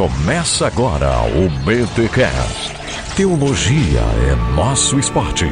Começa 0.00 0.66
agora 0.66 1.10
o 1.26 1.50
BTCast. 1.62 2.72
Teologia 3.14 4.00
é 4.00 4.54
nosso 4.56 4.98
esporte. 4.98 5.44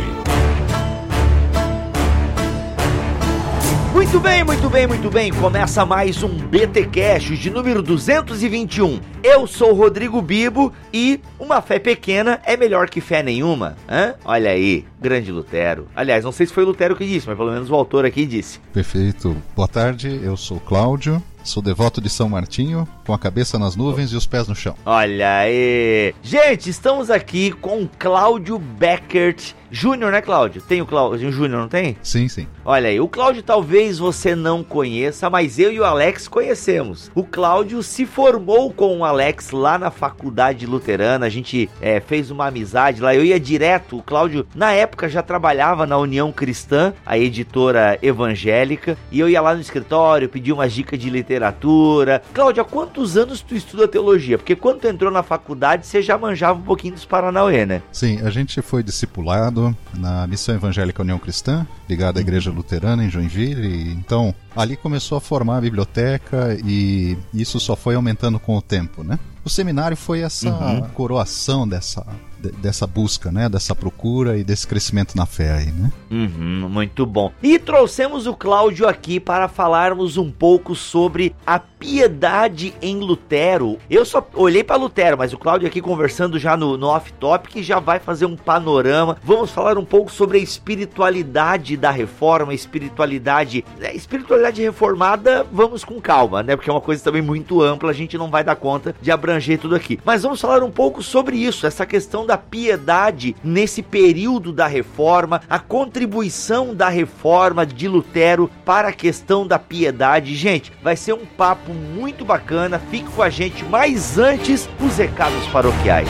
Muito 3.93 4.19
bem, 4.19 4.43
muito 4.43 4.71
bem, 4.71 4.87
muito 4.87 5.11
bem. 5.11 5.31
Começa 5.35 5.85
mais 5.85 6.23
um 6.23 6.31
BT 6.31 6.87
Cash 6.87 7.39
de 7.39 7.51
número 7.51 7.83
221. 7.83 8.99
Eu 9.23 9.47
sou 9.47 9.75
Rodrigo 9.75 10.23
Bibo 10.23 10.73
e 10.95 11.21
uma 11.39 11.61
fé 11.61 11.79
pequena 11.79 12.41
é 12.47 12.57
melhor 12.57 12.89
que 12.89 13.03
fé 13.03 13.23
nenhuma. 13.23 13.77
Hã? 13.87 14.15
Olha 14.25 14.53
aí, 14.53 14.87
grande 14.99 15.31
Lutero. 15.31 15.89
Aliás, 15.95 16.25
não 16.25 16.33
sei 16.33 16.47
se 16.47 16.55
foi 16.55 16.65
Lutero 16.65 16.97
que 16.97 17.05
disse, 17.05 17.29
mas 17.29 17.37
pelo 17.37 17.53
menos 17.53 17.71
o 17.71 17.75
autor 17.75 18.07
aqui 18.07 18.25
disse. 18.25 18.61
Perfeito. 18.73 19.37
Boa 19.55 19.69
tarde, 19.69 20.19
eu 20.23 20.39
sou 20.39 20.59
Cláudio. 20.59 21.23
Sou 21.49 21.63
devoto 21.63 21.99
de 21.99 22.11
São 22.11 22.29
Martinho, 22.29 22.87
com 23.07 23.15
a 23.15 23.19
cabeça 23.19 23.59
nas 23.59 23.75
nuvens 23.75 24.13
e 24.13 24.17
os 24.17 24.27
pés 24.27 24.47
no 24.47 24.55
chão. 24.55 24.75
Olha 24.85 25.39
aí! 25.39 26.15
Gente, 26.23 26.69
estamos 26.69 27.11
aqui 27.11 27.53
com 27.53 27.89
Cláudio 27.99 28.59
Beckert 28.59 29.55
Júnior, 29.71 30.13
né, 30.13 30.21
Cláudio? 30.21 30.63
Tem 30.63 30.81
o 30.81 30.87
Cláudio 30.87 31.31
Júnior, 31.31 31.61
não 31.61 31.69
tem? 31.69 31.97
Sim, 32.03 32.29
sim. 32.29 32.47
Olha 32.65 32.89
aí, 32.89 33.01
o 33.01 33.09
Cláudio 33.09 33.43
talvez 33.43 33.99
você 33.99 34.35
não 34.35 34.65
conheça, 34.65 35.29
mas 35.29 35.59
eu 35.59 35.71
e 35.71 35.79
o 35.79 35.85
Alex 35.85 36.27
conhecemos. 36.27 37.11
O 37.15 37.25
Cláudio 37.25 37.83
se 37.83 38.07
formou 38.07 38.73
com 38.73 38.99
o 38.99 39.05
Alex 39.05 39.51
lá 39.51 39.79
na 39.79 39.91
faculdade 39.91 40.67
luterana, 40.67 41.27
a 41.27 41.29
gente 41.29 41.69
é, 41.81 42.01
fez 42.01 42.31
uma 42.31 42.47
amizade 42.47 43.01
lá, 43.01 43.15
eu 43.15 43.25
ia 43.25 43.39
direto, 43.39 43.99
o 43.99 44.03
Cláudio 44.03 44.47
na 44.55 44.73
época 44.73 45.09
já 45.09 45.23
trabalhava 45.23 45.87
na 45.87 45.99
União 45.99 46.33
Cristã, 46.33 46.93
a 47.05 47.19
editora 47.19 47.99
evangélica, 48.03 48.97
e 49.11 49.21
eu 49.21 49.29
ia 49.29 49.41
lá 49.41 49.55
no 49.55 49.61
escritório, 49.61 50.29
pedir 50.29 50.53
umas 50.53 50.73
dicas 50.73 50.99
de 50.99 51.11
literatura. 51.11 52.23
Cláudio, 52.33 52.63
há 52.63 52.65
quantos 52.65 53.17
anos 53.17 53.41
tu 53.41 53.55
estuda 53.55 53.87
teologia? 53.87 54.39
Porque 54.39 54.57
quando 54.57 54.81
tu 54.81 54.89
entrou 54.89 55.11
na 55.11 55.23
faculdade, 55.23 55.87
você 55.87 56.01
já 56.01 56.17
manjava 56.17 56.59
um 56.59 56.63
pouquinho 56.63 56.95
dos 56.95 57.05
Paranauê, 57.05 57.67
né? 57.67 57.83
Sim, 57.93 58.21
a 58.23 58.31
gente 58.31 58.63
foi 58.63 58.83
discipulado 58.83 59.58
na 59.95 60.27
Missão 60.27 60.55
Evangélica 60.55 61.03
União 61.03 61.19
Cristã, 61.19 61.67
ligada 61.89 62.19
à 62.19 62.23
Igreja 62.23 62.51
Luterana 62.51 63.05
em 63.05 63.11
Joinville. 63.11 63.93
Então, 63.93 64.35
ali 64.57 64.77
começou 64.77 65.19
a 65.19 65.21
formar 65.21 65.59
a 65.59 65.61
biblioteca 65.61 66.59
e 66.65 67.17
isso 67.33 67.59
só 67.59 67.75
foi 67.75 67.95
aumentando 67.95 68.39
com 68.39 68.57
o 68.57 68.63
tempo, 68.63 69.03
né? 69.03 69.19
O 69.45 69.51
seminário 69.51 69.97
foi 69.97 70.21
essa 70.21 70.51
uhum. 70.51 70.83
coroação 70.91 71.67
dessa, 71.67 72.07
dessa 72.39 72.87
busca, 72.87 73.31
né? 73.31 73.49
Dessa 73.49 73.75
procura 73.75 74.37
e 74.37 74.45
desse 74.45 74.67
crescimento 74.67 75.17
na 75.17 75.27
fé 75.27 75.53
aí, 75.53 75.73
né? 75.73 75.91
Uhum, 76.11 76.69
muito 76.69 77.05
bom. 77.05 77.33
E 77.43 77.59
trouxemos 77.59 78.27
o 78.27 78.35
Cláudio 78.35 78.89
aqui 78.89 79.21
para 79.21 79.49
falarmos 79.49 80.17
um 80.17 80.31
pouco 80.31 80.75
sobre 80.75 81.35
a 81.47 81.59
piedade 81.59 82.75
em 82.83 82.99
Lutero. 82.99 83.79
Eu 83.89 84.05
só 84.05 84.27
olhei 84.35 84.65
para 84.65 84.77
Lutero, 84.77 85.19
mas 85.19 85.33
o 85.33 85.39
Cláudio 85.39 85.69
aqui 85.69 85.81
conversando 85.81 86.39
já 86.39 86.57
no, 86.57 86.77
no 86.77 86.89
off-topic 86.89 87.63
já 87.63 87.79
vai 87.79 87.99
fazer 87.99 88.27
um 88.27 88.37
panorama. 88.37 89.17
Vamos 89.23 89.51
falar 89.51 89.79
um 89.79 89.85
pouco 89.85 90.11
sobre 90.11 90.39
a 90.39 90.41
espiritualidade 90.41 91.77
da 91.77 91.91
reforma, 91.91 92.55
espiritualidade, 92.55 93.65
né, 93.79 93.95
espiritualidade 93.95 94.63
reformada, 94.63 95.47
vamos 95.53 95.85
com 95.85 96.01
calma, 96.01 96.43
né? 96.43 96.57
Porque 96.57 96.71
é 96.71 96.73
uma 96.73 96.81
coisa 96.81 97.03
também 97.03 97.23
muito 97.23 97.63
ampla, 97.63 97.91
a 97.91 97.95
gente 97.95 98.19
não 98.19 98.31
vai 98.31 98.43
dar 98.43 98.57
conta 98.57 98.95
de 99.01 99.11
abranger 99.11 99.59
tudo 99.59 99.75
aqui. 99.75 99.99
Mas 100.05 100.23
vamos 100.23 100.41
falar 100.41 100.63
um 100.63 100.71
pouco 100.71 101.03
sobre 101.03 101.37
isso, 101.37 101.67
essa 101.67 101.87
questão 101.87 102.27
da 102.29 102.37
piedade 102.37 103.35
nesse 103.43 103.83
período 103.83 104.53
da 104.53 104.67
reforma, 104.67 105.41
a 105.49 105.59
contribuição 105.59 106.75
da 106.75 106.91
reforma 106.91 107.65
de 107.65 107.89
Lutero 107.89 108.51
para 108.67 108.89
a 108.89 108.93
questão 108.93 109.47
da 109.47 109.59
piedade. 109.59 110.37
Gente, 110.37 110.71
vai 110.83 110.95
ser 110.95 111.15
um 111.15 111.25
papo 111.25 111.73
muito 111.73 112.27
bacana. 112.27 112.79
Fique 112.91 113.11
com 113.11 113.23
a 113.23 113.31
gente, 113.31 113.65
mas 113.65 114.19
antes, 114.19 114.69
os 114.79 114.99
recados 114.99 115.47
paroquiais. 115.47 116.09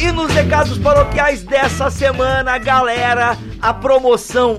E 0.00 0.10
nos 0.12 0.32
recados 0.32 0.78
paroquiais 0.78 1.42
dessa 1.42 1.90
semana, 1.90 2.56
galera, 2.56 3.36
a 3.60 3.74
promoção 3.74 4.58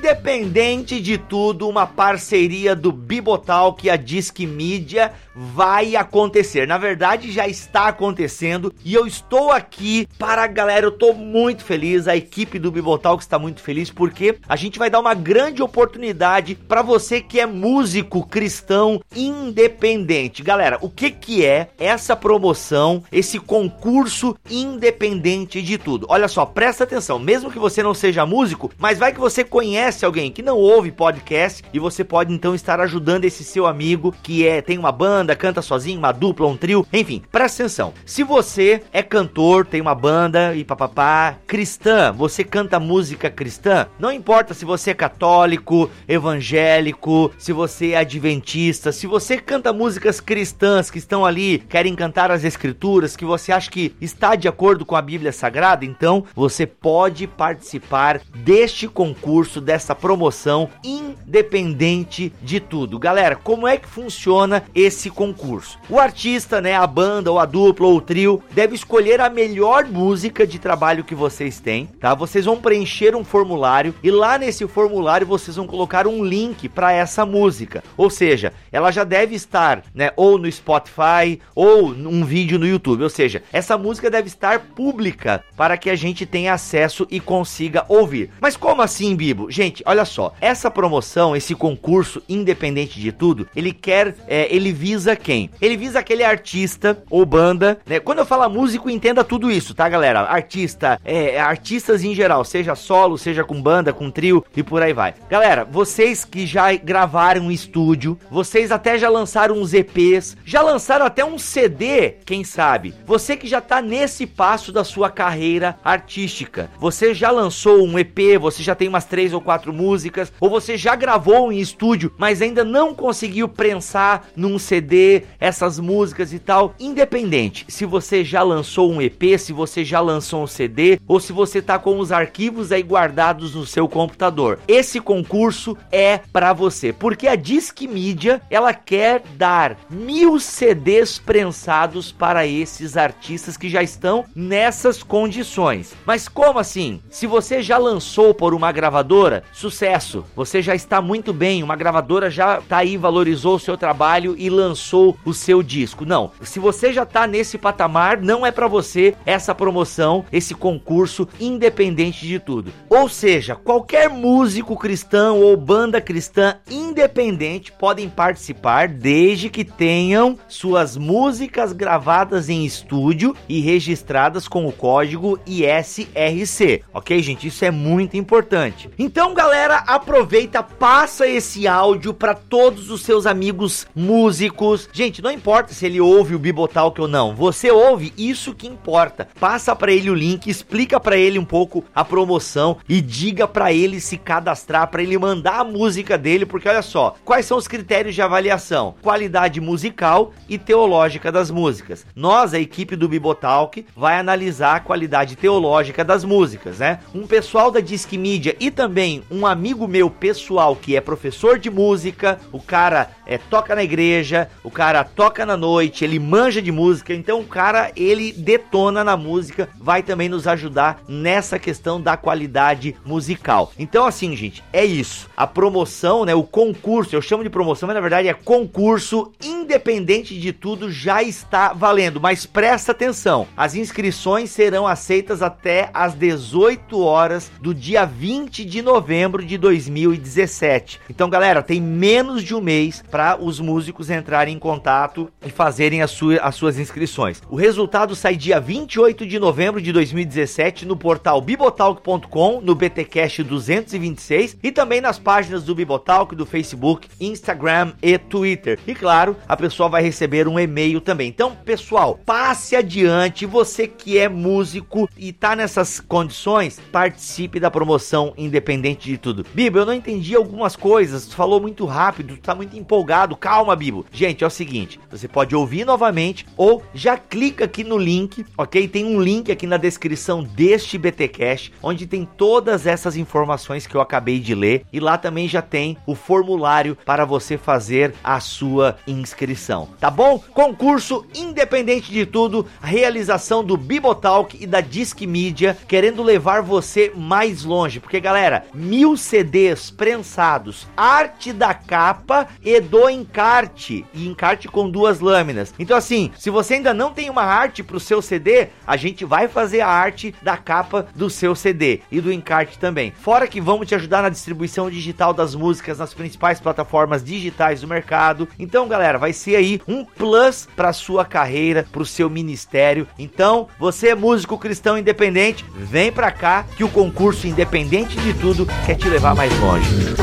Independente 0.00 0.98
de 0.98 1.18
tudo, 1.18 1.68
uma 1.68 1.86
parceria 1.86 2.74
do 2.74 2.90
Bibotal 2.90 3.74
que 3.74 3.90
a 3.90 3.96
Disque 3.96 4.46
Mídia 4.46 5.12
vai 5.34 5.94
acontecer. 5.94 6.66
Na 6.66 6.78
verdade, 6.78 7.30
já 7.30 7.46
está 7.46 7.88
acontecendo 7.88 8.72
e 8.82 8.94
eu 8.94 9.06
estou 9.06 9.52
aqui 9.52 10.08
para 10.18 10.44
a 10.44 10.46
galera. 10.46 10.86
Eu 10.86 10.90
estou 10.90 11.14
muito 11.14 11.62
feliz, 11.62 12.08
a 12.08 12.16
equipe 12.16 12.58
do 12.58 12.72
Bibotal 12.72 13.18
que 13.18 13.24
está 13.24 13.38
muito 13.38 13.60
feliz 13.60 13.90
porque 13.90 14.38
a 14.48 14.56
gente 14.56 14.78
vai 14.78 14.88
dar 14.88 15.00
uma 15.00 15.12
grande 15.12 15.62
oportunidade 15.62 16.54
para 16.54 16.80
você 16.80 17.20
que 17.20 17.38
é 17.38 17.44
músico 17.44 18.26
cristão 18.26 19.02
independente. 19.14 20.42
Galera, 20.42 20.78
o 20.80 20.88
que 20.88 21.10
que 21.10 21.44
é 21.44 21.68
essa 21.78 22.16
promoção, 22.16 23.04
esse 23.12 23.38
concurso 23.38 24.34
independente 24.50 25.60
de 25.60 25.76
tudo? 25.76 26.06
Olha 26.08 26.26
só, 26.26 26.46
presta 26.46 26.84
atenção, 26.84 27.18
mesmo 27.18 27.50
que 27.50 27.58
você 27.58 27.82
não 27.82 27.92
seja 27.92 28.24
músico, 28.24 28.70
mas 28.78 28.98
vai 28.98 29.12
que 29.12 29.20
você 29.20 29.44
conhece 29.44 29.89
conhece 29.90 30.04
alguém 30.04 30.30
que 30.30 30.42
não 30.42 30.56
ouve 30.56 30.92
podcast 30.92 31.64
e 31.72 31.78
você 31.80 32.04
pode 32.04 32.32
então 32.32 32.54
estar 32.54 32.80
ajudando 32.80 33.24
esse 33.24 33.42
seu 33.42 33.66
amigo 33.66 34.14
que 34.22 34.46
é 34.46 34.62
tem 34.62 34.78
uma 34.78 34.92
banda, 34.92 35.34
canta 35.34 35.60
sozinho, 35.60 35.98
uma 35.98 36.12
dupla, 36.12 36.46
um 36.46 36.56
trio, 36.56 36.86
enfim, 36.92 37.22
presta 37.32 37.64
atenção. 37.64 37.92
Se 38.06 38.22
você 38.22 38.82
é 38.92 39.02
cantor, 39.02 39.66
tem 39.66 39.80
uma 39.80 39.94
banda 39.94 40.54
e 40.54 40.64
papapá, 40.64 41.36
cristã, 41.44 42.12
você 42.12 42.44
canta 42.44 42.78
música 42.78 43.28
cristã, 43.28 43.88
não 43.98 44.12
importa 44.12 44.54
se 44.54 44.64
você 44.64 44.90
é 44.90 44.94
católico, 44.94 45.90
evangélico, 46.06 47.32
se 47.36 47.52
você 47.52 47.90
é 47.90 47.98
adventista, 47.98 48.92
se 48.92 49.08
você 49.08 49.38
canta 49.38 49.72
músicas 49.72 50.20
cristãs 50.20 50.88
que 50.88 50.98
estão 50.98 51.26
ali, 51.26 51.58
querem 51.68 51.96
cantar 51.96 52.30
as 52.30 52.44
escrituras, 52.44 53.16
que 53.16 53.24
você 53.24 53.50
acha 53.50 53.68
que 53.68 53.92
está 54.00 54.36
de 54.36 54.46
acordo 54.46 54.86
com 54.86 54.94
a 54.94 55.02
Bíblia 55.02 55.32
Sagrada, 55.32 55.84
então 55.84 56.24
você 56.32 56.64
pode 56.64 57.26
participar 57.26 58.20
deste 58.36 58.86
concurso, 58.86 59.60
dessa 59.60 59.79
essa 59.80 59.94
promoção 59.94 60.68
independente 60.84 62.30
de 62.42 62.60
tudo. 62.60 62.98
Galera, 62.98 63.34
como 63.34 63.66
é 63.66 63.78
que 63.78 63.88
funciona 63.88 64.62
esse 64.74 65.08
concurso? 65.08 65.78
O 65.88 65.98
artista, 65.98 66.60
né, 66.60 66.76
a 66.76 66.86
banda 66.86 67.32
ou 67.32 67.38
a 67.38 67.46
dupla 67.46 67.86
ou 67.86 67.96
o 67.96 68.00
trio 68.00 68.42
deve 68.52 68.74
escolher 68.74 69.22
a 69.22 69.30
melhor 69.30 69.86
música 69.86 70.46
de 70.46 70.58
trabalho 70.58 71.02
que 71.02 71.14
vocês 71.14 71.58
têm, 71.58 71.86
tá? 71.86 72.14
Vocês 72.14 72.44
vão 72.44 72.60
preencher 72.60 73.16
um 73.16 73.24
formulário 73.24 73.94
e 74.02 74.10
lá 74.10 74.36
nesse 74.36 74.68
formulário 74.68 75.26
vocês 75.26 75.56
vão 75.56 75.66
colocar 75.66 76.06
um 76.06 76.22
link 76.22 76.68
para 76.68 76.92
essa 76.92 77.24
música. 77.24 77.82
Ou 77.96 78.10
seja, 78.10 78.52
ela 78.70 78.90
já 78.90 79.02
deve 79.02 79.34
estar, 79.34 79.82
né, 79.94 80.10
ou 80.14 80.36
no 80.36 80.50
Spotify 80.52 81.40
ou 81.54 81.94
num 81.94 82.22
vídeo 82.22 82.58
no 82.58 82.66
YouTube. 82.66 83.02
Ou 83.02 83.10
seja, 83.10 83.42
essa 83.50 83.78
música 83.78 84.10
deve 84.10 84.28
estar 84.28 84.60
pública 84.60 85.42
para 85.56 85.78
que 85.78 85.88
a 85.88 85.96
gente 85.96 86.26
tenha 86.26 86.52
acesso 86.52 87.06
e 87.10 87.18
consiga 87.18 87.86
ouvir. 87.88 88.30
Mas 88.40 88.56
como 88.56 88.82
assim, 88.82 89.16
Bibo? 89.16 89.50
Gente, 89.50 89.69
Gente, 89.70 89.84
olha 89.86 90.04
só, 90.04 90.34
essa 90.40 90.68
promoção, 90.68 91.36
esse 91.36 91.54
concurso, 91.54 92.20
independente 92.28 92.98
de 92.98 93.12
tudo, 93.12 93.48
ele 93.54 93.72
quer, 93.72 94.16
é, 94.26 94.52
ele 94.52 94.72
visa 94.72 95.14
quem? 95.14 95.48
Ele 95.60 95.76
visa 95.76 96.00
aquele 96.00 96.24
artista 96.24 97.00
ou 97.08 97.24
banda, 97.24 97.78
né? 97.86 98.00
Quando 98.00 98.18
eu 98.18 98.26
falo 98.26 98.50
músico, 98.50 98.90
entenda 98.90 99.22
tudo 99.22 99.48
isso, 99.48 99.72
tá, 99.72 99.88
galera? 99.88 100.22
Artista, 100.22 101.00
é, 101.04 101.40
artistas 101.40 102.02
em 102.02 102.16
geral, 102.16 102.44
seja 102.44 102.74
solo, 102.74 103.16
seja 103.16 103.44
com 103.44 103.62
banda, 103.62 103.92
com 103.92 104.10
trio 104.10 104.44
e 104.56 104.62
por 104.62 104.82
aí 104.82 104.92
vai. 104.92 105.14
Galera, 105.28 105.64
vocês 105.64 106.24
que 106.24 106.46
já 106.46 106.74
gravaram 106.74 107.48
em 107.48 107.54
estúdio, 107.54 108.18
vocês 108.28 108.72
até 108.72 108.98
já 108.98 109.08
lançaram 109.08 109.56
uns 109.56 109.72
EPs, 109.72 110.36
já 110.44 110.62
lançaram 110.62 111.06
até 111.06 111.24
um 111.24 111.38
CD, 111.38 112.16
quem 112.24 112.42
sabe? 112.42 112.92
Você 113.06 113.36
que 113.36 113.46
já 113.46 113.60
tá 113.60 113.80
nesse 113.80 114.26
passo 114.26 114.72
da 114.72 114.82
sua 114.82 115.10
carreira 115.10 115.78
artística, 115.84 116.68
você 116.80 117.14
já 117.14 117.30
lançou 117.30 117.86
um 117.86 117.96
EP, 117.96 118.36
você 118.40 118.64
já 118.64 118.74
tem 118.74 118.88
umas 118.88 119.04
três 119.04 119.32
ou 119.32 119.40
quatro 119.40 119.59
quatro 119.60 119.72
músicas, 119.74 120.32
ou 120.40 120.48
você 120.48 120.76
já 120.76 120.96
gravou 120.96 121.52
em 121.52 121.58
estúdio, 121.58 122.12
mas 122.16 122.40
ainda 122.40 122.64
não 122.64 122.94
conseguiu 122.94 123.46
prensar 123.46 124.28
num 124.34 124.58
CD 124.58 125.24
essas 125.38 125.78
músicas 125.78 126.32
e 126.32 126.38
tal. 126.38 126.74
Independente 126.80 127.66
se 127.68 127.84
você 127.84 128.24
já 128.24 128.42
lançou 128.42 128.90
um 128.90 129.02
EP, 129.02 129.38
se 129.38 129.52
você 129.52 129.84
já 129.84 130.00
lançou 130.00 130.42
um 130.42 130.46
CD, 130.46 130.98
ou 131.06 131.20
se 131.20 131.32
você 131.32 131.60
tá 131.60 131.78
com 131.78 131.98
os 131.98 132.10
arquivos 132.10 132.72
aí 132.72 132.82
guardados 132.82 133.54
no 133.54 133.66
seu 133.66 133.86
computador. 133.86 134.58
Esse 134.66 134.98
concurso 134.98 135.76
é 135.92 136.20
para 136.32 136.54
você, 136.54 136.92
porque 136.92 137.28
a 137.28 137.36
Disque 137.36 137.86
Media 137.86 138.40
ela 138.48 138.72
quer 138.72 139.22
dar 139.36 139.76
mil 139.90 140.40
CDs 140.40 141.18
prensados 141.18 142.10
para 142.10 142.46
esses 142.46 142.96
artistas 142.96 143.58
que 143.58 143.68
já 143.68 143.82
estão 143.82 144.24
nessas 144.34 145.02
condições. 145.02 145.92
Mas 146.06 146.28
como 146.28 146.58
assim? 146.58 147.02
Se 147.10 147.26
você 147.26 147.62
já 147.62 147.76
lançou 147.76 148.32
por 148.32 148.54
uma 148.54 148.72
gravadora, 148.72 149.44
sucesso. 149.52 150.24
Você 150.34 150.62
já 150.62 150.74
está 150.74 151.00
muito 151.00 151.32
bem, 151.32 151.62
uma 151.62 151.76
gravadora 151.76 152.30
já 152.30 152.60
tá 152.60 152.78
aí, 152.78 152.96
valorizou 152.96 153.56
o 153.56 153.60
seu 153.60 153.76
trabalho 153.76 154.34
e 154.38 154.48
lançou 154.50 155.16
o 155.24 155.32
seu 155.32 155.62
disco. 155.62 156.04
Não, 156.04 156.30
se 156.42 156.58
você 156.58 156.92
já 156.92 157.04
tá 157.04 157.26
nesse 157.26 157.58
patamar, 157.58 158.20
não 158.20 158.46
é 158.46 158.50
para 158.50 158.66
você 158.66 159.14
essa 159.26 159.54
promoção, 159.54 160.24
esse 160.32 160.54
concurso 160.54 161.28
independente 161.38 162.26
de 162.26 162.38
tudo. 162.38 162.72
Ou 162.88 163.08
seja, 163.08 163.54
qualquer 163.54 164.08
músico 164.08 164.76
cristão 164.76 165.40
ou 165.40 165.56
banda 165.56 166.00
cristã 166.00 166.56
independente 166.70 167.72
podem 167.72 168.08
participar 168.08 168.88
desde 168.88 169.48
que 169.48 169.64
tenham 169.64 170.38
suas 170.48 170.96
músicas 170.96 171.72
gravadas 171.72 172.48
em 172.48 172.64
estúdio 172.64 173.34
e 173.48 173.60
registradas 173.60 174.46
com 174.48 174.66
o 174.66 174.72
código 174.72 175.38
ISRC, 175.46 176.82
ok, 176.92 177.22
gente? 177.22 177.46
Isso 177.46 177.64
é 177.64 177.70
muito 177.70 178.16
importante. 178.16 178.90
Então, 178.98 179.34
galera, 179.40 179.76
aproveita, 179.86 180.62
passa 180.62 181.26
esse 181.26 181.66
áudio 181.66 182.12
para 182.12 182.34
todos 182.34 182.90
os 182.90 183.00
seus 183.00 183.24
amigos 183.24 183.86
músicos. 183.96 184.86
Gente, 184.92 185.22
não 185.22 185.30
importa 185.30 185.72
se 185.72 185.86
ele 185.86 185.98
ouve 185.98 186.34
o 186.34 186.38
Bibotalk 186.38 187.00
ou 187.00 187.08
não, 187.08 187.34
você 187.34 187.70
ouve, 187.70 188.12
isso 188.18 188.54
que 188.54 188.66
importa. 188.66 189.28
Passa 189.40 189.74
para 189.74 189.90
ele 189.92 190.10
o 190.10 190.14
link, 190.14 190.50
explica 190.50 191.00
para 191.00 191.16
ele 191.16 191.38
um 191.38 191.44
pouco 191.44 191.82
a 191.94 192.04
promoção 192.04 192.76
e 192.86 193.00
diga 193.00 193.48
para 193.48 193.72
ele 193.72 193.98
se 193.98 194.18
cadastrar, 194.18 194.90
para 194.90 195.02
ele 195.02 195.16
mandar 195.16 195.60
a 195.60 195.64
música 195.64 196.18
dele, 196.18 196.44
porque 196.44 196.68
olha 196.68 196.82
só, 196.82 197.14
quais 197.24 197.46
são 197.46 197.56
os 197.56 197.66
critérios 197.66 198.14
de 198.14 198.20
avaliação? 198.20 198.94
Qualidade 199.00 199.58
musical 199.58 200.34
e 200.50 200.58
teológica 200.58 201.32
das 201.32 201.50
músicas. 201.50 202.04
Nós, 202.14 202.52
a 202.52 202.60
equipe 202.60 202.94
do 202.94 203.08
Bibotalk, 203.08 203.86
vai 203.96 204.18
analisar 204.18 204.76
a 204.76 204.80
qualidade 204.80 205.34
teológica 205.34 206.04
das 206.04 206.24
músicas, 206.26 206.80
né? 206.80 207.00
Um 207.14 207.26
pessoal 207.26 207.70
da 207.70 207.80
Disque 207.80 208.18
Media 208.18 208.54
e 208.60 208.70
também 208.70 209.19
um 209.30 209.46
amigo 209.46 209.86
meu 209.88 210.10
pessoal 210.10 210.76
que 210.76 210.96
é 210.96 211.00
professor 211.00 211.58
de 211.58 211.70
música, 211.70 212.40
o 212.52 212.60
cara 212.60 213.10
é, 213.26 213.38
toca 213.38 213.74
na 213.74 213.82
igreja, 213.82 214.48
o 214.62 214.70
cara 214.70 215.04
toca 215.04 215.44
na 215.44 215.56
noite, 215.56 216.04
ele 216.04 216.18
manja 216.18 216.62
de 216.62 216.72
música, 216.72 217.14
então 217.14 217.40
o 217.40 217.46
cara 217.46 217.90
ele 217.96 218.32
detona 218.32 219.04
na 219.04 219.16
música, 219.16 219.68
vai 219.78 220.02
também 220.02 220.28
nos 220.28 220.46
ajudar 220.46 221.02
nessa 221.08 221.58
questão 221.58 222.00
da 222.00 222.16
qualidade 222.16 222.96
musical. 223.04 223.72
Então 223.78 224.06
assim, 224.06 224.34
gente, 224.36 224.62
é 224.72 224.84
isso. 224.84 225.28
A 225.36 225.46
promoção, 225.46 226.24
né, 226.24 226.34
o 226.34 226.42
concurso, 226.42 227.14
eu 227.14 227.22
chamo 227.22 227.42
de 227.42 227.50
promoção, 227.50 227.86
mas 227.86 227.94
na 227.94 228.00
verdade 228.00 228.28
é 228.28 228.34
concurso 228.34 229.32
independente 229.42 230.38
de 230.38 230.52
tudo 230.52 230.90
já 230.90 231.22
está 231.22 231.72
valendo, 231.72 232.20
mas 232.20 232.46
presta 232.46 232.92
atenção. 232.92 233.46
As 233.56 233.74
inscrições 233.74 234.50
serão 234.50 234.86
aceitas 234.86 235.42
até 235.42 235.90
às 235.92 236.14
18 236.14 237.00
horas 237.00 237.50
do 237.60 237.74
dia 237.74 238.04
20 238.04 238.64
de 238.64 238.82
novembro 238.82 239.09
de 239.10 239.58
2017. 239.58 241.00
Então, 241.10 241.28
galera, 241.28 241.64
tem 241.64 241.80
menos 241.80 242.44
de 242.44 242.54
um 242.54 242.60
mês 242.60 243.02
para 243.10 243.36
os 243.42 243.58
músicos 243.58 244.08
entrarem 244.08 244.54
em 244.54 244.58
contato 244.58 245.28
e 245.44 245.50
fazerem 245.50 246.00
as, 246.00 246.16
as 246.40 246.54
suas 246.54 246.78
inscrições. 246.78 247.42
O 247.50 247.56
resultado 247.56 248.14
sai 248.14 248.36
dia 248.36 248.60
28 248.60 249.26
de 249.26 249.38
novembro 249.40 249.82
de 249.82 249.92
2017 249.92 250.86
no 250.86 250.96
portal 250.96 251.40
bibotalk.com, 251.40 252.60
no 252.60 252.74
BTcast 252.76 253.42
226 253.42 254.58
e 254.62 254.70
também 254.70 255.00
nas 255.00 255.18
páginas 255.18 255.64
do 255.64 255.74
Bibotalk, 255.74 256.36
do 256.36 256.46
Facebook, 256.46 257.08
Instagram 257.20 257.92
e 258.00 258.16
Twitter. 258.16 258.78
E 258.86 258.94
claro, 258.94 259.36
a 259.48 259.56
pessoa 259.56 259.88
vai 259.88 260.02
receber 260.02 260.46
um 260.46 260.58
e-mail 260.58 261.00
também. 261.00 261.28
Então, 261.28 261.56
pessoal, 261.56 262.16
passe 262.24 262.76
adiante, 262.76 263.44
você 263.44 263.88
que 263.88 264.18
é 264.18 264.28
músico 264.28 265.08
e 265.18 265.32
tá 265.32 265.56
nessas 265.56 265.98
condições, 265.98 266.80
participe 266.92 267.58
da 267.58 267.70
promoção 267.70 268.32
independente 268.36 268.99
de 269.08 269.18
tudo. 269.18 269.44
Bibo, 269.54 269.78
eu 269.78 269.86
não 269.86 269.94
entendi 269.94 270.34
algumas 270.34 270.76
coisas, 270.76 271.26
tu 271.26 271.34
falou 271.34 271.60
muito 271.60 271.84
rápido, 271.84 272.36
tu 272.36 272.42
tá 272.42 272.54
muito 272.54 272.76
empolgado. 272.76 273.36
Calma, 273.36 273.76
Bibo. 273.76 274.06
Gente, 274.12 274.44
é 274.44 274.46
o 274.46 274.50
seguinte, 274.50 275.00
você 275.10 275.28
pode 275.28 275.54
ouvir 275.54 275.84
novamente 275.84 276.46
ou 276.56 276.82
já 276.94 277.16
clica 277.16 277.64
aqui 277.64 277.84
no 277.84 277.98
link, 277.98 278.44
OK? 278.56 278.88
Tem 278.88 279.04
um 279.04 279.20
link 279.20 279.50
aqui 279.50 279.66
na 279.66 279.76
descrição 279.76 280.42
deste 280.42 280.98
BTcast 280.98 281.72
onde 281.82 282.06
tem 282.06 282.28
todas 282.36 282.86
essas 282.86 283.16
informações 283.16 283.86
que 283.86 283.94
eu 283.94 284.00
acabei 284.00 284.38
de 284.38 284.54
ler 284.54 284.84
e 284.92 285.00
lá 285.00 285.16
também 285.18 285.48
já 285.48 285.62
tem 285.62 285.96
o 286.06 286.14
formulário 286.14 286.96
para 287.04 287.24
você 287.24 287.56
fazer 287.56 288.14
a 288.22 288.40
sua 288.40 288.96
inscrição, 289.06 289.88
tá 289.98 290.10
bom? 290.10 290.42
Concurso 290.52 291.26
independente 291.34 292.10
de 292.10 292.26
tudo, 292.26 292.66
realização 292.82 293.64
do 293.64 293.76
Bibotalk 293.76 294.56
e 294.60 294.66
da 294.66 294.80
Disque 294.80 295.26
Media, 295.26 295.76
querendo 295.88 296.22
levar 296.22 296.62
você 296.62 297.12
mais 297.14 297.64
longe, 297.64 298.00
porque 298.00 298.20
galera, 298.20 298.64
mil 298.90 299.16
CDs 299.16 299.88
prensados, 299.88 300.88
arte 300.96 301.52
da 301.52 301.72
capa 301.72 302.48
e 302.60 302.80
do 302.80 303.08
encarte, 303.08 304.04
e 304.12 304.26
encarte 304.26 304.66
com 304.66 304.90
duas 304.90 305.20
lâminas. 305.20 305.72
Então 305.78 305.96
assim, 305.96 306.32
se 306.36 306.50
você 306.50 306.74
ainda 306.74 306.92
não 306.92 307.12
tem 307.12 307.30
uma 307.30 307.44
arte 307.44 307.84
pro 307.84 308.00
seu 308.00 308.20
CD, 308.20 308.66
a 308.84 308.96
gente 308.96 309.24
vai 309.24 309.46
fazer 309.46 309.80
a 309.80 309.86
arte 309.88 310.34
da 310.42 310.56
capa 310.56 311.06
do 311.14 311.30
seu 311.30 311.54
CD 311.54 312.00
e 312.10 312.20
do 312.20 312.32
encarte 312.32 312.80
também. 312.80 313.12
Fora 313.12 313.46
que 313.46 313.60
vamos 313.60 313.86
te 313.86 313.94
ajudar 313.94 314.22
na 314.22 314.28
distribuição 314.28 314.90
digital 314.90 315.32
das 315.32 315.54
músicas 315.54 315.98
nas 315.98 316.12
principais 316.12 316.58
plataformas 316.58 317.22
digitais 317.22 317.82
do 317.82 317.86
mercado. 317.86 318.48
Então, 318.58 318.88
galera, 318.88 319.18
vai 319.18 319.32
ser 319.32 319.54
aí 319.54 319.80
um 319.86 320.04
plus 320.04 320.68
para 320.74 320.92
sua 320.92 321.24
carreira, 321.24 321.86
para 321.92 322.02
o 322.02 322.06
seu 322.06 322.28
ministério. 322.28 323.06
Então, 323.16 323.68
você 323.78 324.08
é 324.08 324.14
músico 324.16 324.58
cristão 324.58 324.98
independente, 324.98 325.64
vem 325.76 326.10
para 326.10 326.32
cá 326.32 326.64
que 326.76 326.82
o 326.82 326.88
concurso 326.88 327.46
independente 327.46 328.16
de 328.16 328.34
tudo 328.34 328.66
quer 328.86 328.96
te 328.96 329.08
levar 329.08 329.34
mais 329.34 329.52
longe. 329.60 330.14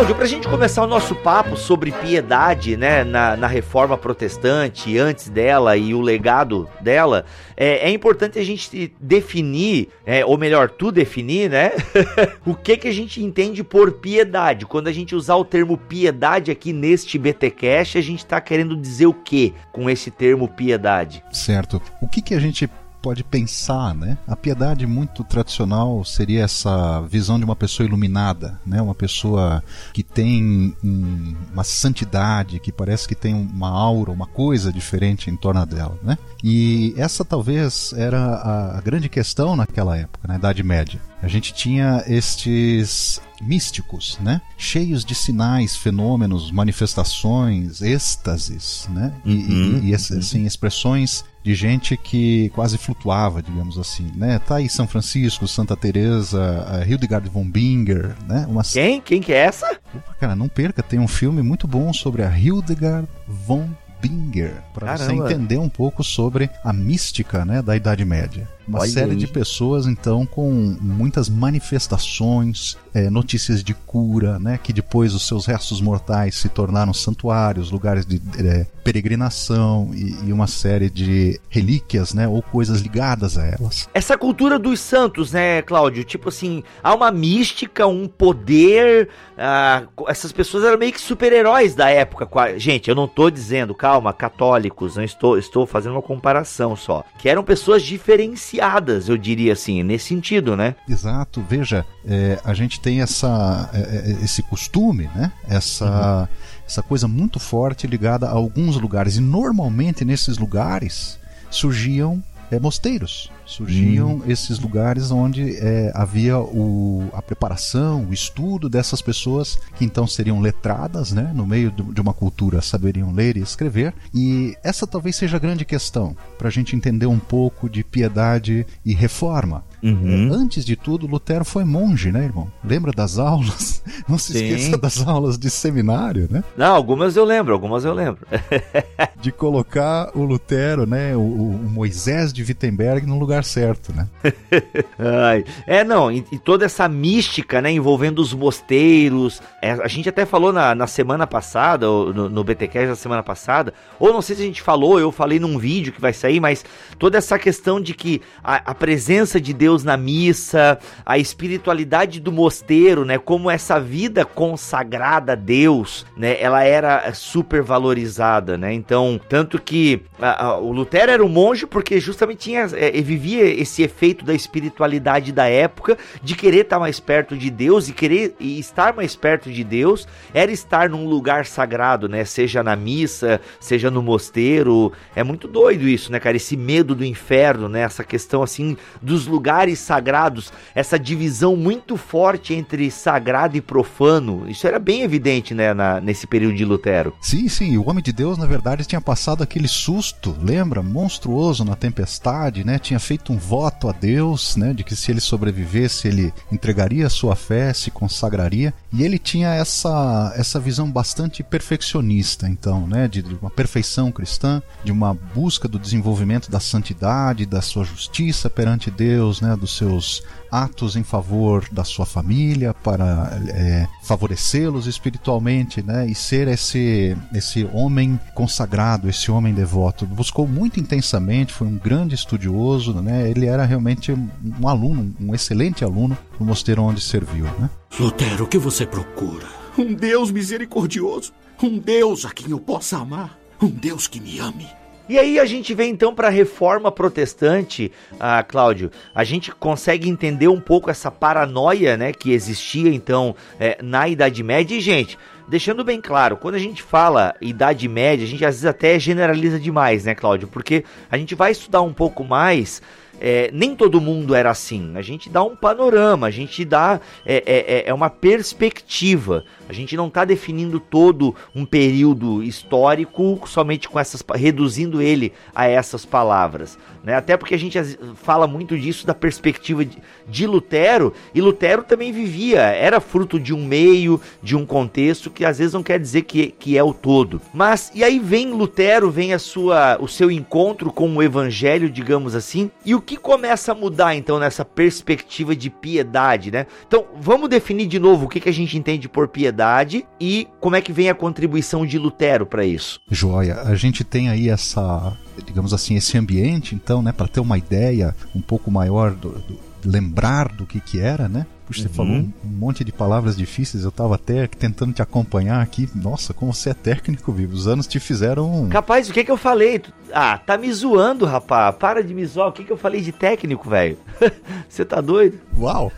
Cláudio, 0.00 0.16
para 0.16 0.24
a 0.24 0.28
gente 0.28 0.48
começar 0.48 0.82
o 0.82 0.86
nosso 0.86 1.14
papo 1.14 1.58
sobre 1.58 1.92
piedade, 1.92 2.74
né, 2.74 3.04
na, 3.04 3.36
na 3.36 3.46
reforma 3.46 3.98
protestante, 3.98 4.96
antes 4.96 5.28
dela 5.28 5.76
e 5.76 5.92
o 5.92 6.00
legado 6.00 6.66
dela, 6.80 7.26
é, 7.54 7.86
é 7.86 7.90
importante 7.90 8.38
a 8.38 8.42
gente 8.42 8.94
definir, 8.98 9.90
é, 10.06 10.24
ou 10.24 10.38
melhor, 10.38 10.70
tu 10.70 10.90
definir, 10.90 11.50
né, 11.50 11.72
o 12.46 12.54
que 12.54 12.78
que 12.78 12.88
a 12.88 12.92
gente 12.92 13.22
entende 13.22 13.62
por 13.62 13.92
piedade. 13.92 14.64
Quando 14.64 14.88
a 14.88 14.92
gente 14.92 15.14
usar 15.14 15.36
o 15.36 15.44
termo 15.44 15.76
piedade 15.76 16.50
aqui 16.50 16.72
neste 16.72 17.18
BTcast, 17.18 17.98
a 17.98 18.02
gente 18.02 18.20
está 18.20 18.40
querendo 18.40 18.78
dizer 18.78 19.04
o 19.04 19.12
que 19.12 19.52
com 19.70 19.90
esse 19.90 20.10
termo 20.10 20.48
piedade? 20.48 21.22
Certo. 21.30 21.78
O 22.00 22.08
que 22.08 22.22
que 22.22 22.34
a 22.34 22.40
gente 22.40 22.70
pode 23.00 23.24
pensar, 23.24 23.94
né? 23.94 24.18
A 24.26 24.36
piedade 24.36 24.86
muito 24.86 25.24
tradicional 25.24 26.04
seria 26.04 26.44
essa 26.44 27.00
visão 27.02 27.38
de 27.38 27.44
uma 27.44 27.56
pessoa 27.56 27.86
iluminada, 27.86 28.60
né? 28.64 28.80
Uma 28.80 28.94
pessoa 28.94 29.62
que 29.92 30.02
tem 30.02 30.74
um, 30.84 31.34
uma 31.52 31.64
santidade, 31.64 32.60
que 32.60 32.72
parece 32.72 33.08
que 33.08 33.14
tem 33.14 33.34
uma 33.34 33.70
aura, 33.70 34.10
uma 34.10 34.26
coisa 34.26 34.72
diferente 34.72 35.30
em 35.30 35.36
torno 35.36 35.64
dela, 35.66 35.98
né? 36.02 36.16
E 36.42 36.94
essa 36.96 37.24
talvez 37.24 37.92
era 37.96 38.18
a, 38.18 38.78
a 38.78 38.80
grande 38.80 39.08
questão 39.08 39.56
naquela 39.56 39.96
época, 39.96 40.26
na 40.26 40.36
Idade 40.36 40.62
Média. 40.62 41.00
A 41.22 41.28
gente 41.28 41.52
tinha 41.52 42.02
estes 42.06 43.20
místicos, 43.40 44.18
né? 44.20 44.40
Cheios 44.56 45.04
de 45.04 45.14
sinais, 45.14 45.76
fenômenos, 45.76 46.50
manifestações, 46.50 47.82
êxtases, 47.82 48.88
né? 48.90 49.12
E, 49.24 49.34
uhum, 49.34 49.80
e, 49.82 49.90
e 49.90 49.94
assim, 49.94 50.44
expressões 50.44 51.24
de 51.42 51.54
gente 51.54 51.96
que 51.96 52.50
quase 52.50 52.76
flutuava, 52.76 53.42
digamos 53.42 53.78
assim, 53.78 54.10
né? 54.14 54.38
Tá 54.38 54.56
aí 54.56 54.68
São 54.68 54.86
Francisco, 54.86 55.48
Santa 55.48 55.76
Teresa, 55.76 56.84
Hildegard 56.86 57.28
von 57.28 57.44
Bingen, 57.44 58.14
né? 58.26 58.46
Uma... 58.48 58.62
Quem? 58.62 59.00
Quem 59.00 59.20
que 59.20 59.32
é 59.32 59.38
essa? 59.38 59.70
Opa, 59.94 60.14
cara, 60.20 60.36
não 60.36 60.48
perca, 60.48 60.82
tem 60.82 60.98
um 60.98 61.08
filme 61.08 61.42
muito 61.42 61.66
bom 61.66 61.92
sobre 61.92 62.22
a 62.22 62.38
Hildegard 62.38 63.08
von 63.26 63.68
Binger, 64.00 64.54
para 64.72 64.96
você 64.96 65.12
entender 65.12 65.58
um 65.58 65.68
pouco 65.68 66.02
sobre 66.02 66.48
a 66.64 66.72
mística 66.72 67.44
né, 67.44 67.60
da 67.60 67.76
Idade 67.76 68.04
Média. 68.04 68.48
Uma 68.70 68.82
Olha 68.82 68.90
série 68.90 69.10
aí. 69.10 69.16
de 69.16 69.26
pessoas, 69.26 69.88
então, 69.88 70.24
com 70.24 70.76
muitas 70.80 71.28
manifestações, 71.28 72.78
é, 72.94 73.10
notícias 73.10 73.64
de 73.64 73.74
cura, 73.74 74.38
né, 74.38 74.60
que 74.62 74.72
depois 74.72 75.12
os 75.12 75.26
seus 75.26 75.44
restos 75.44 75.80
mortais 75.80 76.36
se 76.36 76.48
tornaram 76.48 76.94
santuários, 76.94 77.72
lugares 77.72 78.06
de 78.06 78.22
é, 78.38 78.64
peregrinação 78.84 79.90
e, 79.92 80.28
e, 80.28 80.32
uma 80.32 80.46
série 80.46 80.88
de 80.88 81.40
relíquias, 81.48 82.14
né, 82.14 82.28
ou 82.28 82.40
coisas 82.42 82.80
ligadas 82.80 83.36
a 83.36 83.44
elas. 83.44 83.88
Essa 83.92 84.16
cultura 84.16 84.56
dos 84.56 84.78
santos, 84.78 85.32
né, 85.32 85.62
Cláudio? 85.62 86.04
Tipo 86.04 86.28
assim, 86.28 86.62
há 86.80 86.94
uma 86.94 87.10
mística, 87.10 87.88
um 87.88 88.06
poder. 88.06 89.08
Ah, 89.36 89.82
essas 90.06 90.30
pessoas 90.30 90.62
eram 90.62 90.78
meio 90.78 90.92
que 90.92 91.00
super-heróis 91.00 91.74
da 91.74 91.90
época. 91.90 92.28
Gente, 92.56 92.88
eu 92.88 92.94
não 92.94 93.06
estou 93.06 93.32
dizendo, 93.32 93.74
calma, 93.74 94.12
católicos, 94.12 94.94
não 94.94 95.02
estou, 95.02 95.36
estou 95.36 95.66
fazendo 95.66 95.92
uma 95.92 96.02
comparação 96.02 96.76
só. 96.76 97.04
Que 97.18 97.28
eram 97.28 97.42
pessoas 97.42 97.82
diferenciadas 97.82 98.59
piadas, 98.60 99.08
eu 99.08 99.16
diria 99.16 99.54
assim, 99.54 99.82
nesse 99.82 100.08
sentido, 100.08 100.54
né? 100.54 100.76
Exato. 100.86 101.42
Veja, 101.48 101.86
é, 102.06 102.38
a 102.44 102.52
gente 102.52 102.78
tem 102.78 103.00
essa, 103.00 103.70
é, 103.72 103.78
é, 103.78 104.24
esse 104.24 104.42
costume, 104.42 105.08
né? 105.14 105.32
Essa, 105.48 106.20
uhum. 106.20 106.28
essa 106.66 106.82
coisa 106.82 107.08
muito 107.08 107.40
forte 107.40 107.86
ligada 107.86 108.26
a 108.26 108.32
alguns 108.32 108.76
lugares. 108.76 109.16
E 109.16 109.20
normalmente 109.20 110.04
nesses 110.04 110.36
lugares 110.36 111.18
surgiam 111.50 112.22
é, 112.50 112.60
mosteiros 112.60 113.32
surgiam 113.50 114.16
hum. 114.16 114.22
esses 114.26 114.58
lugares 114.58 115.10
onde 115.10 115.56
é, 115.56 115.90
havia 115.94 116.38
o, 116.38 117.08
a 117.12 117.20
preparação, 117.20 118.06
o 118.08 118.14
estudo 118.14 118.68
dessas 118.68 119.02
pessoas 119.02 119.58
que 119.76 119.84
então 119.84 120.06
seriam 120.06 120.40
letradas, 120.40 121.12
né, 121.12 121.32
no 121.34 121.46
meio 121.46 121.70
de 121.70 122.00
uma 122.00 122.14
cultura 122.14 122.62
saberiam 122.62 123.12
ler 123.12 123.36
e 123.36 123.40
escrever. 123.40 123.92
E 124.14 124.56
essa 124.62 124.86
talvez 124.86 125.16
seja 125.16 125.36
a 125.36 125.40
grande 125.40 125.64
questão 125.64 126.16
para 126.38 126.48
a 126.48 126.50
gente 126.50 126.76
entender 126.76 127.06
um 127.06 127.18
pouco 127.18 127.68
de 127.68 127.82
piedade 127.82 128.66
e 128.84 128.94
reforma. 128.94 129.64
Uhum. 129.82 130.30
É, 130.30 130.34
antes 130.34 130.64
de 130.64 130.76
tudo, 130.76 131.06
Lutero 131.06 131.44
foi 131.44 131.64
monge, 131.64 132.12
né, 132.12 132.24
irmão? 132.24 132.52
Lembra 132.62 132.92
das 132.92 133.18
aulas? 133.18 133.82
Não 134.08 134.18
se 134.18 134.32
Sim. 134.32 134.44
esqueça 134.44 134.78
das 134.78 135.06
aulas 135.06 135.38
de 135.38 135.50
seminário, 135.50 136.28
né? 136.30 136.44
Não, 136.56 136.74
algumas 136.74 137.16
eu 137.16 137.24
lembro, 137.24 137.52
algumas 137.52 137.84
eu 137.84 137.94
lembro. 137.94 138.26
de 139.20 139.32
colocar 139.32 140.10
o 140.14 140.22
Lutero, 140.24 140.86
né, 140.86 141.16
o, 141.16 141.20
o 141.20 141.70
Moisés 141.70 142.32
de 142.32 142.42
Wittenberg 142.42 143.06
no 143.06 143.18
lugar 143.18 143.39
certo, 143.42 143.92
né? 143.92 144.08
é, 145.66 145.84
não, 145.84 146.10
e, 146.10 146.24
e, 146.32 146.38
toda 146.38 146.64
essa 146.64 146.88
mística, 146.88 147.60
né, 147.60 147.70
envolvendo 147.70 148.18
os 148.20 148.32
mosteiros. 148.32 149.40
É, 149.62 149.72
a 149.72 149.88
gente 149.88 150.08
até 150.08 150.26
falou 150.26 150.52
na, 150.52 150.74
na 150.74 150.86
semana 150.86 151.26
passada, 151.26 151.86
no, 151.86 152.28
no 152.28 152.44
da 152.44 152.94
semana 152.94 153.22
passada, 153.22 153.72
ou 153.98 154.12
não 154.12 154.20
sei 154.20 154.36
se 154.36 154.42
a 154.42 154.44
gente 154.44 154.62
falou, 154.62 154.98
eu 154.98 155.12
falei 155.12 155.38
num 155.38 155.58
vídeo 155.58 155.92
que 155.92 156.00
vai 156.00 156.12
sair, 156.12 156.40
mas 156.40 156.64
toda 156.98 157.18
essa 157.18 157.38
questão 157.38 157.80
de 157.80 157.94
que 157.94 158.20
a, 158.42 158.70
a 158.70 158.74
presença 158.74 159.40
de 159.40 159.52
Deus 159.52 159.84
na 159.84 159.96
missa, 159.96 160.78
a 161.04 161.18
espiritualidade 161.18 162.20
do 162.20 162.32
mosteiro, 162.32 163.04
né, 163.04 163.18
como 163.18 163.50
essa 163.50 163.78
vida 163.80 164.24
consagrada 164.24 165.32
a 165.32 165.36
Deus, 165.36 166.04
né, 166.16 166.36
ela 166.40 166.64
era 166.64 167.12
super 167.14 167.62
valorizada, 167.62 168.56
né? 168.56 168.72
Então, 168.72 169.20
tanto 169.28 169.60
que 169.60 170.02
a, 170.20 170.46
a, 170.46 170.58
o 170.58 170.72
Lutero 170.72 171.10
era 171.12 171.24
um 171.24 171.28
monge 171.28 171.66
porque 171.66 172.00
justamente 172.00 172.40
tinha 172.40 172.66
é, 172.74 173.00
vivia 173.00 173.29
esse 173.36 173.82
efeito 173.82 174.24
da 174.24 174.34
espiritualidade 174.34 175.32
da 175.32 175.46
época, 175.46 175.96
de 176.22 176.34
querer 176.34 176.62
estar 176.62 176.78
mais 176.78 177.00
perto 177.00 177.36
de 177.36 177.50
Deus 177.50 177.88
e 177.88 177.92
querer 177.92 178.34
e 178.38 178.58
estar 178.58 178.94
mais 178.94 179.14
perto 179.16 179.50
de 179.50 179.64
Deus, 179.64 180.06
era 180.32 180.50
estar 180.50 180.88
num 180.88 181.06
lugar 181.06 181.46
sagrado, 181.46 182.08
né? 182.08 182.24
Seja 182.24 182.62
na 182.62 182.76
missa, 182.76 183.40
seja 183.58 183.90
no 183.90 184.02
mosteiro. 184.02 184.92
É 185.14 185.22
muito 185.22 185.48
doido 185.48 185.88
isso, 185.88 186.10
né, 186.12 186.18
cara? 186.20 186.36
Esse 186.36 186.56
medo 186.56 186.94
do 186.94 187.04
inferno, 187.04 187.68
né? 187.68 187.80
Essa 187.80 188.04
questão 188.04 188.42
assim 188.42 188.76
dos 189.00 189.26
lugares 189.26 189.78
sagrados, 189.78 190.52
essa 190.74 190.98
divisão 190.98 191.56
muito 191.56 191.96
forte 191.96 192.54
entre 192.54 192.90
sagrado 192.90 193.56
e 193.56 193.60
profano. 193.60 194.44
Isso 194.48 194.66
era 194.66 194.78
bem 194.78 195.02
evidente, 195.02 195.54
né, 195.54 195.72
na, 195.74 196.00
nesse 196.00 196.26
período 196.26 196.56
de 196.56 196.64
Lutero. 196.64 197.14
Sim, 197.20 197.48
sim. 197.48 197.76
O 197.76 197.88
homem 197.88 198.02
de 198.02 198.12
Deus, 198.12 198.38
na 198.38 198.46
verdade, 198.46 198.84
tinha 198.84 199.00
passado 199.00 199.42
aquele 199.42 199.68
susto, 199.68 200.36
lembra? 200.42 200.82
Monstruoso 200.82 201.64
na 201.64 201.76
tempestade, 201.76 202.64
né? 202.64 202.78
Tinha 202.78 202.98
feito 203.10 203.32
um 203.32 203.38
voto 203.38 203.88
a 203.88 203.92
Deus, 203.92 204.54
né, 204.54 204.72
de 204.72 204.84
que 204.84 204.94
se 204.94 205.10
ele 205.10 205.20
sobrevivesse, 205.20 206.06
ele 206.06 206.32
entregaria 206.52 207.08
a 207.08 207.10
sua 207.10 207.34
fé, 207.34 207.72
se 207.72 207.90
consagraria, 207.90 208.72
e 208.92 209.02
ele 209.02 209.18
tinha 209.18 209.54
essa 209.54 210.32
essa 210.36 210.58
visão 210.58 210.90
bastante 210.90 211.42
perfeccionista, 211.42 212.48
então, 212.48 212.86
né, 212.86 213.06
de 213.08 213.22
uma 213.40 213.50
perfeição 213.50 214.10
cristã, 214.10 214.62
de 214.84 214.92
uma 214.92 215.14
busca 215.14 215.68
do 215.68 215.78
desenvolvimento 215.78 216.50
da 216.50 216.60
santidade, 216.60 217.46
da 217.46 217.62
sua 217.62 217.84
justiça 217.84 218.48
perante 218.50 218.90
Deus, 218.90 219.40
né, 219.40 219.56
dos 219.56 219.76
seus 219.76 220.22
atos 220.50 220.96
em 220.96 221.02
favor 221.02 221.64
da 221.70 221.84
sua 221.84 222.04
família, 222.04 222.74
para 222.74 223.40
é, 223.48 223.86
favorecê-los 224.02 224.86
espiritualmente, 224.86 225.82
né? 225.82 226.06
E 226.06 226.14
ser 226.14 226.48
esse, 226.48 227.16
esse 227.32 227.68
homem 227.72 228.18
consagrado, 228.34 229.08
esse 229.08 229.30
homem 229.30 229.54
devoto. 229.54 230.04
Buscou 230.06 230.48
muito 230.48 230.80
intensamente, 230.80 231.52
foi 231.52 231.68
um 231.68 231.78
grande 231.78 232.14
estudioso, 232.14 232.94
né? 232.94 233.30
Ele 233.30 233.46
era 233.46 233.64
realmente 233.64 234.12
um 234.12 234.66
aluno, 234.66 235.14
um 235.20 235.34
excelente 235.34 235.84
aluno 235.84 236.18
no 236.40 236.46
mosteiro 236.46 236.82
onde 236.82 237.02
serviu, 237.02 237.44
né? 237.44 237.68
Lutero, 237.98 238.44
o 238.44 238.48
que 238.48 238.56
você 238.56 238.86
procura? 238.86 239.46
Um 239.76 239.92
Deus 239.92 240.30
misericordioso, 240.30 241.32
um 241.62 241.78
Deus 241.78 242.24
a 242.24 242.30
quem 242.30 242.50
eu 242.50 242.58
possa 242.58 242.96
amar, 242.96 243.38
um 243.60 243.68
Deus 243.68 244.08
que 244.08 244.18
me 244.18 244.38
ame. 244.38 244.66
E 245.06 245.18
aí 245.18 245.38
a 245.38 245.44
gente 245.44 245.74
vem 245.74 245.90
então 245.90 246.14
para 246.14 246.28
a 246.28 246.30
reforma 246.30 246.90
protestante, 246.90 247.92
ah, 248.18 248.42
Cláudio. 248.42 248.90
A 249.14 249.24
gente 249.24 249.52
consegue 249.52 250.08
entender 250.08 250.48
um 250.48 250.60
pouco 250.60 250.88
essa 250.88 251.10
paranoia, 251.10 251.96
né, 251.96 252.12
que 252.12 252.32
existia 252.32 252.94
então 252.94 253.34
é, 253.58 253.76
na 253.82 254.08
Idade 254.08 254.42
Média. 254.42 254.76
E 254.76 254.80
gente, 254.80 255.18
deixando 255.48 255.84
bem 255.84 256.00
claro, 256.00 256.36
quando 256.36 256.54
a 256.54 256.60
gente 256.60 256.80
fala 256.80 257.34
Idade 257.40 257.88
Média, 257.88 258.24
a 258.24 258.28
gente 258.28 258.44
às 258.44 258.54
vezes 258.54 258.66
até 258.66 258.98
generaliza 259.00 259.58
demais, 259.58 260.04
né, 260.04 260.14
Cláudio? 260.14 260.46
Porque 260.46 260.84
a 261.10 261.18
gente 261.18 261.34
vai 261.34 261.50
estudar 261.50 261.82
um 261.82 261.92
pouco 261.92 262.22
mais 262.22 262.80
é, 263.20 263.50
nem 263.52 263.76
todo 263.76 264.00
mundo 264.00 264.34
era 264.34 264.50
assim. 264.50 264.92
A 264.96 265.02
gente 265.02 265.28
dá 265.28 265.42
um 265.42 265.54
panorama, 265.54 266.26
a 266.26 266.30
gente 266.30 266.64
dá 266.64 267.00
é, 267.24 267.36
é, 267.36 267.42
é, 267.46 267.88
é 267.88 267.94
uma 267.94 268.08
perspectiva. 268.08 269.44
A 269.68 269.72
gente 269.72 269.96
não 269.96 270.08
está 270.08 270.24
definindo 270.24 270.80
todo 270.80 271.34
um 271.54 271.64
período 271.64 272.42
histórico 272.42 273.40
somente 273.46 273.88
com 273.88 274.00
essas, 274.00 274.24
reduzindo 274.34 275.02
ele 275.02 275.32
a 275.54 275.66
essas 275.66 276.04
palavras. 276.04 276.78
Né? 277.02 277.14
Até 277.14 277.36
porque 277.36 277.54
a 277.54 277.58
gente 277.58 277.78
fala 278.16 278.46
muito 278.46 278.78
disso 278.78 279.06
da 279.06 279.14
perspectiva 279.14 279.84
de, 279.84 279.98
de 280.28 280.46
Lutero, 280.46 281.12
e 281.34 281.40
Lutero 281.40 281.82
também 281.82 282.12
vivia, 282.12 282.60
era 282.60 283.00
fruto 283.00 283.38
de 283.38 283.54
um 283.54 283.64
meio, 283.64 284.20
de 284.42 284.56
um 284.56 284.66
contexto 284.66 285.30
que 285.30 285.44
às 285.44 285.58
vezes 285.58 285.72
não 285.72 285.82
quer 285.82 285.98
dizer 285.98 286.22
que, 286.22 286.48
que 286.48 286.76
é 286.76 286.82
o 286.82 286.92
todo. 286.92 287.40
Mas 287.54 287.90
e 287.94 288.04
aí 288.04 288.18
vem 288.18 288.50
Lutero, 288.50 289.10
vem 289.10 289.32
a 289.32 289.38
sua, 289.38 289.98
o 290.00 290.08
seu 290.08 290.30
encontro 290.30 290.92
com 290.92 291.16
o 291.16 291.22
evangelho, 291.22 291.88
digamos 291.88 292.34
assim, 292.34 292.70
e 292.84 292.94
o 292.94 293.00
que 293.10 293.16
começa 293.16 293.72
a 293.72 293.74
mudar 293.74 294.14
então 294.14 294.38
nessa 294.38 294.64
perspectiva 294.64 295.56
de 295.56 295.68
piedade, 295.68 296.52
né? 296.52 296.64
Então, 296.86 297.06
vamos 297.20 297.48
definir 297.48 297.88
de 297.88 297.98
novo 297.98 298.26
o 298.26 298.28
que, 298.28 298.38
que 298.38 298.48
a 298.48 298.52
gente 298.52 298.78
entende 298.78 299.08
por 299.08 299.26
piedade 299.26 300.06
e 300.20 300.46
como 300.60 300.76
é 300.76 300.80
que 300.80 300.92
vem 300.92 301.10
a 301.10 301.14
contribuição 301.14 301.84
de 301.84 301.98
Lutero 301.98 302.46
para 302.46 302.64
isso. 302.64 303.00
Joia, 303.10 303.62
a 303.62 303.74
gente 303.74 304.04
tem 304.04 304.28
aí 304.28 304.48
essa, 304.48 305.12
digamos 305.44 305.74
assim, 305.74 305.96
esse 305.96 306.16
ambiente, 306.16 306.76
então, 306.76 307.02
né, 307.02 307.10
para 307.10 307.26
ter 307.26 307.40
uma 307.40 307.58
ideia 307.58 308.14
um 308.32 308.40
pouco 308.40 308.70
maior 308.70 309.10
do, 309.10 309.30
do 309.30 309.58
lembrar 309.84 310.46
do 310.46 310.64
que 310.64 310.78
que 310.78 311.00
era, 311.00 311.28
né? 311.28 311.46
Puxa, 311.70 311.82
você 311.82 311.88
uhum. 311.88 311.94
falou 311.94 312.12
um 312.12 312.32
monte 312.44 312.82
de 312.82 312.90
palavras 312.90 313.36
difíceis, 313.36 313.84
eu 313.84 313.92
tava 313.92 314.16
até 314.16 314.48
tentando 314.48 314.92
te 314.92 315.00
acompanhar 315.00 315.62
aqui. 315.62 315.88
Nossa, 315.94 316.34
como 316.34 316.52
você 316.52 316.70
é 316.70 316.74
técnico, 316.74 317.30
vivo. 317.30 317.54
Os 317.54 317.68
anos 317.68 317.86
te 317.86 318.00
fizeram. 318.00 318.68
Capaz, 318.68 319.08
o 319.08 319.12
que 319.12 319.22
que 319.22 319.30
eu 319.30 319.36
falei? 319.36 319.80
Ah, 320.12 320.36
tá 320.36 320.58
me 320.58 320.72
zoando, 320.72 321.24
rapá. 321.24 321.72
Para 321.72 322.02
de 322.02 322.12
me 322.12 322.26
zoar. 322.26 322.48
O 322.48 322.52
que 322.52 322.64
que 322.64 322.72
eu 322.72 322.76
falei 322.76 323.00
de 323.00 323.12
técnico, 323.12 323.70
velho? 323.70 323.96
você 324.68 324.84
tá 324.84 325.00
doido? 325.00 325.38
Uau! 325.56 325.92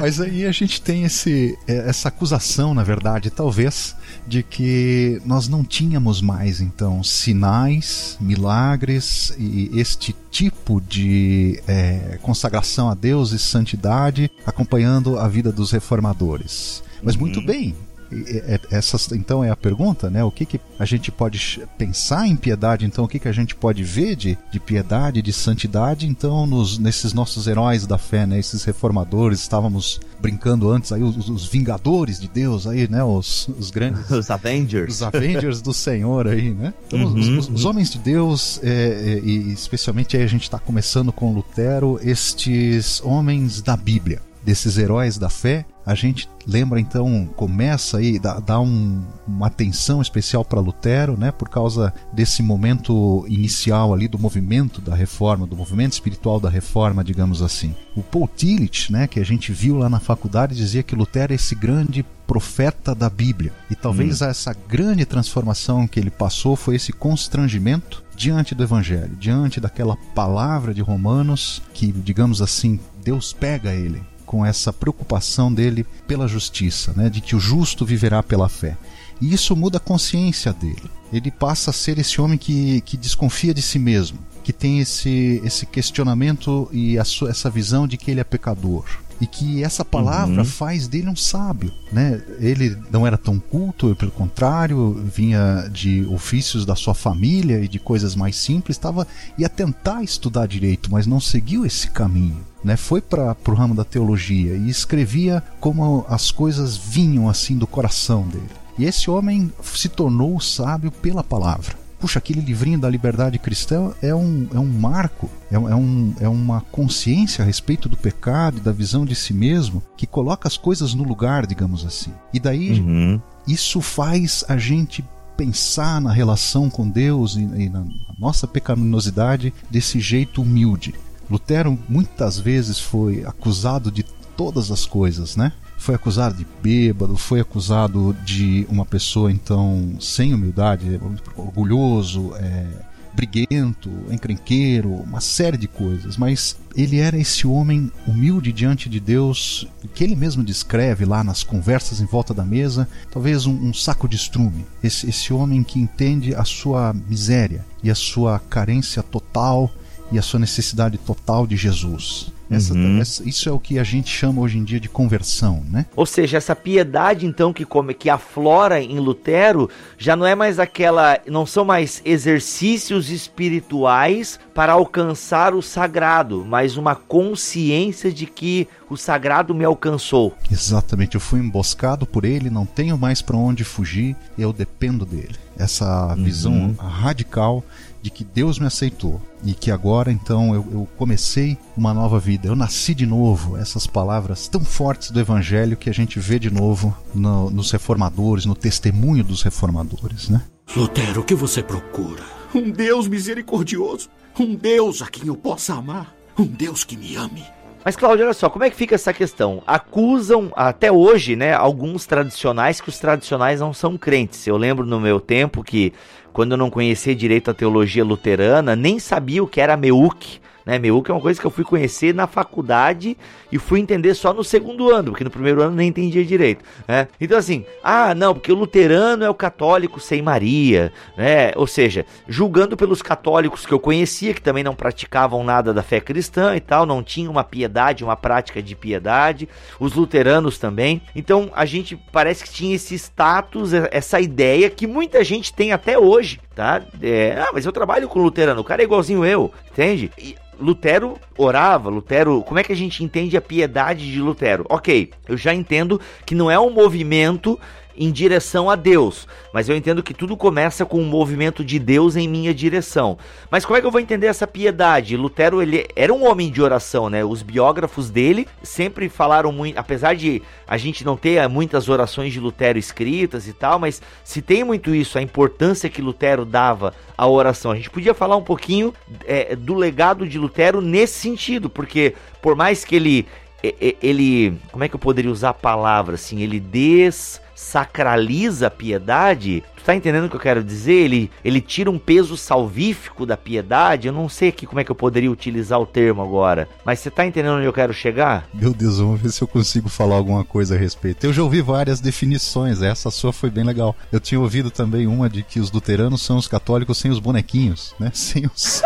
Mas 0.00 0.20
aí 0.20 0.44
a 0.44 0.52
gente 0.52 0.80
tem 0.80 1.04
esse, 1.04 1.58
é, 1.66 1.88
essa 1.88 2.08
acusação, 2.08 2.74
na 2.74 2.82
verdade, 2.82 3.30
talvez, 3.30 3.94
de 4.26 4.42
que 4.42 5.20
nós 5.24 5.48
não 5.48 5.64
tínhamos 5.64 6.20
mais, 6.20 6.60
então, 6.60 7.02
sinais, 7.02 8.16
milagres 8.20 9.34
e 9.38 9.70
este 9.74 10.14
tipo 10.30 10.80
de 10.80 11.60
é, 11.66 12.18
consagração 12.22 12.88
a 12.88 12.94
Deus 12.94 13.32
e 13.32 13.38
santidade 13.38 14.30
acompanhando 14.44 15.18
a 15.18 15.28
vida 15.28 15.50
dos 15.52 15.70
reformadores. 15.70 16.82
Mas 17.02 17.14
uhum. 17.14 17.20
muito 17.20 17.44
bem, 17.44 17.74
é, 18.12 18.60
essa 18.70 18.96
então 19.14 19.42
é 19.42 19.50
a 19.50 19.56
pergunta, 19.56 20.08
né? 20.10 20.22
O 20.24 20.30
que, 20.30 20.44
que 20.44 20.60
a 20.78 20.84
gente 20.84 21.10
pode 21.10 21.62
pensar 21.76 22.26
em 22.26 22.36
piedade? 22.36 22.84
Então, 22.84 23.04
o 23.04 23.08
que, 23.08 23.18
que 23.18 23.28
a 23.28 23.32
gente 23.32 23.54
pode 23.54 23.82
ver 23.82 24.16
de, 24.16 24.38
de 24.50 24.60
piedade, 24.60 25.22
de 25.22 25.32
santidade? 25.32 26.06
Então, 26.06 26.46
nos, 26.46 26.78
nesses 26.78 27.12
nossos 27.12 27.46
heróis 27.46 27.86
da 27.86 27.98
fé, 27.98 28.26
né? 28.26 28.38
Esses 28.38 28.64
reformadores, 28.64 29.40
estávamos 29.40 30.00
brincando 30.20 30.70
antes 30.70 30.92
aí 30.92 31.02
os, 31.02 31.28
os 31.28 31.46
vingadores 31.46 32.20
de 32.20 32.28
Deus 32.28 32.66
aí, 32.66 32.88
né? 32.88 33.02
Os, 33.02 33.48
os 33.58 33.70
grandes 33.70 34.08
os 34.10 34.30
Avengers, 34.30 34.94
os 34.94 35.02
Avengers 35.02 35.60
do 35.60 35.72
Senhor 35.72 36.28
aí, 36.28 36.50
né? 36.50 36.72
Então, 36.86 37.00
uhum, 37.00 37.14
os, 37.14 37.28
os, 37.28 37.48
os, 37.48 37.64
uhum. 37.64 37.70
homens 37.70 37.90
de 37.90 37.98
Deus 37.98 38.60
é, 38.62 38.68
é, 38.68 39.20
e 39.22 39.52
especialmente 39.52 40.16
aí 40.16 40.22
a 40.22 40.28
gente 40.28 40.42
está 40.42 40.58
começando 40.58 41.12
com 41.12 41.32
Lutero, 41.32 41.98
estes 42.02 43.00
homens 43.04 43.60
da 43.60 43.76
Bíblia 43.76 44.20
desses 44.44 44.78
heróis 44.78 45.18
da 45.18 45.28
fé, 45.28 45.66
a 45.86 45.94
gente 45.94 46.28
lembra 46.44 46.80
então, 46.80 47.28
começa 47.36 47.98
aí, 47.98 48.18
dá, 48.18 48.40
dá 48.40 48.58
um, 48.58 49.04
uma 49.26 49.46
atenção 49.46 50.02
especial 50.02 50.44
para 50.44 50.58
Lutero, 50.58 51.16
né, 51.16 51.30
por 51.30 51.48
causa 51.48 51.94
desse 52.12 52.42
momento 52.42 53.24
inicial 53.28 53.94
ali 53.94 54.08
do 54.08 54.18
movimento 54.18 54.80
da 54.80 54.96
reforma, 54.96 55.46
do 55.46 55.56
movimento 55.56 55.92
espiritual 55.92 56.40
da 56.40 56.50
reforma, 56.50 57.04
digamos 57.04 57.40
assim. 57.40 57.72
O 57.94 58.02
Paul 58.02 58.26
Tillich, 58.26 58.90
né, 58.90 59.06
que 59.06 59.20
a 59.20 59.24
gente 59.24 59.52
viu 59.52 59.76
lá 59.76 59.88
na 59.88 60.00
faculdade, 60.00 60.56
dizia 60.56 60.82
que 60.82 60.96
Lutero 60.96 61.32
é 61.32 61.36
esse 61.36 61.54
grande 61.54 62.04
profeta 62.26 62.92
da 62.92 63.08
Bíblia. 63.08 63.52
E 63.70 63.76
talvez 63.76 64.20
hum. 64.20 64.26
essa 64.26 64.52
grande 64.52 65.04
transformação 65.04 65.86
que 65.86 66.00
ele 66.00 66.10
passou 66.10 66.56
foi 66.56 66.74
esse 66.74 66.92
constrangimento 66.92 68.02
diante 68.16 68.56
do 68.56 68.64
Evangelho, 68.64 69.14
diante 69.14 69.60
daquela 69.60 69.96
palavra 70.16 70.74
de 70.74 70.82
Romanos 70.82 71.62
que, 71.72 71.92
digamos 71.92 72.42
assim, 72.42 72.80
Deus 73.04 73.32
pega 73.32 73.72
ele 73.72 74.02
com 74.26 74.44
essa 74.44 74.72
preocupação 74.72 75.52
dele 75.52 75.86
pela 76.06 76.28
justiça, 76.28 76.92
né, 76.94 77.08
de 77.08 77.20
que 77.20 77.36
o 77.36 77.40
justo 77.40 77.86
viverá 77.86 78.22
pela 78.22 78.48
fé. 78.48 78.76
E 79.20 79.32
isso 79.32 79.56
muda 79.56 79.78
a 79.78 79.80
consciência 79.80 80.52
dele. 80.52 80.90
Ele 81.12 81.30
passa 81.30 81.70
a 81.70 81.72
ser 81.72 81.98
esse 81.98 82.20
homem 82.20 82.36
que, 82.36 82.80
que 82.82 82.96
desconfia 82.96 83.54
de 83.54 83.62
si 83.62 83.78
mesmo, 83.78 84.18
que 84.44 84.52
tem 84.52 84.80
esse, 84.80 85.40
esse 85.44 85.64
questionamento 85.64 86.68
e 86.72 87.02
sua, 87.04 87.30
essa 87.30 87.48
visão 87.48 87.86
de 87.86 87.96
que 87.96 88.10
ele 88.10 88.20
é 88.20 88.24
pecador 88.24 88.84
e 89.20 89.26
que 89.26 89.64
essa 89.64 89.84
palavra 89.84 90.38
uhum. 90.38 90.44
faz 90.44 90.86
dele 90.86 91.08
um 91.08 91.16
sábio, 91.16 91.72
né? 91.90 92.20
Ele 92.38 92.76
não 92.90 93.06
era 93.06 93.16
tão 93.16 93.38
culto, 93.38 93.96
pelo 93.96 94.10
contrário, 94.10 94.92
vinha 95.04 95.68
de 95.72 96.04
ofícios 96.06 96.66
da 96.66 96.74
sua 96.74 96.94
família 96.94 97.60
e 97.60 97.68
de 97.68 97.78
coisas 97.78 98.14
mais 98.14 98.36
simples, 98.36 98.76
estava 98.76 99.06
ia 99.38 99.48
tentar 99.48 100.02
estudar 100.02 100.46
direito, 100.46 100.90
mas 100.92 101.06
não 101.06 101.20
seguiu 101.20 101.64
esse 101.64 101.90
caminho. 101.90 102.44
Né, 102.66 102.76
foi 102.76 103.00
para 103.00 103.36
o 103.46 103.54
ramo 103.54 103.76
da 103.76 103.84
teologia 103.84 104.56
e 104.56 104.68
escrevia 104.68 105.40
como 105.60 106.04
as 106.08 106.32
coisas 106.32 106.76
vinham 106.76 107.28
assim 107.28 107.56
do 107.56 107.64
coração 107.64 108.26
dele. 108.26 108.50
E 108.76 108.84
esse 108.84 109.08
homem 109.08 109.52
se 109.62 109.88
tornou 109.88 110.40
sábio 110.40 110.90
pela 110.90 111.22
palavra 111.22 111.76
puxa, 111.98 112.18
aquele 112.18 112.40
livrinho 112.40 112.78
da 112.78 112.90
liberdade 112.90 113.38
cristã 113.38 113.92
é 114.02 114.14
um, 114.14 114.46
é 114.54 114.58
um 114.58 114.66
marco, 114.66 115.30
é, 115.50 115.54
é, 115.54 115.58
um, 115.58 116.14
é 116.20 116.28
uma 116.28 116.60
consciência 116.60 117.42
a 117.42 117.46
respeito 117.46 117.88
do 117.88 117.96
pecado 117.96 118.58
e 118.58 118.60
da 118.60 118.72
visão 118.72 119.04
de 119.04 119.14
si 119.14 119.32
mesmo 119.32 119.82
que 119.96 120.06
coloca 120.06 120.46
as 120.46 120.56
coisas 120.56 120.94
no 120.94 121.02
lugar, 121.02 121.46
digamos 121.46 121.84
assim. 121.84 122.12
E 122.32 122.40
daí 122.40 122.80
uhum. 122.80 123.20
isso 123.46 123.80
faz 123.80 124.44
a 124.48 124.56
gente 124.56 125.04
pensar 125.36 126.00
na 126.00 126.12
relação 126.12 126.70
com 126.70 126.88
Deus 126.88 127.36
e, 127.36 127.40
e 127.40 127.68
na 127.68 127.84
nossa 128.18 128.46
pecaminosidade 128.46 129.52
desse 129.70 130.00
jeito 130.00 130.42
humilde. 130.42 130.94
Lutero 131.30 131.78
muitas 131.88 132.38
vezes 132.38 132.78
foi 132.78 133.24
acusado 133.24 133.90
de 133.90 134.02
todas 134.36 134.70
as 134.70 134.84
coisas, 134.84 135.36
né? 135.36 135.52
foi 135.78 135.94
acusado 135.94 136.36
de 136.36 136.46
bêbado, 136.62 137.16
foi 137.16 137.40
acusado 137.40 138.16
de 138.24 138.66
uma 138.68 138.84
pessoa 138.84 139.30
então 139.30 139.96
sem 140.00 140.34
humildade, 140.34 141.00
orgulhoso, 141.36 142.34
é, 142.36 142.66
briguento, 143.14 143.90
encrenqueiro, 144.10 144.90
uma 144.90 145.20
série 145.20 145.56
de 145.56 145.66
coisas, 145.66 146.18
mas 146.18 146.56
ele 146.76 146.98
era 146.98 147.16
esse 147.16 147.46
homem 147.46 147.90
humilde 148.06 148.52
diante 148.52 148.90
de 148.90 149.00
Deus, 149.00 149.66
que 149.94 150.04
ele 150.04 150.14
mesmo 150.14 150.44
descreve 150.44 151.06
lá 151.06 151.24
nas 151.24 151.42
conversas 151.42 152.00
em 152.00 152.04
volta 152.04 152.34
da 152.34 152.44
mesa, 152.44 152.86
talvez 153.10 153.46
um, 153.46 153.54
um 153.54 153.72
saco 153.72 154.06
de 154.06 154.16
estrume. 154.16 154.66
Esse, 154.82 155.08
esse 155.08 155.32
homem 155.32 155.62
que 155.62 155.78
entende 155.78 156.34
a 156.34 156.44
sua 156.44 156.92
miséria 156.92 157.64
e 157.82 157.90
a 157.90 157.94
sua 157.94 158.38
carência 158.38 159.02
total 159.02 159.70
e 160.10 160.18
a 160.18 160.22
sua 160.22 160.40
necessidade 160.40 160.98
total 160.98 161.46
de 161.46 161.56
Jesus. 161.56 162.32
Essa, 162.48 162.74
uhum. 162.74 163.00
essa, 163.00 163.28
isso 163.28 163.48
é 163.48 163.52
o 163.52 163.58
que 163.58 163.78
a 163.78 163.84
gente 163.84 164.08
chama 164.08 164.40
hoje 164.40 164.56
em 164.56 164.64
dia 164.64 164.78
de 164.78 164.88
conversão, 164.88 165.64
né? 165.68 165.86
Ou 165.96 166.06
seja, 166.06 166.36
essa 166.36 166.54
piedade 166.54 167.26
então 167.26 167.52
que 167.52 167.64
come, 167.64 167.92
que 167.92 168.08
aflora 168.08 168.80
em 168.80 168.98
Lutero 169.00 169.68
já 169.98 170.14
não 170.14 170.24
é 170.24 170.34
mais 170.34 170.60
aquela, 170.60 171.18
não 171.26 171.44
são 171.44 171.64
mais 171.64 172.00
exercícios 172.04 173.10
espirituais 173.10 174.38
para 174.54 174.74
alcançar 174.74 175.54
o 175.54 175.62
sagrado, 175.62 176.44
mas 176.46 176.76
uma 176.76 176.94
consciência 176.94 178.12
de 178.12 178.26
que 178.26 178.68
o 178.88 178.96
sagrado 178.96 179.52
me 179.52 179.64
alcançou. 179.64 180.32
Exatamente, 180.50 181.16
eu 181.16 181.20
fui 181.20 181.40
emboscado 181.40 182.06
por 182.06 182.24
ele, 182.24 182.48
não 182.48 182.64
tenho 182.64 182.96
mais 182.96 183.20
para 183.20 183.36
onde 183.36 183.64
fugir, 183.64 184.14
eu 184.38 184.52
dependo 184.52 185.04
dele. 185.04 185.34
Essa 185.58 186.14
visão 186.14 186.52
uhum. 186.52 186.74
radical 186.74 187.64
de 188.06 188.10
que 188.10 188.22
Deus 188.22 188.60
me 188.60 188.66
aceitou 188.66 189.20
e 189.44 189.52
que 189.52 189.68
agora 189.68 190.12
então 190.12 190.54
eu, 190.54 190.64
eu, 190.70 190.88
comecei 190.96 191.58
uma 191.76 191.92
nova 191.92 192.20
vida, 192.20 192.46
eu 192.46 192.54
nasci 192.54 192.94
de 192.94 193.04
novo. 193.04 193.56
Essas 193.56 193.84
palavras 193.84 194.46
tão 194.46 194.64
fortes 194.64 195.10
do 195.10 195.18
Evangelho 195.18 195.76
que 195.76 195.90
a 195.90 195.92
gente 195.92 196.20
vê 196.20 196.38
de 196.38 196.48
novo 196.48 196.96
no, 197.12 197.50
nos 197.50 197.72
reformadores, 197.72 198.46
no 198.46 198.54
testemunho 198.54 199.24
dos 199.24 199.42
reformadores, 199.42 200.28
né? 200.28 200.40
Lutero, 200.76 201.22
o 201.22 201.24
que 201.24 201.34
você 201.34 201.64
procura? 201.64 202.22
Um 202.54 202.70
Deus 202.70 203.08
misericordioso, 203.08 204.08
um 204.38 204.54
Deus 204.54 205.02
a 205.02 205.08
quem 205.08 205.26
eu 205.26 205.36
possa 205.36 205.74
amar, 205.74 206.14
um 206.38 206.46
Deus 206.46 206.84
que 206.84 206.96
me 206.96 207.16
ame. 207.16 207.42
Mas, 207.84 207.94
Cláudio, 207.94 208.24
olha 208.24 208.34
só, 208.34 208.50
como 208.50 208.64
é 208.64 208.70
que 208.70 208.74
fica 208.74 208.96
essa 208.96 209.12
questão? 209.12 209.62
Acusam, 209.64 210.52
até 210.56 210.90
hoje, 210.90 211.36
né, 211.36 211.54
alguns 211.54 212.04
tradicionais 212.04 212.80
que 212.80 212.88
os 212.88 212.98
tradicionais 212.98 213.60
não 213.60 213.72
são 213.72 213.96
crentes. 213.96 214.44
Eu 214.44 214.56
lembro 214.56 214.84
no 214.84 214.98
meu 214.98 215.20
tempo 215.20 215.62
que 215.62 215.92
quando 216.36 216.52
eu 216.52 216.58
não 216.58 216.68
conhecia 216.68 217.16
direito 217.16 217.50
a 217.50 217.54
teologia 217.54 218.04
luterana, 218.04 218.76
nem 218.76 218.98
sabia 218.98 219.42
o 219.42 219.46
que 219.46 219.58
era 219.58 219.74
Meuc, 219.74 220.38
né? 220.66 220.78
Meuc 220.80 221.08
é 221.08 221.14
uma 221.14 221.20
coisa 221.20 221.40
que 221.40 221.46
eu 221.46 221.50
fui 221.50 221.62
conhecer 221.62 222.12
na 222.12 222.26
faculdade 222.26 223.16
e 223.52 223.58
fui 223.58 223.78
entender 223.78 224.14
só 224.14 224.34
no 224.34 224.42
segundo 224.42 224.90
ano, 224.90 225.12
porque 225.12 225.22
no 225.22 225.30
primeiro 225.30 225.62
ano 225.62 225.76
nem 225.76 225.88
entendia 225.88 226.24
direito, 226.24 226.64
né? 226.88 227.06
Então 227.20 227.38
assim, 227.38 227.64
ah, 227.84 228.12
não, 228.14 228.34
porque 228.34 228.50
o 228.50 228.56
luterano 228.56 229.22
é 229.22 229.30
o 229.30 229.34
católico 229.34 230.00
sem 230.00 230.20
Maria, 230.20 230.92
né? 231.16 231.52
Ou 231.54 231.68
seja, 231.68 232.04
julgando 232.26 232.76
pelos 232.76 233.00
católicos 233.00 233.64
que 233.64 233.72
eu 233.72 233.78
conhecia, 233.78 234.34
que 234.34 234.42
também 234.42 234.64
não 234.64 234.74
praticavam 234.74 235.44
nada 235.44 235.72
da 235.72 235.82
fé 235.82 236.00
cristã 236.00 236.56
e 236.56 236.60
tal, 236.60 236.84
não 236.84 237.02
tinham 237.02 237.30
uma 237.30 237.44
piedade, 237.44 238.02
uma 238.02 238.16
prática 238.16 238.60
de 238.60 238.74
piedade, 238.74 239.48
os 239.78 239.94
luteranos 239.94 240.58
também. 240.58 241.00
Então 241.14 241.50
a 241.54 241.64
gente 241.64 241.96
parece 242.10 242.42
que 242.42 242.50
tinha 242.50 242.74
esse 242.74 242.96
status, 242.96 243.72
essa 243.72 244.20
ideia 244.20 244.68
que 244.68 244.86
muita 244.86 245.22
gente 245.22 245.54
tem 245.54 245.72
até 245.72 245.96
hoje, 245.96 246.40
tá? 246.56 246.82
É, 247.02 247.36
ah, 247.38 247.50
mas 247.52 247.66
eu 247.66 247.70
trabalho 247.70 248.08
com 248.08 248.18
luterano, 248.18 248.62
o 248.62 248.64
cara 248.64 248.82
é 248.82 248.84
igualzinho 248.84 249.24
eu, 249.24 249.52
entende? 249.70 250.10
E 250.18 250.34
Lutero 250.58 251.18
orava, 251.36 251.90
Lutero, 251.90 252.42
como 252.42 252.58
é 252.58 252.64
que 252.64 252.72
a 252.72 252.76
gente 252.76 253.04
entende 253.04 253.36
a 253.36 253.42
piedade 253.42 254.10
de 254.10 254.20
Lutero? 254.20 254.64
Ok, 254.70 255.10
eu 255.28 255.36
já 255.36 255.54
entendo 255.54 256.00
que 256.24 256.34
não 256.34 256.50
é 256.50 256.58
um 256.58 256.70
movimento 256.70 257.60
em 257.96 258.10
direção 258.10 258.68
a 258.68 258.76
Deus, 258.76 259.26
mas 259.52 259.68
eu 259.68 259.76
entendo 259.76 260.02
que 260.02 260.14
tudo 260.14 260.36
começa 260.36 260.84
com 260.84 261.00
um 261.00 261.06
movimento 261.06 261.64
de 261.64 261.78
Deus 261.78 262.16
em 262.16 262.28
minha 262.28 262.52
direção. 262.52 263.18
Mas 263.50 263.64
como 263.64 263.76
é 263.76 263.80
que 263.80 263.86
eu 263.86 263.90
vou 263.90 264.00
entender 264.00 264.26
essa 264.26 264.46
piedade? 264.46 265.16
Lutero 265.16 265.62
ele 265.62 265.86
era 265.96 266.12
um 266.12 266.26
homem 266.26 266.50
de 266.50 266.62
oração, 266.62 267.08
né? 267.08 267.24
Os 267.24 267.42
biógrafos 267.42 268.10
dele 268.10 268.46
sempre 268.62 269.08
falaram 269.08 269.50
muito, 269.52 269.78
apesar 269.78 270.14
de 270.14 270.42
a 270.66 270.76
gente 270.76 271.04
não 271.04 271.16
ter 271.16 271.46
muitas 271.48 271.88
orações 271.88 272.32
de 272.32 272.40
Lutero 272.40 272.78
escritas 272.78 273.48
e 273.48 273.52
tal, 273.52 273.78
mas 273.78 274.02
se 274.24 274.42
tem 274.42 274.64
muito 274.64 274.94
isso, 274.94 275.18
a 275.18 275.22
importância 275.22 275.88
que 275.88 276.02
Lutero 276.02 276.44
dava 276.44 276.92
à 277.16 277.26
oração. 277.26 277.70
A 277.70 277.76
gente 277.76 277.90
podia 277.90 278.14
falar 278.14 278.36
um 278.36 278.42
pouquinho 278.42 278.92
é, 279.24 279.56
do 279.56 279.74
legado 279.74 280.26
de 280.26 280.38
Lutero 280.38 280.80
nesse 280.80 281.18
sentido, 281.20 281.70
porque 281.70 282.14
por 282.42 282.54
mais 282.54 282.84
que 282.84 282.96
ele 282.96 283.26
ele, 283.62 284.56
como 284.70 284.84
é 284.84 284.88
que 284.88 284.94
eu 284.94 284.98
poderia 284.98 285.30
usar 285.30 285.50
a 285.50 285.54
palavra 285.54 286.14
assim, 286.14 286.42
ele 286.42 286.60
des 286.60 287.40
sacraliza 287.56 288.66
a 288.66 288.70
piedade, 288.70 289.64
tu 289.74 289.82
tá 289.82 289.96
entendendo 289.96 290.26
o 290.26 290.28
que 290.28 290.36
eu 290.36 290.40
quero 290.40 290.62
dizer? 290.62 290.92
Ele, 290.92 291.30
ele 291.42 291.62
tira 291.62 291.90
um 291.90 291.98
peso 291.98 292.36
salvífico 292.36 293.24
da 293.24 293.36
piedade. 293.36 294.06
Eu 294.06 294.12
não 294.12 294.28
sei 294.28 294.50
aqui 294.50 294.66
como 294.66 294.78
é 294.78 294.84
que 294.84 294.90
eu 294.90 294.94
poderia 294.94 295.30
utilizar 295.30 295.80
o 295.80 295.86
termo 295.86 296.22
agora, 296.22 296.68
mas 296.84 297.00
você 297.00 297.10
tá 297.10 297.26
entendendo 297.26 297.56
onde 297.56 297.64
eu 297.64 297.72
quero 297.72 297.94
chegar? 297.94 298.46
Meu 298.52 298.74
Deus, 298.74 298.98
vamos 298.98 299.20
ver 299.20 299.30
se 299.30 299.42
eu 299.42 299.48
consigo 299.48 299.88
falar 299.88 300.16
alguma 300.16 300.44
coisa 300.44 300.74
a 300.74 300.78
respeito. 300.78 301.24
Eu 301.24 301.32
já 301.32 301.42
ouvi 301.42 301.62
várias 301.62 301.98
definições, 301.98 302.82
essa 302.82 303.10
sua 303.10 303.32
foi 303.32 303.48
bem 303.48 303.64
legal. 303.64 303.96
Eu 304.12 304.20
tinha 304.20 304.38
ouvido 304.38 304.70
também 304.70 305.06
uma 305.06 305.30
de 305.30 305.42
que 305.42 305.58
os 305.58 305.72
luteranos 305.72 306.20
são 306.22 306.36
os 306.36 306.46
católicos 306.46 306.98
sem 306.98 307.10
os 307.10 307.18
bonequinhos, 307.18 307.94
né? 307.98 308.10
Sem 308.26 308.44
os. 308.46 308.82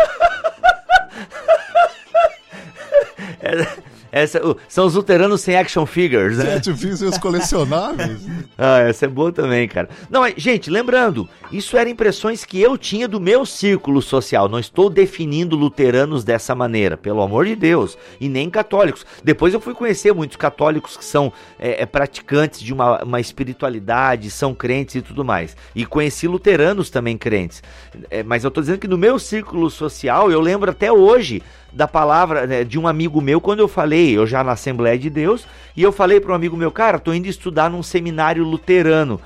essa, 4.12 4.44
uh, 4.44 4.56
são 4.68 4.86
os 4.86 4.94
luteranos 4.94 5.40
sem 5.40 5.56
action 5.56 5.86
figures, 5.86 6.38
né? 6.38 6.56
Action 6.56 6.76
figures 6.76 7.00
e 7.00 7.04
os 7.06 7.16
colecionáveis. 7.18 8.26
ah, 8.58 8.80
essa 8.80 9.04
é 9.04 9.08
boa 9.08 9.32
também, 9.32 9.68
cara. 9.68 9.88
Não, 10.10 10.22
gente, 10.36 10.70
lembrando, 10.70 11.28
isso 11.52 11.76
eram 11.76 11.90
impressões 11.90 12.44
que 12.44 12.60
eu 12.60 12.76
tinha 12.76 13.06
do 13.06 13.20
meu 13.20 13.46
círculo 13.46 14.02
social. 14.02 14.48
Não 14.48 14.58
estou 14.58 14.90
definindo 14.90 15.56
luteranos 15.56 16.24
dessa 16.24 16.54
maneira, 16.54 16.96
pelo 16.96 17.22
amor 17.22 17.46
de 17.46 17.54
Deus. 17.54 17.96
E 18.20 18.28
nem 18.28 18.50
católicos. 18.50 19.06
Depois 19.22 19.54
eu 19.54 19.60
fui 19.60 19.74
conhecer 19.74 20.12
muitos 20.12 20.36
católicos 20.36 20.96
que 20.96 21.04
são 21.04 21.32
é, 21.58 21.82
é, 21.82 21.86
praticantes 21.86 22.60
de 22.60 22.72
uma, 22.72 23.02
uma 23.02 23.20
espiritualidade, 23.20 24.30
são 24.30 24.54
crentes 24.54 24.96
e 24.96 25.02
tudo 25.02 25.24
mais. 25.24 25.56
E 25.74 25.86
conheci 25.86 26.26
luteranos 26.26 26.90
também 26.90 27.16
crentes. 27.16 27.62
É, 28.10 28.22
mas 28.22 28.44
eu 28.44 28.48
estou 28.48 28.62
dizendo 28.62 28.78
que 28.78 28.88
no 28.88 28.98
meu 28.98 29.18
círculo 29.18 29.70
social, 29.70 30.30
eu 30.30 30.40
lembro 30.40 30.70
até 30.70 30.90
hoje 30.90 31.42
da 31.72 31.86
palavra 31.86 32.46
né, 32.46 32.64
de 32.64 32.78
um 32.78 32.86
amigo 32.86 33.20
meu 33.20 33.40
quando 33.40 33.60
eu 33.60 33.68
falei, 33.68 34.16
eu 34.16 34.26
já 34.26 34.42
na 34.42 34.52
Assembleia 34.52 34.98
de 34.98 35.10
Deus, 35.10 35.46
e 35.76 35.82
eu 35.82 35.92
falei 35.92 36.20
para 36.20 36.32
um 36.32 36.34
amigo 36.34 36.56
meu, 36.56 36.70
cara, 36.70 36.98
tô 36.98 37.12
indo 37.12 37.26
estudar 37.26 37.70
num 37.70 37.82
seminário 37.82 38.44
luterano. 38.44 39.20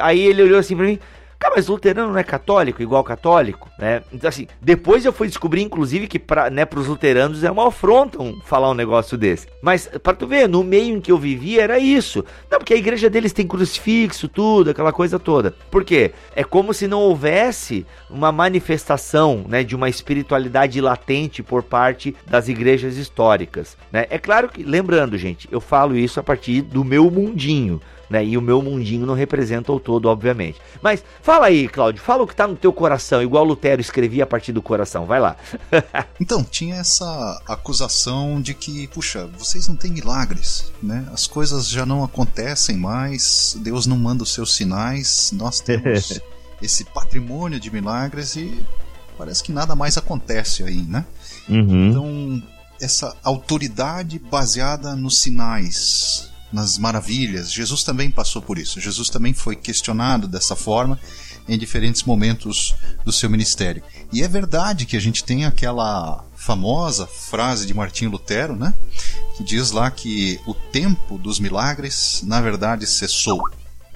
Aí 0.00 0.20
ele 0.20 0.42
olhou 0.42 0.58
assim 0.58 0.76
para 0.76 0.86
mim, 0.86 0.98
Cara, 1.38 1.54
mas 1.54 1.68
luterano 1.68 2.12
não 2.12 2.18
é 2.18 2.24
católico, 2.24 2.82
igual 2.82 3.04
católico, 3.04 3.70
né? 3.78 4.02
Então, 4.12 4.28
assim, 4.28 4.48
depois 4.60 5.04
eu 5.04 5.12
fui 5.12 5.28
descobrir, 5.28 5.62
inclusive, 5.62 6.08
que 6.08 6.18
pra, 6.18 6.50
né, 6.50 6.64
pros 6.64 6.88
luteranos 6.88 7.44
é 7.44 7.50
uma 7.50 7.68
afronta 7.68 8.18
falar 8.44 8.70
um 8.70 8.74
negócio 8.74 9.16
desse. 9.16 9.46
Mas, 9.62 9.88
para 10.02 10.16
tu 10.16 10.26
ver, 10.26 10.48
no 10.48 10.64
meio 10.64 10.96
em 10.96 11.00
que 11.00 11.12
eu 11.12 11.18
vivia 11.18 11.62
era 11.62 11.78
isso. 11.78 12.24
Não, 12.50 12.58
porque 12.58 12.74
a 12.74 12.76
igreja 12.76 13.08
deles 13.08 13.32
tem 13.32 13.46
crucifixo, 13.46 14.26
tudo, 14.26 14.70
aquela 14.70 14.92
coisa 14.92 15.16
toda. 15.16 15.54
Por 15.70 15.84
quê? 15.84 16.10
É 16.34 16.42
como 16.42 16.74
se 16.74 16.88
não 16.88 17.00
houvesse 17.00 17.86
uma 18.10 18.32
manifestação, 18.32 19.44
né, 19.48 19.62
de 19.62 19.76
uma 19.76 19.88
espiritualidade 19.88 20.80
latente 20.80 21.40
por 21.40 21.62
parte 21.62 22.16
das 22.26 22.48
igrejas 22.48 22.96
históricas, 22.96 23.76
né? 23.92 24.06
É 24.10 24.18
claro 24.18 24.48
que, 24.48 24.64
lembrando, 24.64 25.16
gente, 25.16 25.48
eu 25.52 25.60
falo 25.60 25.96
isso 25.96 26.18
a 26.18 26.22
partir 26.22 26.62
do 26.62 26.84
meu 26.84 27.08
mundinho, 27.08 27.80
né? 28.08 28.24
E 28.24 28.36
o 28.36 28.42
meu 28.42 28.62
mundinho 28.62 29.06
não 29.06 29.14
representa 29.14 29.72
o 29.72 29.80
todo, 29.80 30.06
obviamente. 30.06 30.60
Mas 30.82 31.04
fala 31.22 31.46
aí, 31.46 31.68
Cláudio, 31.68 32.02
fala 32.02 32.22
o 32.22 32.26
que 32.26 32.34
tá 32.34 32.46
no 32.46 32.56
teu 32.56 32.72
coração, 32.72 33.22
igual 33.22 33.44
Lutero 33.44 33.80
escrevia 33.80 34.24
a 34.24 34.26
partir 34.26 34.52
do 34.52 34.62
coração. 34.62 35.06
Vai 35.06 35.20
lá. 35.20 35.36
então, 36.20 36.42
tinha 36.42 36.76
essa 36.76 37.42
acusação 37.46 38.40
de 38.40 38.54
que, 38.54 38.86
puxa, 38.88 39.28
vocês 39.38 39.68
não 39.68 39.76
têm 39.76 39.92
milagres, 39.92 40.72
né? 40.82 41.06
As 41.12 41.26
coisas 41.26 41.68
já 41.68 41.84
não 41.84 42.02
acontecem 42.02 42.76
mais, 42.76 43.56
Deus 43.60 43.86
não 43.86 43.96
manda 43.96 44.22
os 44.22 44.32
seus 44.32 44.54
sinais, 44.54 45.32
nós 45.32 45.60
temos 45.60 46.20
esse 46.60 46.84
patrimônio 46.84 47.60
de 47.60 47.70
milagres 47.70 48.36
e 48.36 48.64
parece 49.16 49.42
que 49.42 49.52
nada 49.52 49.74
mais 49.74 49.96
acontece 49.96 50.62
aí, 50.62 50.82
né? 50.82 51.04
Uhum. 51.48 51.88
Então, 51.88 52.42
essa 52.80 53.16
autoridade 53.22 54.18
baseada 54.18 54.94
nos 54.94 55.20
sinais, 55.20 56.30
nas 56.52 56.78
maravilhas. 56.78 57.52
Jesus 57.52 57.82
também 57.82 58.10
passou 58.10 58.40
por 58.40 58.58
isso. 58.58 58.80
Jesus 58.80 59.08
também 59.08 59.34
foi 59.34 59.54
questionado 59.54 60.26
dessa 60.26 60.56
forma 60.56 60.98
em 61.48 61.58
diferentes 61.58 62.02
momentos 62.02 62.74
do 63.04 63.12
seu 63.12 63.30
ministério. 63.30 63.82
E 64.12 64.22
é 64.22 64.28
verdade 64.28 64.84
que 64.84 64.96
a 64.96 65.00
gente 65.00 65.24
tem 65.24 65.46
aquela 65.46 66.24
famosa 66.36 67.06
frase 67.06 67.66
de 67.66 67.72
Martinho 67.72 68.10
Lutero, 68.10 68.54
né? 68.54 68.74
Que 69.36 69.42
diz 69.42 69.70
lá 69.70 69.90
que 69.90 70.38
o 70.46 70.54
tempo 70.54 71.16
dos 71.16 71.40
milagres, 71.40 72.22
na 72.24 72.40
verdade, 72.40 72.86
cessou. 72.86 73.42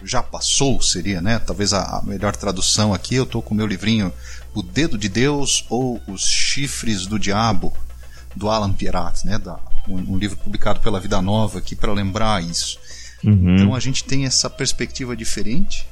Já 0.02 0.22
passou, 0.22 0.80
seria, 0.80 1.20
né? 1.20 1.38
Talvez 1.38 1.72
a, 1.72 2.02
melhor 2.04 2.34
tradução 2.34 2.92
aqui. 2.94 3.14
Eu 3.14 3.24
estou 3.24 3.42
com 3.42 3.54
o 3.54 3.56
meu 3.56 3.66
livrinho 3.66 4.12
O 4.54 4.62
Dedo 4.62 4.98
de 4.98 5.08
Deus 5.08 5.64
ou 5.68 6.00
Os 6.08 6.22
Chifres 6.22 7.06
do 7.06 7.18
Diabo, 7.18 7.72
do 8.34 8.48
Alan 8.48 8.72
Pierat, 8.72 9.24
né? 9.24 9.38
Da, 9.38 9.60
um, 9.88 10.14
um, 10.14 10.18
livro 10.18 10.36
publicado 10.36 10.80
pela 10.80 11.00
Vida 11.00 11.20
Nova 11.20 11.58
aqui 11.58 11.74
para 11.74 11.92
lembrar 11.92 12.42
isso. 12.42 12.78
Uhum. 13.24 13.54
Então 13.54 13.74
a 13.74 13.80
gente 13.80 14.04
tem 14.04 14.24
essa 14.26 14.50
perspectiva 14.50 15.16
diferente, 15.16 15.86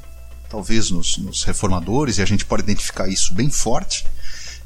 talvez 0.48 0.90
nos, 0.90 1.16
nos, 1.18 1.44
reformadores, 1.44 2.18
e 2.18 2.22
a 2.22 2.26
gente 2.26 2.44
pode 2.44 2.62
identificar 2.62 3.08
isso 3.08 3.34
bem 3.34 3.50
forte 3.50 4.04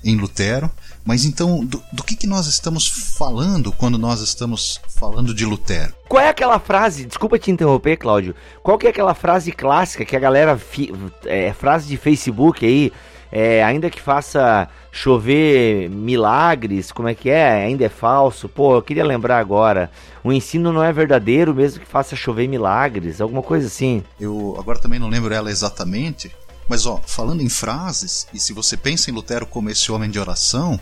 em 0.02 0.16
Lutero. 0.16 0.70
Mas 1.04 1.24
então, 1.24 1.64
do, 1.64 1.82
do 1.92 2.02
que, 2.02 2.16
que 2.16 2.26
nós 2.26 2.46
estamos 2.46 2.88
falando 2.88 3.70
quando 3.72 3.98
nós 3.98 4.20
estamos 4.20 4.80
falando 4.88 5.34
de 5.34 5.44
Lutero? 5.44 5.94
Qual 6.08 6.22
é 6.22 6.28
aquela 6.28 6.58
frase, 6.58 7.04
desculpa 7.04 7.38
te 7.38 7.50
interromper, 7.50 7.98
Cláudio, 7.98 8.34
qual 8.62 8.78
que 8.78 8.87
é 8.87 8.90
aquela 8.90 9.14
frase 9.14 9.52
clássica 9.52 10.04
que 10.04 10.16
a 10.16 10.20
galera, 10.20 10.56
fi, 10.56 10.92
é, 11.26 11.52
frase 11.52 11.87
de 11.87 11.96
Facebook 11.98 12.64
aí, 12.64 12.90
é, 13.37 13.64
ainda 13.64 13.90
que 13.90 14.01
faça 14.01 14.68
chover 14.92 15.90
milagres, 15.90 16.92
como 16.92 17.09
é 17.09 17.16
que 17.16 17.29
é? 17.29 17.64
Ainda 17.64 17.85
é 17.85 17.88
falso. 17.88 18.49
Pô, 18.49 18.77
eu 18.77 18.83
queria 18.83 19.05
lembrar 19.05 19.40
agora. 19.40 19.90
O 20.23 20.33
ensino 20.33 20.73
não 20.73 20.85
é 20.85 20.92
verdadeiro, 20.92 21.53
mesmo 21.53 21.81
que 21.81 21.87
faça 21.87 22.14
chover 22.14 22.47
milagres, 22.47 23.20
alguma 23.20 23.42
coisa 23.42 23.66
assim. 23.66 24.05
Eu 24.20 24.55
agora 24.57 24.79
também 24.79 25.01
não 25.01 25.09
lembro 25.09 25.35
ela 25.35 25.51
exatamente, 25.51 26.31
mas 26.68 26.87
ó, 26.87 27.01
falando 27.05 27.42
em 27.42 27.49
frases, 27.49 28.29
e 28.33 28.38
se 28.38 28.53
você 28.53 28.77
pensa 28.77 29.11
em 29.11 29.14
Lutero 29.14 29.47
como 29.47 29.68
esse 29.68 29.90
homem 29.90 30.09
de 30.09 30.20
oração, 30.20 30.79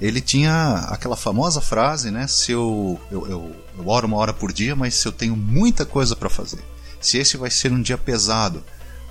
ele 0.00 0.20
tinha 0.20 0.86
aquela 0.88 1.16
famosa 1.16 1.60
frase, 1.60 2.12
né? 2.12 2.28
Se 2.28 2.52
eu, 2.52 3.00
eu, 3.10 3.26
eu, 3.26 3.56
eu 3.76 3.88
oro 3.88 4.06
uma 4.06 4.18
hora 4.18 4.32
por 4.32 4.52
dia, 4.52 4.76
mas 4.76 4.94
se 4.94 5.08
eu 5.08 5.12
tenho 5.12 5.34
muita 5.34 5.84
coisa 5.84 6.14
para 6.14 6.30
fazer, 6.30 6.60
se 7.00 7.18
esse 7.18 7.36
vai 7.36 7.50
ser 7.50 7.72
um 7.72 7.82
dia 7.82 7.98
pesado, 7.98 8.62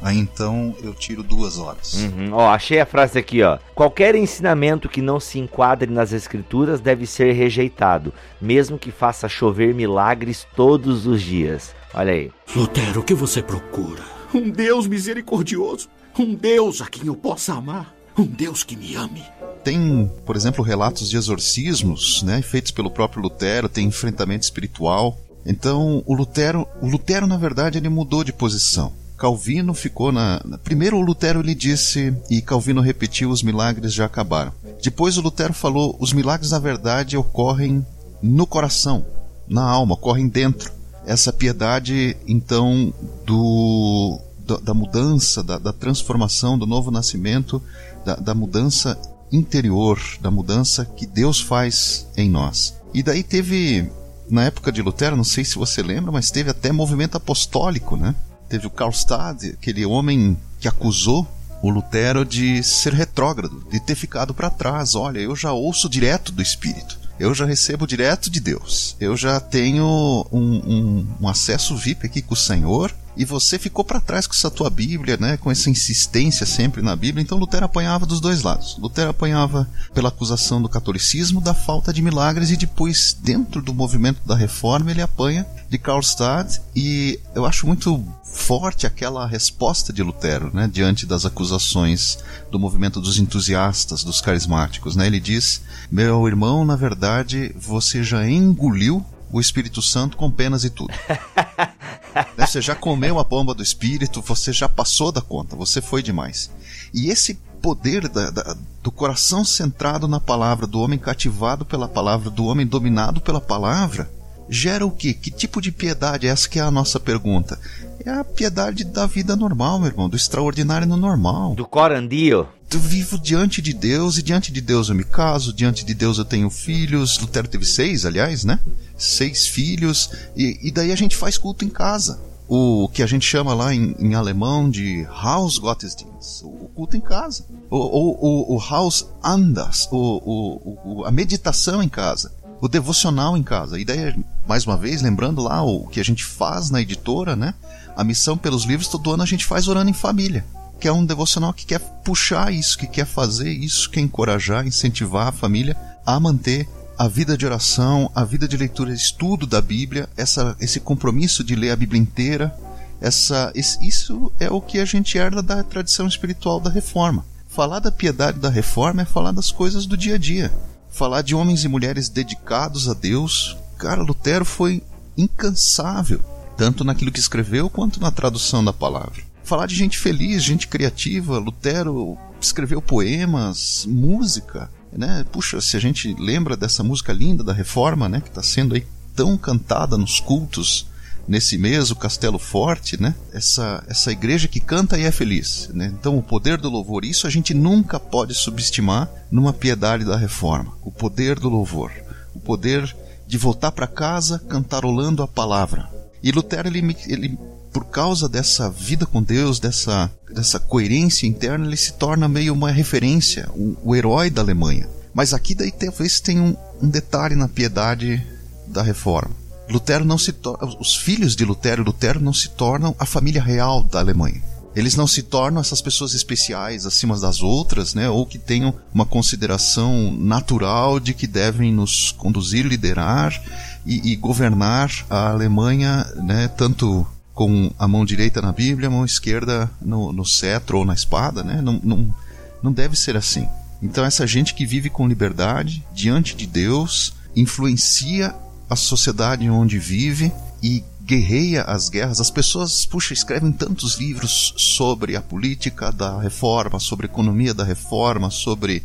Aí 0.02 0.18
então 0.18 0.76
eu 0.84 0.94
tiro 0.94 1.24
duas 1.24 1.58
horas. 1.58 1.94
Uhum. 1.96 2.34
Ó, 2.34 2.50
achei 2.50 2.80
a 2.80 2.86
frase 2.86 3.18
aqui, 3.18 3.42
ó. 3.42 3.58
Qualquer 3.74 4.16
ensinamento 4.16 4.90
que 4.90 5.02
não 5.02 5.20
se 5.20 5.40
enquadre 5.40 5.92
nas 5.92 6.12
escrituras 6.12 6.80
deve 6.80 7.06
ser 7.08 7.32
rejeitado, 7.34 8.14
mesmo 8.40 8.78
que 8.78 8.92
faça 8.92 9.30
chover 9.30 9.74
milagres 9.74 10.46
todos 10.56 11.08
os 11.08 11.22
dias. 11.22 11.74
Olha 11.94 12.14
aí. 12.14 12.32
Lutero, 12.56 13.00
o 13.00 13.04
que 13.04 13.14
você 13.14 13.42
procura? 13.42 14.04
Um 14.34 14.50
Deus 14.50 14.86
misericordioso, 14.86 15.88
um 16.20 16.36
Deus 16.36 16.82
a 16.82 16.88
quem 16.88 17.08
eu 17.08 17.16
possa 17.16 17.54
amar, 17.54 17.94
um 18.18 18.26
Deus 18.26 18.64
que 18.64 18.76
me 18.76 18.96
ame. 18.96 19.24
Tem, 19.64 20.12
por 20.26 20.36
exemplo, 20.36 20.64
relatos 20.64 21.10
de 21.10 21.18
exorcismos, 21.18 22.22
né, 22.22 22.42
feitos 22.42 22.72
pelo 22.72 22.92
próprio 22.92 23.24
Lutero, 23.24 23.68
tem 23.68 23.88
enfrentamento 23.88 24.44
espiritual. 24.44 25.18
Então, 25.46 26.04
o 26.06 26.14
Lutero, 26.14 26.68
o 26.82 26.88
Lutero 26.88 27.26
na 27.26 27.38
verdade 27.38 27.78
ele 27.78 27.90
mudou 27.90 28.24
de 28.24 28.34
posição. 28.34 28.94
Calvino 29.18 29.74
ficou 29.74 30.12
na. 30.12 30.42
Primeiro 30.64 30.98
o 30.98 31.02
Lutero 31.02 31.42
lhe 31.42 31.56
disse, 31.56 32.14
e 32.30 32.42
Calvino 32.42 32.82
repetiu: 32.82 33.30
os 33.30 33.42
milagres 33.42 33.94
já 33.94 34.06
acabaram. 34.06 34.52
Depois 34.82 35.18
o 35.18 35.22
Lutero 35.22 35.54
falou: 35.54 35.96
os 36.00 36.14
milagres 36.14 36.52
na 36.52 36.60
verdade 36.60 37.18
ocorrem 37.18 37.86
no 38.22 38.46
coração, 38.46 39.06
na 39.48 39.64
alma, 39.64 39.94
ocorrem 39.94 40.28
dentro. 40.28 40.72
Essa 41.06 41.32
piedade, 41.32 42.18
então, 42.28 42.92
do, 43.26 44.20
da, 44.40 44.58
da 44.58 44.74
mudança, 44.74 45.44
da, 45.44 45.60
da, 45.60 45.72
transformação, 45.72 46.58
do 46.58 46.66
novo 46.66 46.90
nascimento, 46.90 47.62
da, 48.04 48.16
da 48.16 48.34
mudança 48.34 49.00
interior, 49.32 50.00
da 50.20 50.32
mudança 50.32 50.84
que 50.84 51.06
Deus 51.06 51.40
faz 51.40 52.08
em 52.18 52.28
nós. 52.28 52.74
E 52.92 53.04
daí 53.04 53.22
teve 53.22 53.88
na 54.30 54.46
época 54.46 54.72
de 54.72 54.82
Lutero, 54.82 55.16
não 55.16 55.24
sei 55.24 55.46
se 55.46 55.56
você 55.56 55.84
lembra, 55.84 56.12
mas 56.12 56.32
teve 56.32 56.50
até 56.50 56.72
movimento 56.72 57.16
apostólico, 57.16 57.96
né? 57.96 58.16
Teve 58.50 58.68
o 58.68 58.70
Karlstad, 58.70 59.52
aquele 59.54 59.86
homem 59.86 60.38
que 60.60 60.68
acusou 60.68 61.28
o 61.62 61.70
Lutero 61.70 62.24
de 62.24 62.62
ser 62.64 62.94
retrógrado, 62.94 63.66
de 63.72 63.80
ter 63.80 63.96
ficado 63.96 64.34
para 64.34 64.50
trás. 64.50 64.96
Olha, 64.96 65.20
eu 65.20 65.36
já 65.36 65.52
ouço 65.52 65.90
direto 65.90 66.32
do 66.32 66.42
Espírito. 66.42 67.00
Eu 67.20 67.34
já 67.34 67.46
recebo 67.46 67.88
direto 67.88 68.30
de 68.30 68.40
Deus. 68.40 68.96
Eu 69.00 69.16
já 69.16 69.40
tenho 69.40 70.26
um, 70.32 70.38
um, 70.40 71.08
um 71.22 71.28
acesso 71.28 71.76
VIP 71.76 72.06
aqui 72.06 72.22
com 72.22 72.34
o 72.34 72.38
Senhor 72.38 72.94
e 73.18 73.24
você 73.24 73.58
ficou 73.58 73.84
para 73.84 74.02
trás 74.02 74.28
com 74.28 74.34
essa 74.34 74.52
tua 74.52 74.70
Bíblia, 74.70 75.18
né, 75.18 75.38
com 75.38 75.50
essa 75.50 75.70
insistência 75.70 76.46
sempre 76.46 76.82
na 76.82 76.96
Bíblia. 76.96 77.24
Então 77.24 77.38
Lutero 77.38 77.66
apanhava 77.66 78.06
dos 78.06 78.20
dois 78.20 78.42
lados. 78.44 78.78
Lutero 78.78 79.10
apanhava 79.10 79.68
pela 79.94 80.10
acusação 80.10 80.62
do 80.62 80.70
catolicismo, 80.70 81.40
da 81.40 81.54
falta 81.54 81.94
de 81.94 82.02
milagres 82.02 82.52
e 82.52 82.58
depois 82.58 83.16
dentro 83.20 83.62
do 83.62 83.74
movimento 83.74 84.22
da 84.26 84.36
Reforma 84.36 84.92
ele 84.92 85.02
apanha 85.02 85.48
de 85.70 85.78
Karlstadt 85.78 86.62
e 86.76 87.20
eu 87.34 87.46
acho 87.46 87.66
muito 87.66 88.06
forte 88.36 88.86
aquela 88.86 89.26
resposta 89.26 89.94
de 89.94 90.04
Lutero, 90.04 90.52
né, 90.54 90.70
diante 90.72 91.06
das 91.06 91.26
acusações 91.26 92.20
do 92.52 92.60
movimento 92.60 93.00
dos 93.00 93.18
entusiastas, 93.18 94.04
dos 94.04 94.20
carismáticos, 94.20 94.96
né? 94.96 95.08
Ele 95.08 95.20
diz: 95.20 95.62
"Meu 95.90 96.28
irmão, 96.28 96.66
na 96.66 96.76
verdade, 96.76 97.56
você 97.58 98.04
já 98.04 98.28
engoliu 98.28 99.04
o 99.32 99.40
Espírito 99.40 99.82
Santo 99.82 100.18
com 100.18 100.30
penas 100.30 100.64
e 100.64 100.70
tudo. 100.70 100.94
né? 102.38 102.46
Você 102.46 102.62
já 102.62 102.76
comeu 102.76 103.20
a 103.20 103.24
bomba 103.24 103.54
do 103.54 103.64
Espírito, 103.64 104.22
você 104.22 104.54
já 104.54 104.70
passou 104.70 105.12
da 105.12 105.22
conta, 105.22 105.56
você 105.56 105.82
foi 105.82 106.04
demais. 106.04 106.52
E 106.94 107.10
esse 107.10 107.40
poder 107.62 108.08
da, 108.08 108.30
da, 108.30 108.56
do 108.84 108.92
coração 108.92 109.44
centrado 109.44 110.08
na 110.08 110.20
palavra, 110.20 110.68
do 110.68 110.80
homem 110.80 111.00
cativado 111.00 111.66
pela 111.66 111.88
palavra, 111.88 112.30
do 112.30 112.46
homem 112.46 112.68
dominado 112.68 113.20
pela 113.20 113.42
palavra, 113.42 114.10
gera 114.50 114.86
o 114.86 114.92
quê? 114.92 115.14
Que 115.14 115.32
tipo 115.32 115.62
de 115.62 115.72
piedade? 115.72 116.28
Essa 116.28 116.48
que 116.48 116.60
é 116.60 116.62
a 116.62 116.72
nossa 116.72 117.00
pergunta. 117.00 117.60
É 118.06 118.12
a 118.12 118.24
piedade 118.24 118.84
da 118.84 119.06
vida 119.06 119.36
normal, 119.36 119.80
meu 119.80 119.88
irmão, 119.88 120.10
do 120.10 120.16
extraordinário 120.16 120.88
no 120.88 120.98
normal. 120.98 121.56
Do 121.56 121.66
corandio. 121.66 122.48
Eu 122.72 122.80
vivo 122.80 123.18
diante 123.18 123.62
de 123.62 123.74
Deus 123.74 124.18
e 124.18 124.22
diante 124.22 124.52
de 124.52 124.60
Deus 124.60 124.90
eu 124.90 124.96
me 124.96 125.04
caso, 125.04 125.54
diante 125.54 125.86
de 125.86 125.94
Deus 125.94 126.18
eu 126.18 126.26
tenho 126.26 126.50
filhos. 126.50 127.18
Lutero 127.20 127.48
teve 127.48 127.66
seis, 127.66 128.06
aliás, 128.06 128.44
né? 128.44 128.60
Seis 128.98 129.48
filhos. 129.48 130.10
E, 130.36 130.60
e 130.62 130.72
daí 130.72 130.92
a 130.92 130.96
gente 130.96 131.16
faz 131.16 131.38
culto 131.38 131.64
em 131.64 131.70
casa. 131.70 132.20
O 132.48 132.90
que 132.90 133.02
a 133.02 133.08
gente 133.08 133.26
chama 133.26 133.54
lá 133.56 133.74
em, 133.74 133.96
em 133.98 134.14
alemão 134.14 134.70
de 134.70 135.08
Hausgottesdienst, 135.10 136.44
o 136.44 136.70
culto 136.76 136.96
em 136.96 137.02
casa. 137.02 137.46
O, 137.72 137.78
o, 137.78 138.54
o, 138.54 138.56
o 138.56 138.62
Haus 138.62 139.08
Andas, 139.24 139.88
o, 139.92 140.78
o, 140.86 141.06
a 141.06 141.12
meditação 141.12 141.82
em 141.82 141.90
casa 141.90 142.32
o 142.66 142.68
devocional 142.68 143.38
em 143.38 143.44
casa. 143.44 143.80
E 143.80 143.86
daí, 143.86 144.16
mais 144.48 144.66
uma 144.66 144.78
vez, 144.78 145.02
lembrando 145.02 145.42
lá 145.42 145.64
o 145.64 145.88
que 145.88 146.00
a 146.00 146.04
gente 146.04 146.24
faz 146.24 146.70
na 146.70 146.82
editora, 146.82 147.36
né? 147.36 147.54
A 147.96 148.04
missão 148.04 148.38
pelos 148.38 148.64
livros, 148.64 148.88
todo 148.88 149.12
ano 149.12 149.24
a 149.24 149.26
gente 149.26 149.46
faz 149.46 149.68
orando 149.68 149.90
em 149.90 149.94
família. 149.94 150.46
Que 150.80 150.88
é 150.88 150.92
um 150.92 151.06
devocional 151.06 151.54
que 151.54 151.66
quer 151.66 151.80
puxar 151.80 152.54
isso, 152.54 152.78
que 152.78 152.88
quer 152.88 153.06
fazer 153.06 153.50
isso, 153.50 153.90
quer 153.90 154.02
encorajar, 154.02 154.68
incentivar 154.68 155.28
a 155.28 155.32
família 155.32 155.76
a 156.06 156.20
manter 156.20 156.68
a 156.98 157.08
vida 157.08 157.38
de 157.38 157.46
oração, 157.46 158.12
a 158.14 158.24
vida 158.24 158.48
de 158.48 158.56
leitura 158.56 158.94
estudo 158.94 159.48
da 159.48 159.62
Bíblia, 159.62 160.08
essa, 160.16 160.56
esse 160.60 160.80
compromisso 160.80 161.44
de 161.44 161.56
ler 161.56 161.72
a 161.72 161.76
Bíblia 161.76 162.02
inteira. 162.02 162.56
Essa, 163.02 163.52
isso 163.56 164.32
é 164.40 164.50
o 164.50 164.62
que 164.62 164.80
a 164.80 164.86
gente 164.86 165.18
herda 165.18 165.42
da 165.42 165.64
tradição 165.64 166.08
espiritual 166.08 166.60
da 166.60 166.70
reforma. 166.70 167.26
Falar 167.48 167.80
da 167.80 167.92
piedade 167.92 168.40
da 168.40 168.50
reforma 168.50 169.02
é 169.02 169.06
falar 169.06 169.32
das 169.32 169.52
coisas 169.52 169.86
do 169.86 169.98
dia 169.98 170.16
a 170.16 170.18
dia 170.18 170.52
falar 170.96 171.22
de 171.22 171.36
homens 171.36 171.66
e 171.66 171.68
mulheres 171.68 172.08
dedicados 172.08 172.88
a 172.88 172.94
Deus. 172.94 173.58
Cara, 173.78 174.02
Lutero 174.02 174.46
foi 174.46 174.84
incansável, 175.18 176.20
tanto 176.58 176.84
naquilo 176.84 177.12
que 177.12 177.20
escreveu 177.20 177.70
quanto 177.70 178.00
na 178.00 178.12
tradução 178.12 178.64
da 178.64 178.74
palavra. 178.74 179.24
Falar 179.44 179.68
de 179.68 179.76
gente 179.76 179.98
feliz, 179.98 180.44
gente 180.44 180.68
criativa, 180.68 181.38
Lutero 181.38 182.18
escreveu 182.42 182.82
poemas, 182.82 183.86
música, 183.88 184.70
né? 184.92 185.26
Puxa, 185.32 185.62
se 185.62 185.78
a 185.78 185.80
gente 185.80 186.16
lembra 186.20 186.58
dessa 186.58 186.84
música 186.84 187.14
linda 187.14 187.44
da 187.44 187.54
Reforma, 187.54 188.10
né, 188.10 188.22
que 188.22 188.30
está 188.30 188.42
sendo 188.42 188.76
aí 188.76 188.86
tão 189.16 189.38
cantada 189.38 189.98
nos 189.98 190.20
cultos 190.20 190.88
nesse 191.28 191.58
mês, 191.58 191.90
o 191.92 191.96
Castelo 191.96 192.38
Forte, 192.38 193.02
né? 193.02 193.16
Essa, 193.34 193.84
essa 193.88 194.12
igreja 194.12 194.48
que 194.48 194.60
canta 194.60 194.98
e 194.98 195.04
é 195.04 195.12
feliz. 195.12 195.70
Né? 195.74 195.92
Então, 195.98 196.18
o 196.18 196.24
poder 196.24 196.58
do 196.58 196.70
louvor, 196.70 197.04
isso 197.04 197.26
a 197.26 197.30
gente 197.30 197.54
nunca 197.54 198.00
pode 198.00 198.34
subestimar 198.34 199.10
numa 199.32 199.54
piedade 199.54 200.06
da 200.06 200.18
reforma. 200.18 200.74
O 200.84 200.92
poder 200.92 201.40
do 201.40 201.50
louvor. 201.50 201.92
O 202.34 202.40
poder 202.40 202.96
de 203.28 203.38
voltar 203.38 203.72
para 203.72 203.88
casa 203.88 204.40
cantarolando 204.48 205.24
a 205.24 205.28
palavra. 205.28 205.90
E 206.22 206.32
Lutero, 206.32 206.68
ele, 206.68 206.98
ele, 207.08 207.38
por 207.72 207.86
causa 207.86 208.28
dessa 208.28 208.70
vida 208.70 209.06
com 209.06 209.22
Deus, 209.22 209.60
dessa, 209.60 210.12
dessa 210.34 210.60
coerência 210.60 211.28
interna, 211.28 211.66
ele 211.66 211.78
se 211.78 211.94
torna 211.94 212.28
meio 212.28 212.54
uma 212.54 212.72
referência, 212.72 213.48
o, 213.54 213.78
o 213.84 213.96
herói 213.96 214.30
da 214.30 214.42
Alemanha. 214.42 214.88
Mas 215.14 215.34
aqui 215.34 215.54
daí 215.56 215.72
talvez 215.72 216.20
tenha 216.20 216.42
um, 216.42 216.56
um 216.82 216.90
detalhe 216.90 217.36
na 217.36 217.48
piedade 217.48 218.26
da 218.68 218.82
reforma. 218.82 219.36
Lutero 219.70 220.06
não 220.06 220.18
se 220.18 220.34
os 220.80 220.96
filhos 220.96 221.36
de 221.36 221.44
Lutero 221.44 221.82
e 221.82 221.86
Lutero 221.86 222.20
não 222.20 222.34
se 222.34 222.50
tornam 222.50 222.96
a 223.00 223.06
família 223.06 223.42
real 223.42 223.82
da 223.82 224.00
Alemanha. 224.00 224.42
Eles 224.76 224.96
não 224.96 225.08
se 225.08 225.24
tornam 225.24 225.62
essas 225.62 225.82
pessoas 225.82 226.14
especiais 226.14 226.86
acima 226.86 227.18
das 227.18 227.42
outras, 227.42 227.94
né? 227.94 228.10
Ou 228.10 228.26
que 228.26 228.38
tenham 228.38 228.74
uma 228.94 229.06
consideração 229.06 230.12
natural 230.12 231.00
de 231.00 231.14
que 231.14 231.26
devem 231.26 231.72
nos 231.72 232.12
conduzir, 232.12 232.66
liderar 232.66 233.42
e, 233.86 234.12
e 234.12 234.16
governar 234.16 234.92
a 235.10 235.30
Alemanha, 235.30 236.06
né? 236.18 236.50
Tanto 236.50 237.08
com 237.34 237.72
a 237.80 237.88
mão 237.88 238.06
direita 238.06 238.42
na 238.42 238.52
Bíblia, 238.52 238.88
a 238.88 238.92
mão 238.92 239.06
esquerda 239.06 239.70
no, 239.82 240.12
no 240.12 240.26
cetro 240.26 240.80
ou 240.80 240.86
na 240.86 240.94
espada, 240.94 241.44
né? 241.44 241.62
Não, 241.62 241.80
não, 241.82 242.16
não 242.62 242.72
deve 242.72 242.98
ser 242.98 243.16
assim. 243.16 243.48
Então 243.82 244.04
essa 244.04 244.28
gente 244.28 244.54
que 244.54 244.66
vive 244.66 244.90
com 244.90 245.08
liberdade 245.08 245.84
diante 245.94 246.36
de 246.36 246.48
Deus 246.48 247.14
influencia 247.36 248.34
a 248.70 248.76
sociedade 248.76 249.50
onde 249.50 249.78
vive 249.78 250.32
e 250.62 250.84
guerreia 251.06 251.62
as 251.64 251.88
guerras. 251.88 252.20
As 252.20 252.32
pessoas, 252.32 252.86
puxa, 252.86 253.14
escrevem 253.14 253.52
tantos 253.52 253.96
livros 253.96 254.54
sobre 254.58 255.16
a 255.16 255.22
política 255.22 255.92
da 255.92 256.20
reforma, 256.20 256.80
sobre 256.80 257.06
a 257.06 257.10
economia 257.10 257.54
da 257.54 257.64
reforma, 257.64 258.32
sobre 258.32 258.84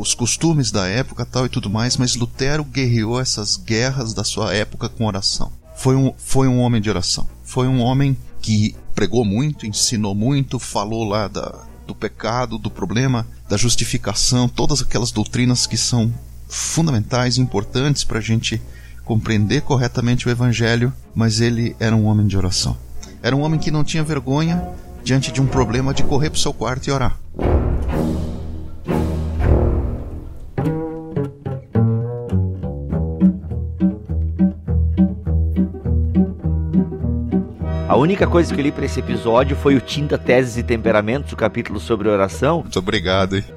os 0.00 0.14
costumes 0.14 0.70
da 0.70 0.86
época 0.86 1.26
tal 1.26 1.44
e 1.44 1.48
tudo 1.48 1.68
mais, 1.68 1.96
mas 1.96 2.16
Lutero 2.16 2.64
guerreou 2.64 3.20
essas 3.20 3.56
guerras 3.56 4.14
da 4.14 4.24
sua 4.24 4.54
época 4.54 4.88
com 4.88 5.04
oração. 5.04 5.52
Foi 5.76 5.94
um, 5.94 6.12
foi 6.16 6.48
um 6.48 6.58
homem 6.60 6.80
de 6.80 6.88
oração. 6.88 7.28
Foi 7.44 7.68
um 7.68 7.80
homem 7.80 8.16
que 8.40 8.74
pregou 8.94 9.24
muito, 9.24 9.66
ensinou 9.66 10.14
muito, 10.14 10.58
falou 10.58 11.04
lá 11.04 11.28
da, 11.28 11.64
do 11.86 11.94
pecado, 11.94 12.58
do 12.58 12.70
problema, 12.70 13.26
da 13.48 13.56
justificação, 13.56 14.48
todas 14.48 14.80
aquelas 14.80 15.12
doutrinas 15.12 15.66
que 15.66 15.76
são 15.76 16.12
fundamentais 16.48 17.36
e 17.36 17.40
importantes 17.40 18.04
para 18.04 18.18
a 18.18 18.22
gente 18.22 18.60
compreender 19.08 19.62
corretamente 19.62 20.28
o 20.28 20.30
Evangelho, 20.30 20.92
mas 21.14 21.40
ele 21.40 21.74
era 21.80 21.96
um 21.96 22.04
homem 22.04 22.26
de 22.26 22.36
oração. 22.36 22.76
Era 23.22 23.34
um 23.34 23.40
homem 23.40 23.58
que 23.58 23.70
não 23.70 23.82
tinha 23.82 24.04
vergonha 24.04 24.62
diante 25.02 25.32
de 25.32 25.40
um 25.40 25.46
problema 25.46 25.94
de 25.94 26.02
correr 26.02 26.28
para 26.28 26.36
o 26.36 26.40
seu 26.40 26.52
quarto 26.52 26.86
e 26.88 26.90
orar. 26.92 27.18
A 37.88 37.96
única 37.96 38.26
coisa 38.26 38.54
que 38.54 38.60
eu 38.60 38.64
li 38.64 38.70
para 38.70 38.84
esse 38.84 39.00
episódio 39.00 39.56
foi 39.56 39.74
o 39.74 39.80
Tinta, 39.80 40.18
Teses 40.18 40.58
e 40.58 40.62
Temperamentos, 40.62 41.32
o 41.32 41.36
capítulo 41.36 41.80
sobre 41.80 42.06
oração. 42.06 42.60
Muito 42.60 42.78
obrigado, 42.78 43.36
hein? 43.36 43.44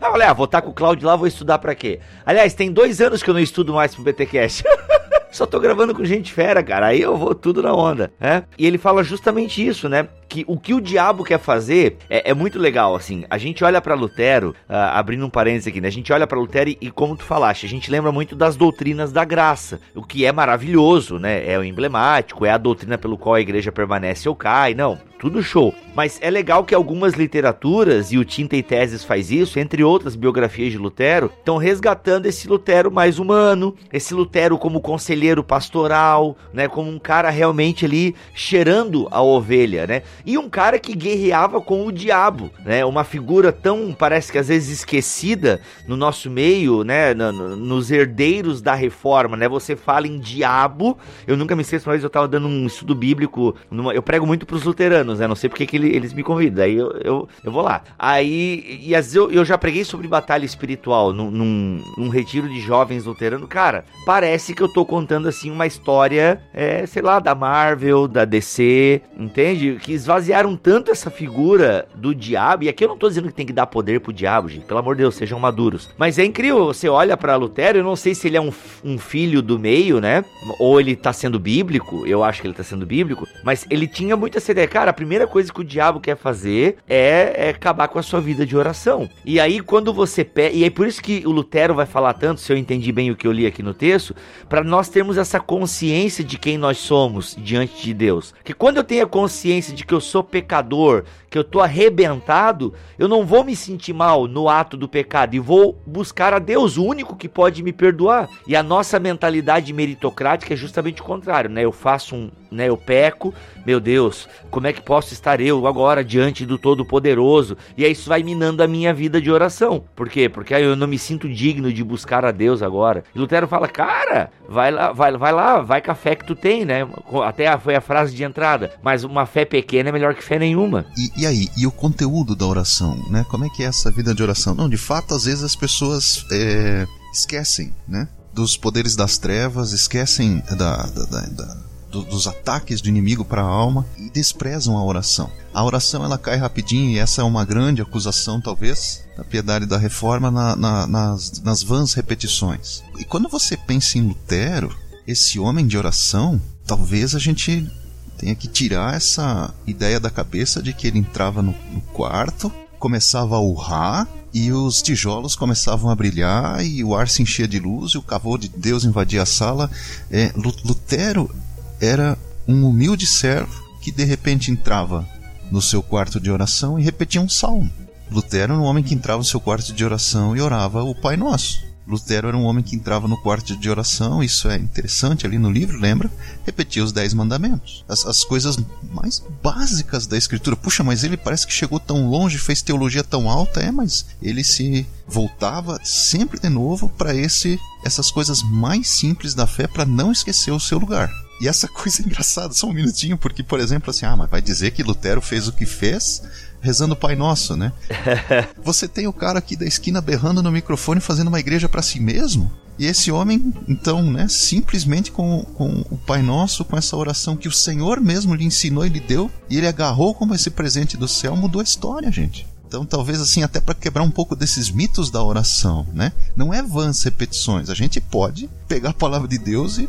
ah, 0.00 0.10
olha, 0.12 0.34
vou 0.34 0.46
estar 0.46 0.60
com 0.60 0.70
o 0.70 0.74
Claudio 0.74 1.06
lá, 1.06 1.14
vou 1.14 1.28
estudar 1.28 1.60
para 1.60 1.72
quê? 1.76 2.00
Aliás, 2.26 2.54
tem 2.54 2.72
dois 2.72 3.00
anos 3.00 3.22
que 3.22 3.30
eu 3.30 3.34
não 3.34 3.40
estudo 3.40 3.72
mais 3.72 3.94
pro 3.94 4.02
BTcast. 4.02 4.64
Só 5.30 5.46
tô 5.46 5.60
gravando 5.60 5.94
com 5.94 6.04
gente 6.04 6.32
fera, 6.32 6.62
cara. 6.62 6.86
Aí 6.86 7.00
eu 7.00 7.16
vou 7.16 7.34
tudo 7.34 7.62
na 7.62 7.74
onda, 7.74 8.12
né? 8.18 8.44
E 8.58 8.66
ele 8.66 8.78
fala 8.78 9.02
justamente 9.04 9.66
isso, 9.66 9.88
né? 9.88 10.08
que 10.30 10.44
o 10.46 10.56
que 10.56 10.72
o 10.72 10.80
diabo 10.80 11.24
quer 11.24 11.40
fazer 11.40 11.98
é, 12.08 12.30
é 12.30 12.32
muito 12.32 12.56
legal, 12.56 12.94
assim. 12.94 13.24
A 13.28 13.36
gente 13.36 13.64
olha 13.64 13.80
para 13.80 13.96
Lutero, 13.96 14.50
uh, 14.68 14.94
abrindo 14.94 15.26
um 15.26 15.28
parênteses 15.28 15.66
aqui, 15.66 15.80
né? 15.80 15.88
A 15.88 15.92
gente 15.92 16.12
olha 16.12 16.26
para 16.26 16.38
Lutero 16.38 16.70
e, 16.70 16.78
e, 16.80 16.90
como 16.90 17.16
tu 17.16 17.24
falaste, 17.24 17.66
a 17.66 17.68
gente 17.68 17.90
lembra 17.90 18.12
muito 18.12 18.36
das 18.36 18.56
doutrinas 18.56 19.10
da 19.10 19.24
graça, 19.24 19.80
o 19.92 20.04
que 20.04 20.24
é 20.24 20.30
maravilhoso, 20.30 21.18
né? 21.18 21.44
É 21.50 21.58
o 21.58 21.64
emblemático, 21.64 22.46
é 22.46 22.50
a 22.50 22.58
doutrina 22.58 22.96
pelo 22.96 23.18
qual 23.18 23.34
a 23.34 23.40
igreja 23.40 23.72
permanece 23.72 24.28
ou 24.28 24.36
cai, 24.36 24.72
não, 24.72 24.96
tudo 25.20 25.42
show. 25.42 25.72
Mas 25.94 26.18
é 26.22 26.30
legal 26.30 26.64
que 26.64 26.74
algumas 26.74 27.14
literaturas, 27.14 28.10
e 28.10 28.18
o 28.18 28.24
Tinta 28.24 28.56
e 28.56 28.62
Teses 28.62 29.04
faz 29.04 29.30
isso, 29.30 29.58
entre 29.58 29.84
outras 29.84 30.16
biografias 30.16 30.72
de 30.72 30.78
Lutero, 30.78 31.30
estão 31.38 31.56
resgatando 31.56 32.26
esse 32.26 32.48
Lutero 32.48 32.90
mais 32.90 33.18
humano, 33.18 33.76
esse 33.92 34.14
Lutero 34.14 34.58
como 34.58 34.80
conselheiro 34.80 35.44
pastoral, 35.44 36.36
né? 36.52 36.66
Como 36.66 36.90
um 36.90 36.98
cara 36.98 37.30
realmente 37.30 37.84
ali 37.84 38.16
cheirando 38.34 39.06
a 39.10 39.22
ovelha, 39.22 39.86
né? 39.86 40.02
e 40.24 40.38
um 40.38 40.48
cara 40.48 40.78
que 40.78 40.94
guerreava 40.94 41.60
com 41.60 41.86
o 41.86 41.92
diabo, 41.92 42.50
né? 42.64 42.84
Uma 42.84 43.04
figura 43.04 43.52
tão, 43.52 43.92
parece 43.92 44.30
que 44.30 44.38
às 44.38 44.48
vezes 44.48 44.78
esquecida 44.78 45.60
no 45.86 45.96
nosso 45.96 46.30
meio, 46.30 46.84
né? 46.84 47.12
No, 47.14 47.32
no, 47.32 47.56
nos 47.56 47.90
herdeiros 47.90 48.62
da 48.62 48.74
reforma, 48.74 49.36
né? 49.36 49.48
Você 49.48 49.74
fala 49.74 50.06
em 50.06 50.18
diabo, 50.18 50.96
eu 51.26 51.36
nunca 51.36 51.56
me 51.56 51.62
esqueço, 51.62 51.88
uma 51.88 51.94
vez 51.94 52.04
eu 52.04 52.10
tava 52.10 52.28
dando 52.28 52.46
um 52.46 52.66
estudo 52.66 52.94
bíblico, 52.94 53.54
numa, 53.70 53.92
eu 53.92 54.02
prego 54.02 54.26
muito 54.26 54.46
pros 54.46 54.64
luteranos, 54.64 55.09
né? 55.18 55.26
Não 55.26 55.34
sei 55.34 55.48
porque 55.48 55.66
que 55.66 55.76
ele, 55.76 55.94
eles 55.94 56.12
me 56.12 56.22
convidam, 56.22 56.64
aí 56.64 56.76
eu, 56.76 56.90
eu, 57.02 57.28
eu, 57.44 57.52
vou 57.52 57.62
lá. 57.62 57.82
Aí, 57.98 58.80
e 58.82 58.94
às 58.94 59.06
vezes 59.06 59.16
eu, 59.16 59.30
eu 59.30 59.44
já 59.44 59.58
preguei 59.58 59.84
sobre 59.84 60.06
batalha 60.08 60.44
espiritual 60.44 61.12
num, 61.12 61.30
num, 61.30 61.82
num, 61.96 62.08
retiro 62.08 62.48
de 62.48 62.60
jovens 62.60 63.04
luteranos, 63.04 63.48
cara, 63.48 63.84
parece 64.04 64.54
que 64.54 64.62
eu 64.62 64.68
tô 64.68 64.84
contando 64.84 65.28
assim 65.28 65.50
uma 65.50 65.66
história, 65.66 66.40
é, 66.52 66.86
sei 66.86 67.02
lá, 67.02 67.18
da 67.18 67.34
Marvel, 67.34 68.06
da 68.06 68.24
DC, 68.24 69.02
entende? 69.18 69.78
Que 69.80 69.92
esvaziaram 69.92 70.56
tanto 70.56 70.90
essa 70.90 71.10
figura 71.10 71.86
do 71.94 72.14
diabo, 72.14 72.64
e 72.64 72.68
aqui 72.68 72.84
eu 72.84 72.88
não 72.88 72.96
tô 72.96 73.08
dizendo 73.08 73.28
que 73.28 73.34
tem 73.34 73.46
que 73.46 73.52
dar 73.52 73.66
poder 73.66 74.00
pro 74.00 74.12
diabo, 74.12 74.48
gente, 74.48 74.66
pelo 74.66 74.80
amor 74.80 74.94
de 74.94 75.02
Deus, 75.02 75.14
sejam 75.14 75.38
maduros. 75.38 75.90
Mas 75.98 76.18
é 76.18 76.24
incrível, 76.24 76.66
você 76.66 76.88
olha 76.88 77.16
para 77.16 77.36
Lutero, 77.36 77.78
eu 77.78 77.84
não 77.84 77.96
sei 77.96 78.14
se 78.14 78.28
ele 78.28 78.36
é 78.36 78.40
um, 78.40 78.52
um 78.84 78.98
filho 78.98 79.42
do 79.42 79.58
meio, 79.58 80.00
né? 80.00 80.24
Ou 80.58 80.80
ele 80.80 80.96
tá 80.96 81.12
sendo 81.12 81.38
bíblico, 81.38 82.06
eu 82.06 82.22
acho 82.22 82.40
que 82.40 82.46
ele 82.46 82.54
tá 82.54 82.62
sendo 82.62 82.86
bíblico, 82.86 83.26
mas 83.42 83.66
ele 83.70 83.86
tinha 83.86 84.16
muito 84.16 84.38
essa 84.38 84.52
ideia, 84.52 84.68
cara, 84.68 84.92
primeira 85.00 85.26
coisa 85.26 85.50
que 85.50 85.62
o 85.62 85.64
diabo 85.64 85.98
quer 85.98 86.14
fazer 86.14 86.76
é, 86.86 87.46
é 87.46 87.48
acabar 87.48 87.88
com 87.88 87.98
a 87.98 88.02
sua 88.02 88.20
vida 88.20 88.44
de 88.44 88.54
oração. 88.54 89.08
E 89.24 89.40
aí 89.40 89.58
quando 89.58 89.94
você 89.94 90.22
pega, 90.22 90.54
e 90.54 90.62
é 90.62 90.68
por 90.68 90.86
isso 90.86 91.02
que 91.02 91.22
o 91.24 91.30
Lutero 91.30 91.74
vai 91.74 91.86
falar 91.86 92.12
tanto, 92.12 92.38
se 92.38 92.52
eu 92.52 92.56
entendi 92.58 92.92
bem 92.92 93.10
o 93.10 93.16
que 93.16 93.26
eu 93.26 93.32
li 93.32 93.46
aqui 93.46 93.62
no 93.62 93.72
texto, 93.72 94.14
para 94.46 94.62
nós 94.62 94.90
termos 94.90 95.16
essa 95.16 95.40
consciência 95.40 96.22
de 96.22 96.36
quem 96.36 96.58
nós 96.58 96.76
somos 96.76 97.34
diante 97.38 97.82
de 97.82 97.94
Deus. 97.94 98.34
Que 98.44 98.52
quando 98.52 98.76
eu 98.76 98.84
tenho 98.84 99.04
a 99.04 99.08
consciência 99.08 99.74
de 99.74 99.86
que 99.86 99.94
eu 99.94 100.02
sou 100.02 100.22
pecador, 100.22 101.04
que 101.30 101.38
eu 101.38 101.44
tô 101.44 101.60
arrebentado, 101.60 102.74
eu 102.98 103.08
não 103.08 103.24
vou 103.24 103.42
me 103.42 103.56
sentir 103.56 103.94
mal 103.94 104.26
no 104.26 104.50
ato 104.50 104.76
do 104.76 104.86
pecado 104.86 105.34
e 105.34 105.38
vou 105.38 105.80
buscar 105.86 106.34
a 106.34 106.38
Deus, 106.38 106.76
o 106.76 106.84
único 106.84 107.16
que 107.16 107.28
pode 107.28 107.62
me 107.62 107.72
perdoar. 107.72 108.28
E 108.46 108.54
a 108.54 108.62
nossa 108.62 108.98
mentalidade 108.98 109.72
meritocrática 109.72 110.52
é 110.52 110.56
justamente 110.56 111.00
o 111.00 111.04
contrário, 111.04 111.48
né? 111.48 111.64
Eu 111.64 111.72
faço 111.72 112.14
um, 112.14 112.30
né, 112.50 112.68
eu 112.68 112.76
peco, 112.76 113.32
meu 113.70 113.78
Deus, 113.78 114.28
como 114.50 114.66
é 114.66 114.72
que 114.72 114.82
posso 114.82 115.12
estar 115.12 115.40
eu 115.40 115.64
agora 115.64 116.04
diante 116.04 116.44
do 116.44 116.58
Todo-Poderoso? 116.58 117.56
E 117.76 117.84
aí 117.84 117.92
isso 117.92 118.08
vai 118.08 118.20
minando 118.20 118.64
a 118.64 118.66
minha 118.66 118.92
vida 118.92 119.20
de 119.20 119.30
oração. 119.30 119.84
Por 119.94 120.08
quê? 120.08 120.28
Porque 120.28 120.52
aí 120.52 120.64
eu 120.64 120.74
não 120.74 120.88
me 120.88 120.98
sinto 120.98 121.32
digno 121.32 121.72
de 121.72 121.84
buscar 121.84 122.24
a 122.24 122.32
Deus 122.32 122.62
agora. 122.62 123.04
E 123.14 123.18
Lutero 123.18 123.46
fala, 123.46 123.68
cara, 123.68 124.32
vai 124.48 124.72
lá, 124.72 124.92
vai, 124.92 125.16
vai 125.16 125.32
lá, 125.32 125.60
vai 125.60 125.80
com 125.80 125.92
a 125.92 125.94
fé 125.94 126.16
que 126.16 126.26
tu 126.26 126.34
tem, 126.34 126.64
né? 126.64 126.80
Até 127.24 127.56
foi 127.58 127.76
a 127.76 127.80
frase 127.80 128.12
de 128.12 128.24
entrada. 128.24 128.72
Mas 128.82 129.04
uma 129.04 129.24
fé 129.24 129.44
pequena 129.44 129.90
é 129.90 129.92
melhor 129.92 130.16
que 130.16 130.24
fé 130.24 130.36
nenhuma. 130.36 130.84
E, 130.96 131.22
e 131.22 131.26
aí, 131.26 131.48
e 131.56 131.64
o 131.64 131.70
conteúdo 131.70 132.34
da 132.34 132.46
oração, 132.46 132.96
né? 133.08 133.24
Como 133.30 133.44
é 133.44 133.48
que 133.50 133.62
é 133.62 133.66
essa 133.66 133.88
vida 133.92 134.12
de 134.12 134.20
oração? 134.20 134.52
Não, 134.52 134.68
de 134.68 134.78
fato, 134.78 135.14
às 135.14 135.26
vezes 135.26 135.44
as 135.44 135.54
pessoas 135.54 136.26
é, 136.32 136.88
esquecem, 137.12 137.72
né? 137.86 138.08
Dos 138.34 138.56
poderes 138.56 138.96
das 138.96 139.16
trevas, 139.16 139.70
esquecem 139.70 140.42
da, 140.56 140.86
da, 140.86 141.04
da, 141.04 141.20
da 141.20 141.69
do, 141.90 142.02
dos 142.02 142.26
ataques 142.26 142.80
do 142.80 142.88
inimigo 142.88 143.24
para 143.24 143.42
a 143.42 143.46
alma 143.46 143.86
e 143.98 144.08
desprezam 144.10 144.76
a 144.76 144.84
oração. 144.84 145.30
A 145.52 145.64
oração 145.64 146.04
ela 146.04 146.16
cai 146.16 146.36
rapidinho 146.36 146.90
e 146.90 146.98
essa 146.98 147.22
é 147.22 147.24
uma 147.24 147.44
grande 147.44 147.82
acusação, 147.82 148.40
talvez, 148.40 149.04
da 149.16 149.24
piedade 149.24 149.66
da 149.66 149.76
reforma 149.76 150.30
na, 150.30 150.54
na, 150.54 150.86
nas, 150.86 151.40
nas 151.42 151.62
vãs 151.62 151.92
repetições. 151.94 152.82
E 152.98 153.04
quando 153.04 153.28
você 153.28 153.56
pensa 153.56 153.98
em 153.98 154.02
Lutero, 154.02 154.74
esse 155.06 155.38
homem 155.38 155.66
de 155.66 155.76
oração, 155.76 156.40
talvez 156.64 157.14
a 157.14 157.18
gente 157.18 157.68
tenha 158.16 158.34
que 158.34 158.46
tirar 158.46 158.94
essa 158.94 159.52
ideia 159.66 159.98
da 159.98 160.10
cabeça 160.10 160.62
de 160.62 160.72
que 160.72 160.86
ele 160.86 160.98
entrava 160.98 161.42
no, 161.42 161.54
no 161.72 161.80
quarto, 161.92 162.52
começava 162.78 163.36
a 163.36 163.40
urrar 163.40 164.06
e 164.32 164.52
os 164.52 164.80
tijolos 164.80 165.34
começavam 165.34 165.90
a 165.90 165.96
brilhar 165.96 166.64
e 166.64 166.84
o 166.84 166.94
ar 166.94 167.08
se 167.08 167.22
enchia 167.22 167.48
de 167.48 167.58
luz 167.58 167.92
e 167.92 167.98
o 167.98 168.02
cavô 168.02 168.38
de 168.38 168.48
Deus 168.48 168.84
invadia 168.84 169.22
a 169.22 169.26
sala. 169.26 169.70
É, 170.10 170.32
Lutero 170.36 171.30
era 171.80 172.16
um 172.46 172.68
humilde 172.68 173.06
servo 173.06 173.62
que 173.80 173.90
de 173.90 174.04
repente 174.04 174.50
entrava 174.50 175.08
no 175.50 175.62
seu 175.62 175.82
quarto 175.82 176.20
de 176.20 176.30
oração 176.30 176.78
e 176.78 176.82
repetia 176.82 177.20
um 177.20 177.28
salmo. 177.28 177.70
Lutero 178.10 178.52
era 178.52 178.60
um 178.60 178.64
homem 178.64 178.82
que 178.82 178.94
entrava 178.94 179.18
no 179.18 179.24
seu 179.24 179.40
quarto 179.40 179.72
de 179.72 179.84
oração 179.84 180.36
e 180.36 180.40
orava 180.40 180.82
o 180.82 180.94
Pai 180.94 181.16
Nosso. 181.16 181.70
Lutero 181.86 182.28
era 182.28 182.36
um 182.36 182.44
homem 182.44 182.62
que 182.62 182.76
entrava 182.76 183.08
no 183.08 183.16
quarto 183.16 183.56
de 183.56 183.68
oração, 183.68 184.22
isso 184.22 184.48
é 184.48 184.56
interessante 184.56 185.26
ali 185.26 185.38
no 185.38 185.50
livro, 185.50 185.78
lembra? 185.78 186.10
Repetia 186.46 186.84
os 186.84 186.92
dez 186.92 187.12
mandamentos. 187.12 187.84
As, 187.88 188.06
as 188.06 188.22
coisas 188.22 188.56
mais 188.92 189.20
básicas 189.42 190.06
da 190.06 190.16
escritura. 190.16 190.54
Puxa, 190.54 190.84
mas 190.84 191.02
ele 191.02 191.16
parece 191.16 191.46
que 191.46 191.52
chegou 191.52 191.80
tão 191.80 192.08
longe, 192.08 192.38
fez 192.38 192.62
teologia 192.62 193.02
tão 193.02 193.28
alta, 193.28 193.60
é, 193.60 193.72
mas 193.72 194.06
ele 194.22 194.44
se 194.44 194.86
voltava 195.08 195.80
sempre 195.82 196.38
de 196.38 196.48
novo 196.48 196.88
para 196.88 197.12
essas 197.16 198.10
coisas 198.10 198.40
mais 198.42 198.88
simples 198.88 199.34
da 199.34 199.46
fé 199.46 199.66
para 199.66 199.84
não 199.84 200.12
esquecer 200.12 200.52
o 200.52 200.60
seu 200.60 200.78
lugar. 200.78 201.10
E 201.40 201.48
essa 201.48 201.66
coisa 201.68 202.02
é 202.02 202.06
engraçada, 202.06 202.52
só 202.52 202.66
um 202.66 202.72
minutinho, 202.72 203.16
porque, 203.16 203.42
por 203.42 203.60
exemplo, 203.60 203.90
assim, 203.90 204.06
ah, 204.06 204.16
mas 204.16 204.30
vai 204.30 204.42
dizer 204.42 204.70
que 204.72 204.82
Lutero 204.82 205.20
fez 205.20 205.48
o 205.48 205.52
que 205.52 205.66
fez 205.66 206.22
rezando 206.60 206.94
o 206.94 206.96
Pai 206.96 207.16
Nosso, 207.16 207.56
né? 207.56 207.72
Você 208.62 208.86
tem 208.86 209.06
o 209.06 209.12
cara 209.12 209.38
aqui 209.38 209.56
da 209.56 209.64
esquina 209.64 210.00
berrando 210.00 210.42
no 210.42 210.52
microfone 210.52 211.00
fazendo 211.00 211.28
uma 211.28 211.40
igreja 211.40 211.68
para 211.68 211.82
si 211.82 211.98
mesmo? 211.98 212.50
E 212.78 212.86
esse 212.86 213.12
homem, 213.12 213.52
então, 213.68 214.02
né, 214.02 214.26
simplesmente 214.28 215.10
com, 215.10 215.44
com 215.54 215.84
o 215.90 215.98
Pai 215.98 216.22
Nosso, 216.22 216.64
com 216.64 216.78
essa 216.78 216.96
oração 216.96 217.36
que 217.36 217.48
o 217.48 217.52
Senhor 217.52 218.00
mesmo 218.00 218.34
lhe 218.34 218.44
ensinou 218.44 218.86
e 218.86 218.88
lhe 218.88 219.00
deu, 219.00 219.30
e 219.50 219.58
ele 219.58 219.66
agarrou 219.66 220.14
como 220.14 220.34
esse 220.34 220.50
presente 220.50 220.96
do 220.96 221.06
céu, 221.06 221.36
mudou 221.36 221.60
a 221.60 221.64
história, 221.64 222.10
gente. 222.10 222.46
Então, 222.70 222.86
talvez 222.86 223.20
assim, 223.20 223.42
até 223.42 223.60
para 223.60 223.74
quebrar 223.74 224.04
um 224.04 224.12
pouco 224.12 224.36
desses 224.36 224.70
mitos 224.70 225.10
da 225.10 225.20
oração, 225.20 225.84
né? 225.92 226.12
Não 226.36 226.54
é 226.54 226.62
vãs 226.62 227.02
repetições. 227.02 227.68
A 227.68 227.74
gente 227.74 228.00
pode 228.00 228.48
pegar 228.68 228.90
a 228.90 228.94
palavra 228.94 229.26
de 229.26 229.38
Deus 229.38 229.76
e 229.78 229.88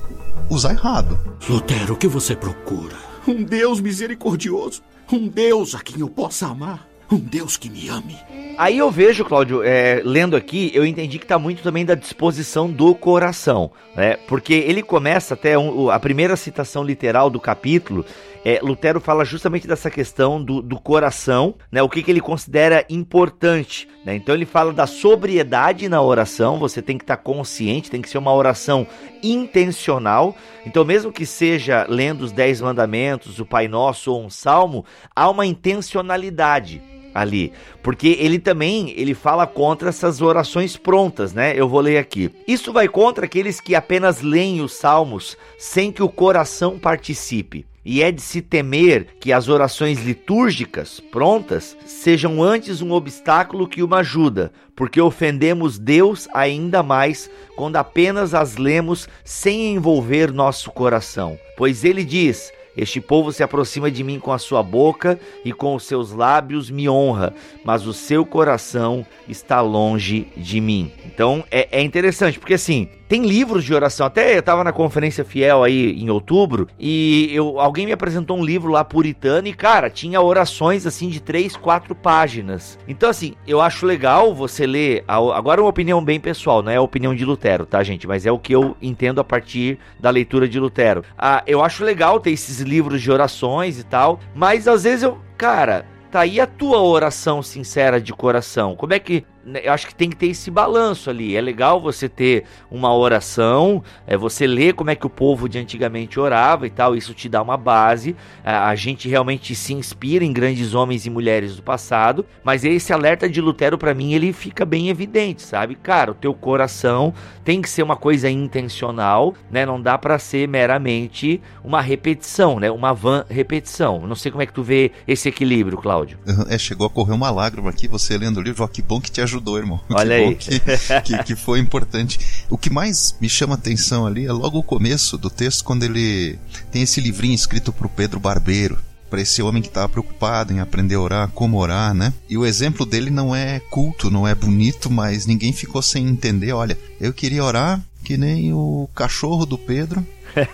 usar 0.49 0.71
errado. 0.71 1.19
Lutero, 1.47 1.93
o 1.93 1.95
que 1.95 2.07
você 2.07 2.35
procura? 2.35 2.95
Um 3.27 3.43
Deus 3.43 3.79
misericordioso. 3.79 4.81
Um 5.13 5.27
Deus 5.27 5.75
a 5.75 5.79
quem 5.79 5.99
eu 5.99 6.09
possa 6.09 6.47
amar. 6.47 6.87
Um 7.11 7.19
Deus 7.19 7.55
que 7.55 7.69
me 7.69 7.87
ame. 7.87 8.17
Aí 8.57 8.79
eu 8.79 8.89
vejo, 8.89 9.25
Cláudio, 9.25 9.61
é, 9.61 10.01
lendo 10.03 10.35
aqui, 10.35 10.71
eu 10.73 10.83
entendi 10.83 11.19
que 11.19 11.25
está 11.25 11.37
muito 11.37 11.61
também 11.61 11.85
da 11.85 11.93
disposição 11.93 12.71
do 12.71 12.95
coração, 12.95 13.69
né? 13.95 14.15
Porque 14.27 14.53
ele 14.53 14.81
começa 14.81 15.35
até 15.35 15.55
um, 15.55 15.91
a 15.91 15.99
primeira 15.99 16.35
citação 16.35 16.83
literal 16.83 17.29
do 17.29 17.39
capítulo, 17.39 18.03
é, 18.43 18.59
Lutero 18.61 18.99
fala 18.99 19.23
justamente 19.23 19.67
dessa 19.67 19.91
questão 19.91 20.43
do, 20.43 20.61
do 20.61 20.79
coração, 20.79 21.55
né? 21.71 21.81
O 21.83 21.89
que, 21.89 22.01
que 22.01 22.09
ele 22.09 22.21
considera 22.21 22.83
importante. 22.89 23.87
Né? 24.03 24.15
Então 24.15 24.33
ele 24.33 24.45
fala 24.45 24.73
da 24.73 24.87
sobriedade 24.87 25.87
na 25.87 26.01
oração, 26.01 26.57
você 26.57 26.81
tem 26.81 26.97
que 26.97 27.03
estar 27.03 27.17
tá 27.17 27.23
consciente, 27.23 27.91
tem 27.91 28.01
que 28.01 28.09
ser 28.09 28.17
uma 28.17 28.33
oração 28.33 28.87
intencional. 29.21 30.35
Então, 30.65 30.83
mesmo 30.83 31.11
que 31.11 31.25
seja 31.25 31.85
lendo 31.87 32.21
os 32.21 32.31
Dez 32.31 32.61
Mandamentos, 32.61 33.39
o 33.39 33.45
Pai 33.45 33.67
Nosso 33.67 34.11
ou 34.11 34.23
um 34.23 34.29
salmo, 34.29 34.85
há 35.15 35.29
uma 35.29 35.45
intencionalidade 35.45 36.81
ali, 37.13 37.51
porque 37.81 38.17
ele 38.19 38.39
também 38.39 38.93
ele 38.97 39.13
fala 39.13 39.45
contra 39.45 39.89
essas 39.89 40.21
orações 40.21 40.77
prontas, 40.77 41.33
né? 41.33 41.53
Eu 41.55 41.67
vou 41.67 41.81
ler 41.81 41.97
aqui. 41.97 42.31
Isso 42.47 42.71
vai 42.71 42.87
contra 42.87 43.25
aqueles 43.25 43.59
que 43.59 43.75
apenas 43.75 44.21
leem 44.21 44.61
os 44.61 44.73
salmos 44.73 45.37
sem 45.57 45.91
que 45.91 46.03
o 46.03 46.09
coração 46.09 46.79
participe. 46.79 47.65
E 47.83 48.03
é 48.03 48.11
de 48.11 48.21
se 48.21 48.43
temer 48.43 49.07
que 49.19 49.33
as 49.33 49.49
orações 49.49 50.03
litúrgicas 50.03 50.99
prontas 50.99 51.75
sejam 51.83 52.41
antes 52.43 52.79
um 52.79 52.91
obstáculo 52.91 53.67
que 53.67 53.81
uma 53.81 53.97
ajuda, 53.97 54.51
porque 54.75 55.01
ofendemos 55.01 55.79
Deus 55.79 56.27
ainda 56.31 56.83
mais 56.83 57.29
quando 57.55 57.77
apenas 57.77 58.35
as 58.35 58.55
lemos 58.55 59.09
sem 59.25 59.73
envolver 59.73 60.31
nosso 60.31 60.69
coração. 60.69 61.39
Pois 61.57 61.83
ele 61.83 62.03
diz: 62.03 62.51
este 62.75 63.01
povo 63.01 63.31
se 63.31 63.43
aproxima 63.43 63.91
de 63.91 64.03
mim 64.03 64.19
com 64.19 64.31
a 64.31 64.37
sua 64.37 64.63
boca 64.63 65.19
e 65.43 65.51
com 65.51 65.75
os 65.75 65.83
seus 65.83 66.11
lábios 66.11 66.69
me 66.69 66.87
honra, 66.87 67.33
mas 67.63 67.85
o 67.85 67.93
seu 67.93 68.25
coração 68.25 69.05
está 69.27 69.61
longe 69.61 70.27
de 70.37 70.61
mim. 70.61 70.91
Então 71.05 71.43
é, 71.51 71.67
é 71.71 71.81
interessante, 71.81 72.39
porque 72.39 72.53
assim, 72.53 72.89
tem 73.11 73.25
livros 73.25 73.65
de 73.65 73.73
oração. 73.73 74.05
Até 74.05 74.35
eu 74.35 74.39
estava 74.39 74.63
na 74.63 74.71
conferência 74.71 75.25
fiel 75.25 75.65
aí 75.65 76.01
em 76.01 76.09
outubro 76.09 76.69
e 76.79 77.29
eu, 77.33 77.59
alguém 77.59 77.85
me 77.85 77.91
apresentou 77.91 78.37
um 78.37 78.45
livro 78.45 78.71
lá 78.71 78.85
puritano 78.85 79.49
e, 79.49 79.53
cara, 79.53 79.89
tinha 79.89 80.21
orações 80.21 80.87
assim 80.87 81.09
de 81.09 81.19
três, 81.19 81.57
quatro 81.57 81.93
páginas. 81.93 82.79
Então, 82.87 83.09
assim, 83.09 83.33
eu 83.45 83.59
acho 83.59 83.85
legal 83.85 84.33
você 84.33 84.65
ler. 84.65 85.03
Agora, 85.05 85.59
uma 85.59 85.69
opinião 85.69 86.01
bem 86.01 86.21
pessoal, 86.21 86.63
não 86.63 86.71
é 86.71 86.77
a 86.77 86.81
opinião 86.81 87.13
de 87.13 87.25
Lutero, 87.25 87.65
tá, 87.65 87.83
gente? 87.83 88.07
Mas 88.07 88.25
é 88.25 88.31
o 88.31 88.39
que 88.39 88.55
eu 88.55 88.77
entendo 88.81 89.19
a 89.19 89.25
partir 89.25 89.77
da 89.99 90.09
leitura 90.09 90.47
de 90.47 90.57
Lutero. 90.57 91.03
Ah, 91.17 91.43
eu 91.45 91.61
acho 91.61 91.83
legal 91.83 92.17
ter 92.17 92.31
esses 92.31 92.60
livros 92.61 93.01
de 93.01 93.11
orações 93.11 93.79
e 93.79 93.83
tal, 93.83 94.19
mas 94.33 94.67
às 94.67 94.83
vezes 94.83 95.03
eu, 95.03 95.17
cara, 95.37 95.85
tá 96.11 96.21
aí 96.21 96.39
a 96.39 96.47
tua 96.47 96.81
oração 96.81 97.41
sincera 97.41 97.99
de 97.99 98.13
coração. 98.13 98.75
Como 98.75 98.93
é 98.93 98.99
que 98.99 99.25
eu 99.63 99.73
acho 99.73 99.87
que 99.87 99.95
tem 99.95 100.09
que 100.09 100.15
ter 100.15 100.27
esse 100.27 100.51
balanço 100.51 101.09
ali. 101.09 101.35
É 101.35 101.41
legal 101.41 101.81
você 101.81 102.07
ter 102.07 102.45
uma 102.69 102.95
oração, 102.95 103.83
é 104.05 104.15
você 104.15 104.45
ler 104.45 104.73
como 104.73 104.89
é 104.89 104.95
que 104.95 105.05
o 105.05 105.09
povo 105.09 105.49
de 105.49 105.57
antigamente 105.57 106.19
orava 106.19 106.67
e 106.67 106.69
tal, 106.69 106.95
isso 106.95 107.13
te 107.13 107.27
dá 107.27 107.41
uma 107.41 107.57
base. 107.57 108.15
A, 108.43 108.73
gente 108.75 109.07
realmente 109.07 109.53
se 109.55 109.73
inspira 109.73 110.23
em 110.23 110.33
grandes 110.33 110.73
homens 110.73 111.05
e 111.05 111.09
mulheres 111.09 111.55
do 111.55 111.63
passado, 111.63 112.25
mas 112.43 112.63
esse 112.63 112.93
alerta 112.93 113.29
de 113.29 113.41
Lutero 113.41 113.77
para 113.77 113.93
mim 113.93 114.13
ele 114.13 114.33
fica 114.33 114.65
bem 114.65 114.89
evidente, 114.89 115.41
sabe? 115.41 115.75
Cara, 115.75 116.11
o 116.11 116.15
teu 116.15 116.33
coração 116.33 117.13
tem 117.43 117.61
que 117.61 117.69
ser 117.69 117.83
uma 117.83 117.95
coisa 117.95 118.29
intencional, 118.29 119.33
né? 119.49 119.65
Não 119.65 119.81
dá 119.81 119.97
para 119.97 120.17
ser 120.19 120.47
meramente 120.47 121.41
uma 121.63 121.81
repetição, 121.81 122.59
né? 122.59 122.71
Uma 122.71 122.93
van 122.93 123.25
repetição. 123.29 124.05
Não 124.07 124.15
sei 124.15 124.31
como 124.31 124.41
é 124.41 124.45
que 124.45 124.53
tu 124.53 124.63
vê 124.63 124.91
esse 125.07 125.29
equilíbrio, 125.29 125.77
Cláudio. 125.77 126.17
É, 126.49 126.57
chegou 126.57 126.87
a 126.87 126.89
correr 126.89 127.13
uma 127.13 127.29
lágrima 127.29 127.69
aqui 127.69 127.87
você 127.87 128.17
lendo 128.17 128.37
o 128.37 128.41
livro, 128.41 128.63
ó, 128.63 128.67
que 128.67 128.81
bom 128.81 128.99
que 128.99 129.11
te 129.11 129.21
ajudou, 129.21 129.30
irmão. 129.57 129.79
Olha 129.89 130.15
aí. 130.15 130.35
Que, 130.35 130.59
que, 131.03 131.23
que, 131.23 131.35
foi 131.35 131.59
importante. 131.59 132.19
O 132.49 132.57
que 132.57 132.69
mais 132.69 133.15
me 133.21 133.29
chama 133.29 133.55
atenção 133.55 134.05
ali 134.05 134.25
é 134.25 134.31
logo 134.31 134.59
o 134.59 134.63
começo 134.63 135.17
do 135.17 135.29
texto, 135.29 135.63
quando 135.63 135.83
ele 135.83 136.37
tem 136.71 136.81
esse 136.81 136.99
livrinho 136.99 137.35
escrito 137.35 137.71
para 137.71 137.87
o 137.87 137.89
Pedro 137.89 138.19
Barbeiro 138.19 138.77
para 139.09 139.21
esse 139.21 139.41
homem 139.41 139.61
que 139.61 139.67
estava 139.67 139.89
preocupado 139.89 140.53
em 140.53 140.61
aprender 140.61 140.95
a 140.95 141.01
orar, 141.01 141.27
como 141.31 141.57
orar, 141.57 141.93
né? 141.93 142.13
E 142.29 142.37
o 142.37 142.45
exemplo 142.45 142.85
dele 142.85 143.09
não 143.09 143.35
é 143.35 143.59
culto, 143.59 144.09
não 144.09 144.25
é 144.25 144.33
bonito, 144.33 144.89
mas 144.89 145.25
ninguém 145.25 145.51
ficou 145.51 145.81
sem 145.81 146.07
entender. 146.07 146.53
Olha, 146.53 146.77
eu 146.97 147.11
queria 147.11 147.43
orar 147.43 147.81
que 148.05 148.17
nem 148.17 148.53
o 148.53 148.89
cachorro 148.95 149.45
do 149.45 149.57
Pedro 149.57 150.05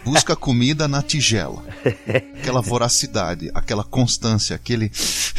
busca 0.04 0.36
comida 0.36 0.88
na 0.88 1.02
tigela. 1.02 1.64
Aquela 2.40 2.62
voracidade, 2.62 3.50
aquela 3.54 3.84
constância, 3.84 4.56
aquele, 4.56 4.92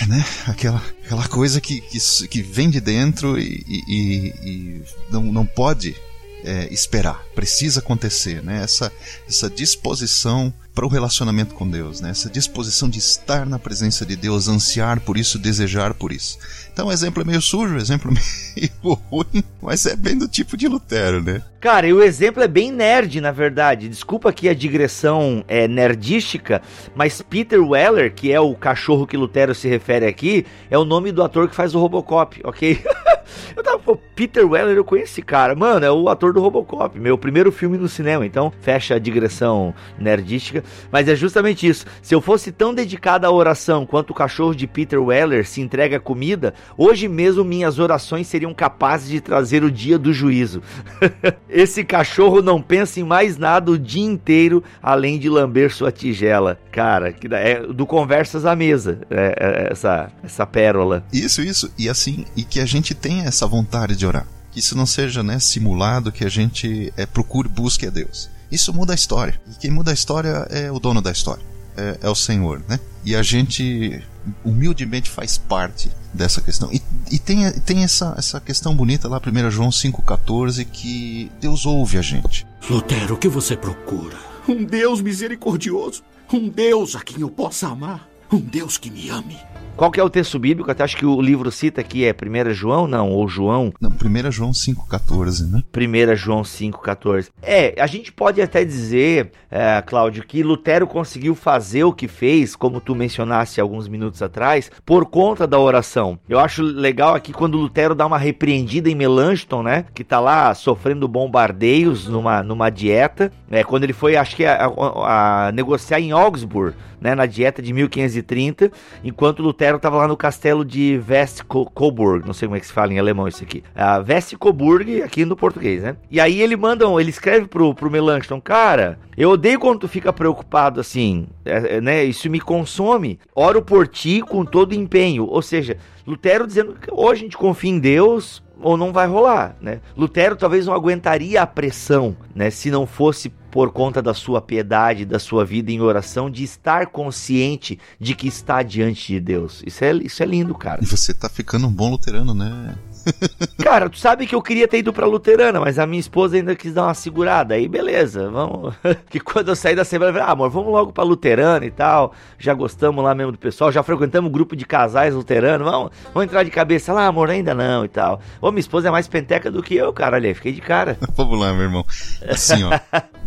né? 0.07 0.25
Aquela, 0.47 0.83
aquela 1.05 1.27
coisa 1.29 1.61
que, 1.61 1.81
que, 1.81 1.99
que 2.29 2.43
vem 2.43 2.71
de 2.71 2.81
dentro 2.81 3.39
e, 3.39 3.65
e, 3.67 4.35
e 4.43 4.83
não, 5.11 5.23
não 5.23 5.47
pode 5.47 5.97
é, 6.45 6.73
esperar, 6.73 7.25
precisa 7.35 7.81
acontecer, 7.81 8.43
né? 8.43 8.63
Essa, 8.63 8.93
essa 9.29 9.51
disposição 9.51 10.53
para 10.79 10.87
o 10.87 10.89
relacionamento 10.89 11.57
com 11.57 11.69
Deus, 11.69 12.01
né? 12.01 12.11
Essa 12.11 12.31
disposição 12.31 12.89
de 12.89 13.01
estar 13.01 13.45
na 13.45 13.59
presença 13.59 14.07
de 14.07 14.15
Deus, 14.15 14.47
ansiar 14.47 15.01
por 15.01 15.17
isso, 15.17 15.37
desejar 15.37 15.93
por 15.93 16.13
isso. 16.13 16.39
Então 16.73 16.87
o 16.87 16.93
exemplo 16.93 17.21
é 17.21 17.25
meio 17.25 17.43
sujo, 17.43 17.75
o 17.75 17.79
exemplo 17.79 18.13
é 18.13 18.15
meio 18.61 18.95
ruim, 19.11 19.43
mas 19.61 19.87
é 19.87 19.97
bem 19.97 20.17
do 20.17 20.29
tipo 20.29 20.57
de 20.57 20.69
Lutero, 20.69 21.21
né? 21.21 21.43
Cara, 21.61 21.89
e 21.89 21.93
o 21.93 22.01
exemplo 22.01 22.41
é 22.41 22.47
bem 22.47 22.71
nerd, 22.71 23.21
na 23.21 23.33
verdade. 23.33 23.89
Desculpa 23.89 24.29
aqui 24.29 24.49
a 24.49 24.55
digressão 24.55 25.45
é, 25.49 25.67
nerdística, 25.67 26.63
mas 26.95 27.21
Peter 27.21 27.61
Weller, 27.61 28.15
que 28.15 28.31
é 28.31 28.39
o 28.39 28.55
cachorro 28.55 29.05
que 29.05 29.17
Lutero 29.17 29.57
se 29.57 29.67
refere 29.67 30.07
aqui, 30.07 30.47
é 30.71 30.79
o 30.79 30.85
nome 30.85 31.11
do 31.11 31.25
ator 31.25 31.49
que 31.49 31.57
faz 31.57 31.75
o 31.75 31.81
Robocop, 31.81 32.41
ok? 32.45 32.81
eu 33.57 33.63
tava, 33.63 33.79
pô, 33.79 33.97
Peter 34.15 34.49
Weller, 34.49 34.77
eu 34.77 34.85
conheço 34.85 35.13
esse 35.13 35.23
cara. 35.23 35.55
Mano, 35.55 35.85
é 35.85 35.91
o 35.91 36.09
ator 36.09 36.33
do 36.33 36.41
Robocop, 36.41 36.99
meu 36.99 37.19
primeiro 37.19 37.51
filme 37.51 37.77
no 37.77 37.89
cinema. 37.89 38.25
Então, 38.25 38.53
fecha 38.61 38.95
a 38.95 38.99
digressão 38.99 39.75
nerdística. 39.99 40.63
Mas 40.91 41.09
é 41.09 41.17
justamente 41.17 41.67
isso. 41.67 41.85
Se 42.03 42.15
eu 42.15 42.21
fosse 42.21 42.53
tão 42.53 42.75
dedicado 42.75 43.27
à 43.27 43.31
oração 43.31 43.87
quanto 43.87 44.11
o 44.11 44.15
cachorro 44.15 44.55
de 44.55 44.67
Peter 44.67 45.03
Weller 45.03 45.47
se 45.47 45.61
entrega 45.61 45.97
à 45.97 46.01
comida, 46.01 46.55
hoje 46.77 47.09
mesmo 47.09 47.45
minhas 47.45 47.79
orações 47.79 48.27
seriam 48.27 48.55
capazes 48.55 49.09
de 49.09 49.21
trazer 49.21 49.65
o 49.65 49.71
dia 49.71 49.99
do 49.99 50.13
juízo. 50.13 50.63
Esse 51.49 51.85
cachorro 51.85 52.43
não 52.43 52.61
pensa 52.61 53.01
em 53.01 53.05
mais 53.05 53.37
nada 53.37 53.71
o 53.71 53.79
dia 53.79 54.05
inteiro 54.05 54.63
além 54.83 55.19
de 55.19 55.29
lamber 55.29 55.73
sua 55.73 55.93
tigela. 55.93 56.59
Cara, 56.71 57.13
que 57.13 57.27
é 57.35 57.61
do 57.67 57.87
conversas 57.87 58.45
à 58.45 58.55
mesa, 58.55 59.01
é, 59.11 59.35
é, 59.39 59.73
essa, 59.73 60.11
essa 60.23 60.47
pérola. 60.47 61.05
Isso, 61.13 61.43
isso. 61.43 61.73
E 61.79 61.89
assim, 61.89 62.25
e 62.37 62.45
que 62.45 62.61
a 62.61 62.67
gente 62.67 62.95
tenha 62.95 63.25
essa 63.25 63.47
vontade 63.47 63.97
de 63.97 64.07
orar. 64.07 64.27
Que 64.51 64.61
isso 64.61 64.77
não 64.77 64.87
seja 64.87 65.23
né, 65.23 65.39
simulado, 65.39 66.13
que 66.13 66.25
a 66.25 66.29
gente 66.29 66.93
é, 66.97 67.07
procure, 67.07 67.49
busque 67.49 67.87
a 67.87 67.91
Deus. 67.91 68.31
Isso 68.51 68.73
muda 68.73 68.93
a 68.93 68.95
história. 68.95 69.41
E 69.51 69.55
quem 69.55 69.71
muda 69.71 69.91
a 69.91 69.95
história 69.95 70.47
é 70.51 70.71
o 70.71 70.79
dono 70.79 71.01
da 71.01 71.11
história. 71.11 71.43
É, 71.77 71.99
é 72.03 72.09
o 72.09 72.15
Senhor, 72.15 72.63
né? 72.69 72.81
E 73.05 73.15
a 73.15 73.23
gente 73.23 74.03
humildemente 74.45 75.09
faz 75.09 75.39
parte 75.39 75.91
dessa 76.13 76.41
questão. 76.41 76.71
E, 76.73 76.83
e 77.11 77.19
tem, 77.19 77.51
tem 77.61 77.85
essa, 77.85 78.15
essa 78.19 78.41
questão 78.41 78.75
bonita 78.75 79.09
lá, 79.09 79.21
1 79.25 79.51
João 79.51 79.71
5,14, 79.71 80.67
que 80.71 81.31
Deus 81.41 81.67
ouve 81.67 81.99
a 81.99 82.03
gente. 82.03 82.47
Lutero, 82.69 83.15
o 83.15 83.19
que 83.19 83.29
você 83.29 83.57
procura? 83.57 84.17
Um 84.49 84.65
Deus 84.65 85.01
misericordioso. 85.01 86.03
Um 86.33 86.49
Deus 86.49 86.97
a 86.97 87.01
quem 87.01 87.21
eu 87.21 87.31
possa 87.31 87.69
amar. 87.69 88.09
Um 88.31 88.41
Deus 88.41 88.77
que 88.77 88.91
me 88.91 89.09
ame. 89.09 89.39
Qual 89.79 89.93
que 89.93 90.01
é 90.01 90.03
o 90.03 90.11
texto 90.11 90.41
bíblico? 90.41 90.69
Até 90.69 90.83
acho 90.83 90.97
que 90.97 91.07
o 91.07 91.23
livro 91.23 91.53
cita 91.53 91.81
aqui 91.81 92.05
é 92.05 92.13
1 92.13 92.53
João, 92.53 92.89
não, 92.89 93.11
ou 93.13 93.29
João. 93.29 93.73
Não, 93.81 93.91
1 93.91 94.33
João 94.33 94.51
5,14, 94.51 95.49
né? 95.49 95.63
1 95.73 96.17
João 96.17 96.43
5,14. 96.43 97.29
É, 97.41 97.81
a 97.81 97.87
gente 97.87 98.11
pode 98.11 98.43
até 98.43 98.65
dizer, 98.65 99.31
é, 99.49 99.81
Cláudio, 99.83 100.27
que 100.27 100.43
Lutero 100.43 100.85
conseguiu 100.85 101.33
fazer 101.37 101.85
o 101.85 101.93
que 101.93 102.09
fez, 102.09 102.57
como 102.57 102.81
tu 102.81 102.93
mencionaste 102.93 103.61
alguns 103.61 103.87
minutos 103.87 104.21
atrás, 104.21 104.69
por 104.85 105.07
conta 105.07 105.47
da 105.47 105.61
oração. 105.61 106.19
Eu 106.29 106.41
acho 106.41 106.61
legal 106.61 107.15
aqui 107.15 107.33
quando 107.33 107.57
Lutero 107.57 107.95
dá 107.95 108.05
uma 108.05 108.19
repreendida 108.19 108.91
em 108.91 108.97
Melanchthon, 108.97 109.63
né? 109.63 109.85
Que 109.95 110.03
tá 110.03 110.19
lá 110.19 110.53
sofrendo 110.57 111.07
bombardeios 111.07 112.09
numa, 112.09 112.43
numa 112.43 112.69
dieta. 112.69 113.31
É, 113.49 113.63
quando 113.63 113.85
ele 113.85 113.93
foi, 113.93 114.17
acho 114.17 114.35
que, 114.35 114.45
a, 114.45 114.67
a, 114.67 115.47
a 115.47 115.53
negociar 115.53 116.01
em 116.01 116.11
Augsburg 116.11 116.75
né, 117.01 117.15
na 117.15 117.27
dieta 117.27 117.63
de 117.63 117.73
1530, 117.73 118.71
enquanto 119.05 119.43
Lutero 119.43 119.77
estava 119.77 119.97
lá 119.97 120.09
no 120.09 120.17
castelo 120.17 120.65
de 120.65 121.01
West-Coburg, 121.09 122.27
não 122.27 122.35
sei 122.35 122.49
como 122.49 122.57
é 122.57 122.61
que 122.61 122.67
se 122.67 122.73
fala 122.73 122.93
em 122.93 122.99
alemão 122.99 123.29
isso 123.29 123.43
aqui, 123.43 123.63
uh, 123.75 124.05
West-Coburg 124.09 125.03
aqui 125.03 125.25
no 125.25 125.37
português, 125.37 125.83
né? 125.83 125.97
E 126.11 126.21
aí 126.21 126.41
ele 126.41 126.57
manda, 126.57 126.85
ele 127.01 127.11
escreve 127.11 127.47
pro, 127.47 127.75
pro 127.75 127.91
Melanchthon, 127.91 128.41
cara, 128.41 128.99
eu 129.17 129.31
odeio 129.31 129.59
quando 129.59 129.81
tu 129.81 129.89
fica 129.89 130.13
preocupado 130.13 130.81
assim, 130.81 131.27
é, 131.45 131.77
é, 131.77 131.81
né? 131.81 132.05
Isso 132.05 132.31
me 132.31 132.41
consome. 132.41 133.19
Oro 133.35 133.61
por 133.61 133.89
ti 133.89 134.23
com 134.23 134.45
todo 134.45 134.75
empenho. 134.75 135.27
Ou 135.27 135.43
seja, 135.43 135.77
Lutero 136.07 136.47
dizendo 136.47 136.75
que 136.75 136.89
ou 136.91 137.11
a 137.11 137.15
gente 137.15 137.37
confia 137.37 137.71
em 137.71 137.81
Deus 137.81 138.43
ou 138.61 138.77
não 138.77 138.93
vai 138.93 139.07
rolar, 139.07 139.57
né? 139.61 139.81
Lutero 139.97 140.37
talvez 140.37 140.67
não 140.67 140.75
aguentaria 140.75 141.43
a 141.43 141.47
pressão, 141.47 142.17
né? 142.35 142.51
Se 142.51 142.71
não 142.71 142.87
fosse 142.87 143.31
por 143.51 143.73
conta 143.73 144.03
da 144.03 144.13
sua 144.13 144.41
piedade, 144.41 145.05
da 145.05 145.19
sua 145.19 145.45
vida 145.45 145.71
em 145.71 145.81
oração, 145.81 146.31
de 146.31 146.45
estar 146.45 146.87
consciente 146.89 147.79
de 147.99 148.15
que 148.15 148.29
está 148.29 148.63
diante 148.63 149.13
de 149.13 149.21
Deus. 149.21 149.63
Isso 149.67 149.85
é, 149.85 149.93
isso 149.95 150.23
é 150.23 150.27
lindo, 150.27 150.55
cara. 150.55 150.83
E 150.83 150.87
você 150.87 151.15
tá 151.15 151.29
ficando 151.29 151.67
um 151.67 151.73
bom 151.73 151.91
luterano, 151.91 152.35
né? 152.35 152.75
Cara, 153.63 153.89
tu 153.89 153.99
sabe 153.99 154.27
que 154.27 154.35
eu 154.35 154.43
queria 154.43 154.69
ter 154.69 154.79
ido 154.79 154.93
pra 154.93 155.07
Luterana, 155.07 155.61
mas 155.61 155.79
a 155.79 155.87
minha 155.87 156.01
esposa 156.01 156.37
ainda 156.37 156.55
quis 156.55 156.73
dar 156.73 156.85
uma 156.85 156.95
segurada. 156.95 157.55
Aí 157.55 157.69
beleza, 157.69 158.31
vamos. 158.31 158.75
que 159.11 159.21
quando 159.21 159.49
eu 159.49 159.57
saí 159.57 159.75
da 159.75 159.85
semana, 159.85 160.11
eu 160.11 160.15
falei, 160.15 160.29
ah, 160.29 160.33
amor, 160.33 160.51
vamos 160.51 160.73
logo 160.73 160.93
pra 160.93 161.05
Luterana 161.05 161.65
e 161.65 161.71
tal. 161.71 162.13
Já 162.39 162.55
gostamos 162.55 163.03
lá 163.03 163.15
mesmo 163.15 163.33
do 163.33 163.39
pessoal, 163.39 163.73
já 163.73 163.83
frequentamos 163.83 164.29
um 164.29 164.33
grupo 164.33 164.57
de 164.57 164.65
casais 164.65 165.15
luteranos, 165.15 165.69
vamos, 165.69 165.91
vamos 166.15 166.25
entrar 166.25 166.43
de 166.43 166.51
cabeça 166.51 166.93
lá, 166.93 167.07
amor, 167.07 167.31
ainda 167.31 167.55
não 167.55 167.85
e 167.85 167.89
tal. 167.89 168.21
Ô, 168.41 168.51
minha 168.51 168.61
esposa 168.61 168.89
é 168.89 168.91
mais 168.91 169.09
penteca 169.09 169.51
do 169.51 169.63
que 169.63 169.75
eu, 169.75 169.93
cara, 169.93 170.17
olha 170.17 170.29
aí, 170.29 170.35
fiquei 170.35 170.53
de 170.53 170.61
cara. 170.61 170.99
vamos 171.17 171.39
lá, 171.39 171.53
meu 171.53 171.63
irmão. 171.63 171.85
Assim, 172.29 172.63
ó. 172.65 172.71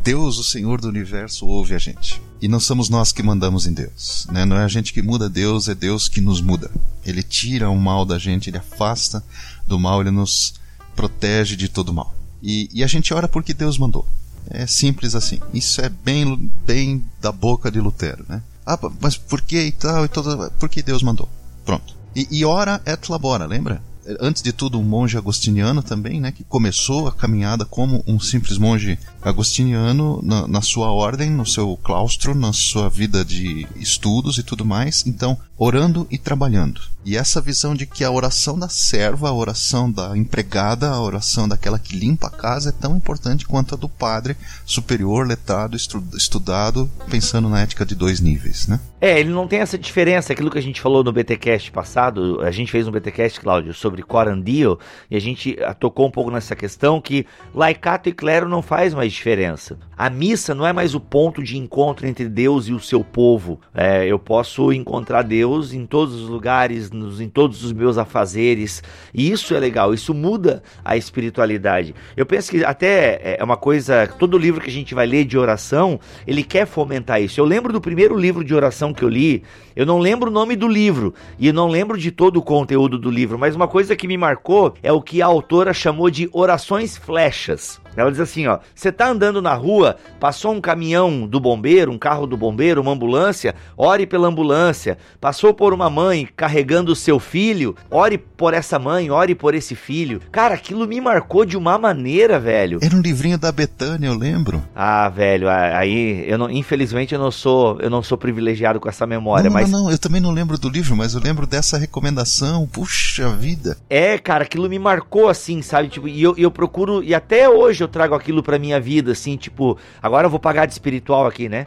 Deus, 0.04 0.40
o 0.40 0.44
Senhor 0.44 0.82
do 0.82 0.88
universo, 0.88 1.46
ouve 1.46 1.76
a 1.76 1.78
gente. 1.78 2.22
E 2.42 2.48
não 2.48 2.60
somos 2.60 2.90
nós 2.90 3.12
que 3.12 3.22
mandamos 3.22 3.68
em 3.68 3.74
Deus. 3.74 4.26
Né? 4.32 4.46
Não 4.46 4.58
é 4.58 4.64
a 4.64 4.68
gente 4.68 4.92
que 4.92 5.02
muda 5.02 5.30
Deus, 5.30 5.68
é 5.68 5.76
Deus 5.76 6.10
que 6.10 6.20
nos 6.20 6.42
muda. 6.42 6.72
Ele 7.06 7.22
tira 7.22 7.70
o 7.70 7.78
mal 7.78 8.04
da 8.04 8.18
gente, 8.18 8.50
ele 8.50 8.58
afasta 8.58 9.24
do 9.72 9.80
mal, 9.80 10.02
ele 10.02 10.12
nos 10.12 10.54
protege 10.96 11.56
de 11.56 11.68
todo 11.68 11.94
mal. 11.94 12.14
E, 12.44 12.70
e 12.74 12.84
a 12.84 12.88
gente 12.88 13.14
ora 13.14 13.28
porque 13.28 13.54
Deus 13.54 13.78
mandou. 13.78 14.06
É 14.50 14.68
simples 14.68 15.16
assim. 15.16 15.40
Isso 15.54 15.82
é 15.82 15.90
bem, 15.90 16.52
bem 16.66 17.04
da 17.22 17.32
boca 17.32 17.72
de 17.72 17.80
Lutero, 17.80 18.26
né? 18.28 18.42
Ah, 18.66 18.78
mas 19.00 19.18
por 19.18 19.42
que 19.42 19.60
e 19.60 19.72
tal 19.72 20.06
e 20.06 20.08
todo, 20.08 20.52
porque 20.60 20.82
Deus 20.82 21.02
mandou. 21.02 21.30
Pronto. 21.66 21.96
E, 22.16 22.28
e 22.30 22.46
ora 22.46 22.82
et 22.86 23.10
labora, 23.10 23.46
lembra? 23.46 23.82
antes 24.20 24.42
de 24.42 24.52
tudo 24.52 24.80
um 24.80 24.84
monge 24.84 25.18
agostiniano 25.18 25.82
também, 25.84 26.20
né, 26.20 26.32
que 26.32 26.44
começou 26.44 27.08
a 27.08 27.12
caminhada 27.12 27.66
como 27.66 28.04
um 28.08 28.20
simples 28.20 28.58
monge 28.58 28.98
agostiniano 29.22 30.20
na, 30.24 30.48
na, 30.48 30.62
sua 30.62 30.92
ordem, 30.92 31.30
no 31.30 31.46
seu 31.46 31.78
claustro, 31.78 32.34
na 32.34 32.52
sua 32.52 32.90
vida 32.90 33.24
de 33.24 33.68
estudos 33.76 34.38
e 34.38 34.44
tudo 34.44 34.66
mais. 34.66 35.06
Então, 35.06 35.38
orando 35.64 36.08
e 36.10 36.18
trabalhando. 36.18 36.82
E 37.06 37.16
essa 37.16 37.40
visão 37.40 37.76
de 37.76 37.86
que 37.86 38.04
a 38.04 38.10
oração 38.10 38.58
da 38.58 38.68
serva, 38.68 39.30
a 39.30 39.34
oração 39.34 39.92
da 39.92 40.18
empregada, 40.18 40.90
a 40.90 41.00
oração 41.00 41.48
daquela 41.48 41.78
que 41.78 41.96
limpa 41.96 42.28
a 42.28 42.32
casa 42.32 42.70
é 42.70 42.72
tão 42.72 42.96
importante 42.96 43.46
quanto 43.46 43.76
a 43.76 43.78
do 43.78 43.88
padre 43.88 44.36
superior, 44.66 45.28
letrado, 45.28 45.78
estudado, 45.78 46.90
pensando 47.12 47.48
na 47.48 47.62
ética 47.62 47.86
de 47.86 47.94
dois 47.94 48.20
níveis, 48.20 48.68
né? 48.68 48.80
É, 49.00 49.20
ele 49.20 49.30
não 49.30 49.48
tem 49.48 49.60
essa 49.60 49.80
diferença, 49.80 50.34
aquilo 50.34 50.52
que 50.52 50.60
a 50.60 50.62
gente 50.62 50.82
falou 50.82 51.04
no 51.04 51.12
BTcast 51.12 51.72
passado, 51.72 52.40
a 52.42 52.52
gente 52.52 52.72
fez 52.72 52.88
um 52.88 52.92
BTcast, 52.92 53.40
Cláudio, 53.40 53.74
sobre 53.74 54.04
Corandio, 54.04 54.78
e 55.10 55.16
a 55.16 55.22
gente 55.22 55.58
ah, 55.64 55.74
tocou 55.74 56.08
um 56.08 56.12
pouco 56.12 56.30
nessa 56.30 56.56
questão 56.56 57.02
que 57.02 57.26
laicato 57.54 58.10
e 58.10 58.14
clero 58.14 58.48
não 58.48 58.62
faz 58.62 58.94
mais 58.94 59.12
diferença. 59.12 59.78
A 59.98 60.08
missa 60.08 60.54
não 60.54 60.68
é 60.68 60.74
mais 60.74 60.94
o 60.94 61.00
ponto 61.00 61.44
de 61.44 61.58
encontro 61.58 62.08
entre 62.08 62.30
Deus 62.30 62.68
e 62.68 62.74
o 62.74 62.80
seu 62.80 63.04
povo. 63.04 63.60
É, 63.74 64.06
eu 64.06 64.20
posso 64.20 64.72
encontrar 64.72 65.24
Deus 65.24 65.51
em 65.74 65.86
todos 65.86 66.16
os 66.16 66.30
lugares, 66.30 66.92
nos, 66.92 67.20
em 67.20 67.28
todos 67.28 67.64
os 67.64 67.74
meus 67.74 67.98
afazeres. 67.98 68.82
E 69.14 69.32
isso 69.32 69.54
é 69.54 69.60
legal, 69.60 69.94
isso 69.94 70.14
muda 70.14 70.64
a 70.84 70.96
espiritualidade. 70.96 71.94
Eu 72.16 72.26
penso 72.26 72.52
que 72.52 72.64
até 72.64 73.22
é, 73.22 73.38
é 73.40 73.44
uma 73.44 73.58
coisa, 73.58 74.08
todo 74.08 74.38
livro 74.38 74.62
que 74.62 74.70
a 74.70 74.74
gente 74.74 74.96
vai 74.96 75.06
ler 75.06 75.26
de 75.26 75.38
oração, 75.38 76.00
ele 76.26 76.44
quer 76.44 76.66
fomentar 76.66 77.22
isso. 77.22 77.40
Eu 77.40 77.46
lembro 77.46 77.74
do 77.74 77.82
primeiro 77.82 78.18
livro 78.18 78.44
de 78.44 78.54
oração 78.54 78.94
que 78.94 79.04
eu 79.04 79.10
li, 79.10 79.44
eu 79.76 79.86
não 79.86 80.00
lembro 80.00 80.30
o 80.30 80.34
nome 80.34 80.56
do 80.56 80.68
livro 80.68 81.14
e 81.40 81.52
não 81.52 81.68
lembro 81.68 81.98
de 81.98 82.12
todo 82.12 82.38
o 82.38 82.42
conteúdo 82.42 82.98
do 82.98 83.10
livro, 83.10 83.38
mas 83.38 83.56
uma 83.56 83.68
coisa 83.68 83.96
que 83.96 84.08
me 84.08 84.18
marcou 84.18 84.74
é 84.82 84.92
o 84.92 85.02
que 85.02 85.22
a 85.22 85.26
autora 85.26 85.74
chamou 85.74 86.10
de 86.10 86.30
orações 86.32 86.98
flechas. 86.98 87.80
Ela 87.96 88.12
diz 88.12 88.20
assim, 88.20 88.48
ó, 88.48 88.60
você 88.74 88.92
tá 88.92 89.10
andando 89.10 89.42
na 89.42 89.54
rua, 89.54 89.98
passou 90.20 90.54
um 90.54 90.62
caminhão 90.62 91.28
do 91.28 91.40
bombeiro, 91.40 91.92
um 91.92 91.98
carro 91.98 92.26
do 92.26 92.38
bombeiro, 92.38 92.82
uma 92.82 92.92
ambulância, 92.92 93.56
ore 93.76 94.06
pela 94.06 94.28
ambulância. 94.28 94.98
Passou 95.20 95.54
por 95.54 95.74
uma 95.74 95.90
mãe 95.90 96.28
carregando 96.36 96.92
o 96.92 96.96
seu 96.96 97.20
filho, 97.20 97.76
ore 97.90 98.18
por 98.18 98.54
essa 98.54 98.80
mãe, 98.80 99.12
ore 99.12 99.36
por 99.36 99.54
esse 99.54 99.76
filho. 99.76 100.22
Cara, 100.32 100.56
aquilo 100.56 100.88
me 100.88 101.02
marcou 101.02 101.46
de 101.46 101.58
uma 101.58 101.78
maneira, 101.78 102.40
velho. 102.40 102.80
Era 102.82 102.96
um 102.96 103.02
livrinho 103.02 103.38
da 103.38 103.52
Betânia, 103.52 104.08
eu 104.08 104.16
lembro. 104.16 104.64
Ah, 104.76 105.10
velho, 105.10 105.50
aí 105.50 106.24
eu 106.28 106.38
não, 106.38 106.50
infelizmente 106.50 107.14
eu 107.14 107.20
não 107.20 107.32
sou, 107.32 107.80
eu 107.80 107.90
não 107.90 108.02
sou 108.02 108.18
privilegiado 108.18 108.80
com 108.80 108.90
essa 108.90 109.06
memória, 109.06 109.50
não, 109.50 109.54
mas 109.54 109.70
não, 109.70 109.84
não, 109.84 109.92
eu 109.92 109.98
também 109.98 110.22
não 110.22 110.32
lembro 110.32 110.58
do 110.58 110.70
livro, 110.70 110.96
mas 110.96 111.14
eu 111.14 111.22
lembro 111.22 111.46
dessa 111.46 111.78
recomendação. 111.78 112.68
Puxa 112.68 113.30
vida. 113.30 113.78
É, 113.90 114.18
cara, 114.18 114.44
aquilo 114.44 114.70
me 114.70 114.80
marcou 114.80 115.28
assim, 115.28 115.62
sabe? 115.62 115.90
Tipo, 115.90 116.08
e 116.08 116.22
eu, 116.22 116.36
eu 116.38 116.52
procuro 116.52 117.04
e 117.04 117.14
até 117.14 117.50
hoje 117.50 117.81
hoje 117.82 117.84
eu 117.84 117.88
trago 117.88 118.14
aquilo 118.14 118.44
pra 118.44 118.60
minha 118.60 118.80
vida, 118.80 119.12
assim, 119.12 119.36
tipo, 119.36 119.78
agora 120.02 120.28
eu 120.28 120.30
vou 120.30 120.40
pagar 120.40 120.66
de 120.66 120.74
espiritual 120.74 121.26
aqui, 121.26 121.50
né? 121.50 121.66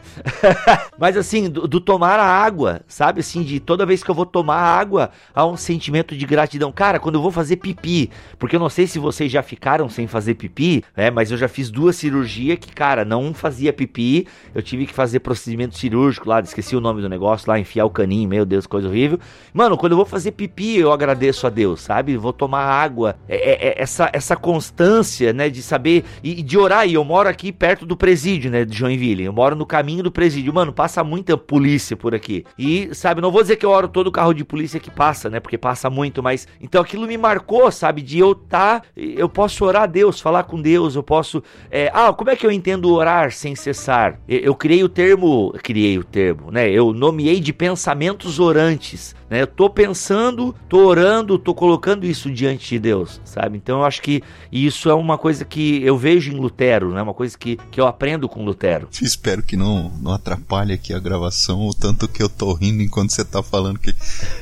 Mas 0.97 1.17
assim, 1.17 1.49
do, 1.49 1.67
do, 1.67 1.81
tomar 1.81 2.19
a 2.19 2.25
água, 2.25 2.81
sabe? 2.87 3.19
Assim, 3.19 3.43
de 3.43 3.59
toda 3.59 3.85
vez 3.85 4.01
que 4.03 4.09
eu 4.09 4.15
vou 4.15 4.25
tomar 4.25 4.57
água, 4.57 5.11
há 5.33 5.45
um 5.45 5.57
sentimento 5.57 6.15
de 6.15 6.25
gratidão. 6.25 6.71
Cara, 6.71 6.99
quando 6.99 7.15
eu 7.15 7.21
vou 7.21 7.31
fazer 7.31 7.57
pipi, 7.57 8.09
porque 8.39 8.55
eu 8.55 8.59
não 8.59 8.69
sei 8.69 8.87
se 8.87 8.97
vocês 8.97 9.31
já 9.31 9.43
ficaram 9.43 9.89
sem 9.89 10.07
fazer 10.07 10.35
pipi, 10.35 10.83
né? 10.95 11.11
Mas 11.11 11.31
eu 11.31 11.37
já 11.37 11.47
fiz 11.47 11.69
duas 11.69 11.95
cirurgias 11.95 12.57
que, 12.59 12.73
cara, 12.73 13.03
não 13.03 13.33
fazia 13.33 13.73
pipi. 13.73 14.27
Eu 14.53 14.61
tive 14.61 14.85
que 14.85 14.93
fazer 14.93 15.19
procedimento 15.19 15.77
cirúrgico 15.77 16.29
lá, 16.29 16.39
esqueci 16.39 16.75
o 16.75 16.81
nome 16.81 17.01
do 17.01 17.09
negócio 17.09 17.49
lá, 17.49 17.59
enfiar 17.59 17.85
o 17.85 17.89
caninho, 17.89 18.29
meu 18.29 18.45
Deus, 18.45 18.65
coisa 18.65 18.87
horrível. 18.87 19.19
Mano, 19.53 19.77
quando 19.77 19.93
eu 19.93 19.97
vou 19.97 20.05
fazer 20.05 20.31
pipi, 20.31 20.77
eu 20.77 20.91
agradeço 20.91 21.45
a 21.45 21.49
Deus, 21.49 21.81
sabe? 21.81 22.15
Vou 22.15 22.33
tomar 22.33 22.63
água. 22.63 23.17
É, 23.27 23.35
é, 23.35 23.67
é 23.67 23.81
essa, 23.81 24.09
essa 24.13 24.35
constância, 24.35 25.33
né, 25.33 25.49
de 25.49 25.61
saber 25.61 26.04
e, 26.23 26.41
de 26.41 26.57
orar. 26.57 26.87
E 26.87 26.93
eu 26.93 27.03
moro 27.03 27.29
aqui 27.29 27.51
perto 27.51 27.85
do 27.85 27.95
presídio, 27.95 28.49
né, 28.51 28.65
de 28.65 28.77
Joinville. 28.77 29.23
Eu 29.23 29.33
moro 29.33 29.55
no 29.55 29.65
caminho 29.65 30.03
do 30.03 30.11
presídio. 30.11 30.53
Mano, 30.53 30.73
passa 30.73 31.03
muita 31.03 31.37
polícia 31.37 31.95
por 31.95 32.15
aqui. 32.15 32.43
E, 32.57 32.89
sabe, 32.93 33.21
não 33.21 33.31
vou 33.31 33.41
dizer 33.41 33.55
que 33.55 33.65
eu 33.65 33.69
oro 33.69 33.87
todo 33.87 34.11
carro 34.11 34.33
de 34.33 34.43
polícia 34.43 34.79
que 34.79 34.89
passa, 34.89 35.29
né, 35.29 35.39
porque 35.39 35.57
passa 35.57 35.89
muito, 35.89 36.23
mas 36.23 36.47
então 36.61 36.81
aquilo 36.81 37.07
me 37.07 37.17
marcou, 37.17 37.71
sabe, 37.71 38.01
de 38.01 38.17
eu 38.19 38.33
tá, 38.33 38.81
eu 38.95 39.27
posso 39.27 39.65
orar 39.65 39.83
a 39.83 39.85
Deus, 39.85 40.19
falar 40.19 40.43
com 40.43 40.61
Deus, 40.61 40.95
eu 40.95 41.03
posso. 41.03 41.43
É, 41.69 41.91
ah, 41.93 42.13
como 42.13 42.29
é 42.29 42.35
que 42.35 42.45
eu 42.45 42.51
entendo 42.51 42.91
orar 42.91 43.31
sem 43.31 43.55
cessar? 43.55 44.19
Eu, 44.27 44.39
eu 44.39 44.55
criei 44.55 44.83
o 44.83 44.89
termo, 44.89 45.53
criei 45.63 45.97
o 45.97 46.03
termo, 46.03 46.51
né, 46.51 46.69
eu 46.69 46.93
nomeei 46.93 47.39
de 47.39 47.51
pensamentos 47.51 48.39
orantes. 48.39 49.15
Né? 49.29 49.41
Eu 49.41 49.47
tô 49.47 49.69
pensando, 49.69 50.55
tô 50.69 50.85
orando, 50.85 51.39
tô 51.39 51.53
colocando 51.53 52.05
isso 52.05 52.31
diante 52.31 52.69
de 52.69 52.79
Deus, 52.79 53.19
sabe? 53.25 53.57
Então 53.57 53.79
eu 53.79 53.85
acho 53.85 54.01
que 54.01 54.21
isso 54.51 54.89
é 54.89 54.93
uma 54.93 55.17
coisa 55.17 55.43
que 55.43 55.83
eu 55.83 55.97
vejo 55.97 56.31
em 56.31 56.35
Lutero, 56.35 56.93
né? 56.93 57.01
Uma 57.01 57.13
coisa 57.13 57.37
que, 57.37 57.57
que 57.71 57.79
eu 57.79 57.87
aprendo 57.87 58.29
com 58.29 58.45
Lutero. 58.45 58.87
Espero 59.01 59.41
que 59.41 59.57
não, 59.57 59.89
não 60.01 60.11
atrapalhe 60.11 60.73
aqui 60.73 60.93
a 60.93 60.99
gravação, 60.99 61.67
o 61.67 61.73
tanto 61.73 62.07
que 62.07 62.21
eu 62.21 62.29
tô 62.29 62.53
rindo 62.53 62.83
enquanto 62.83 63.11
você 63.11 63.25
tá 63.25 63.41
falando 63.41 63.79
que 63.79 63.93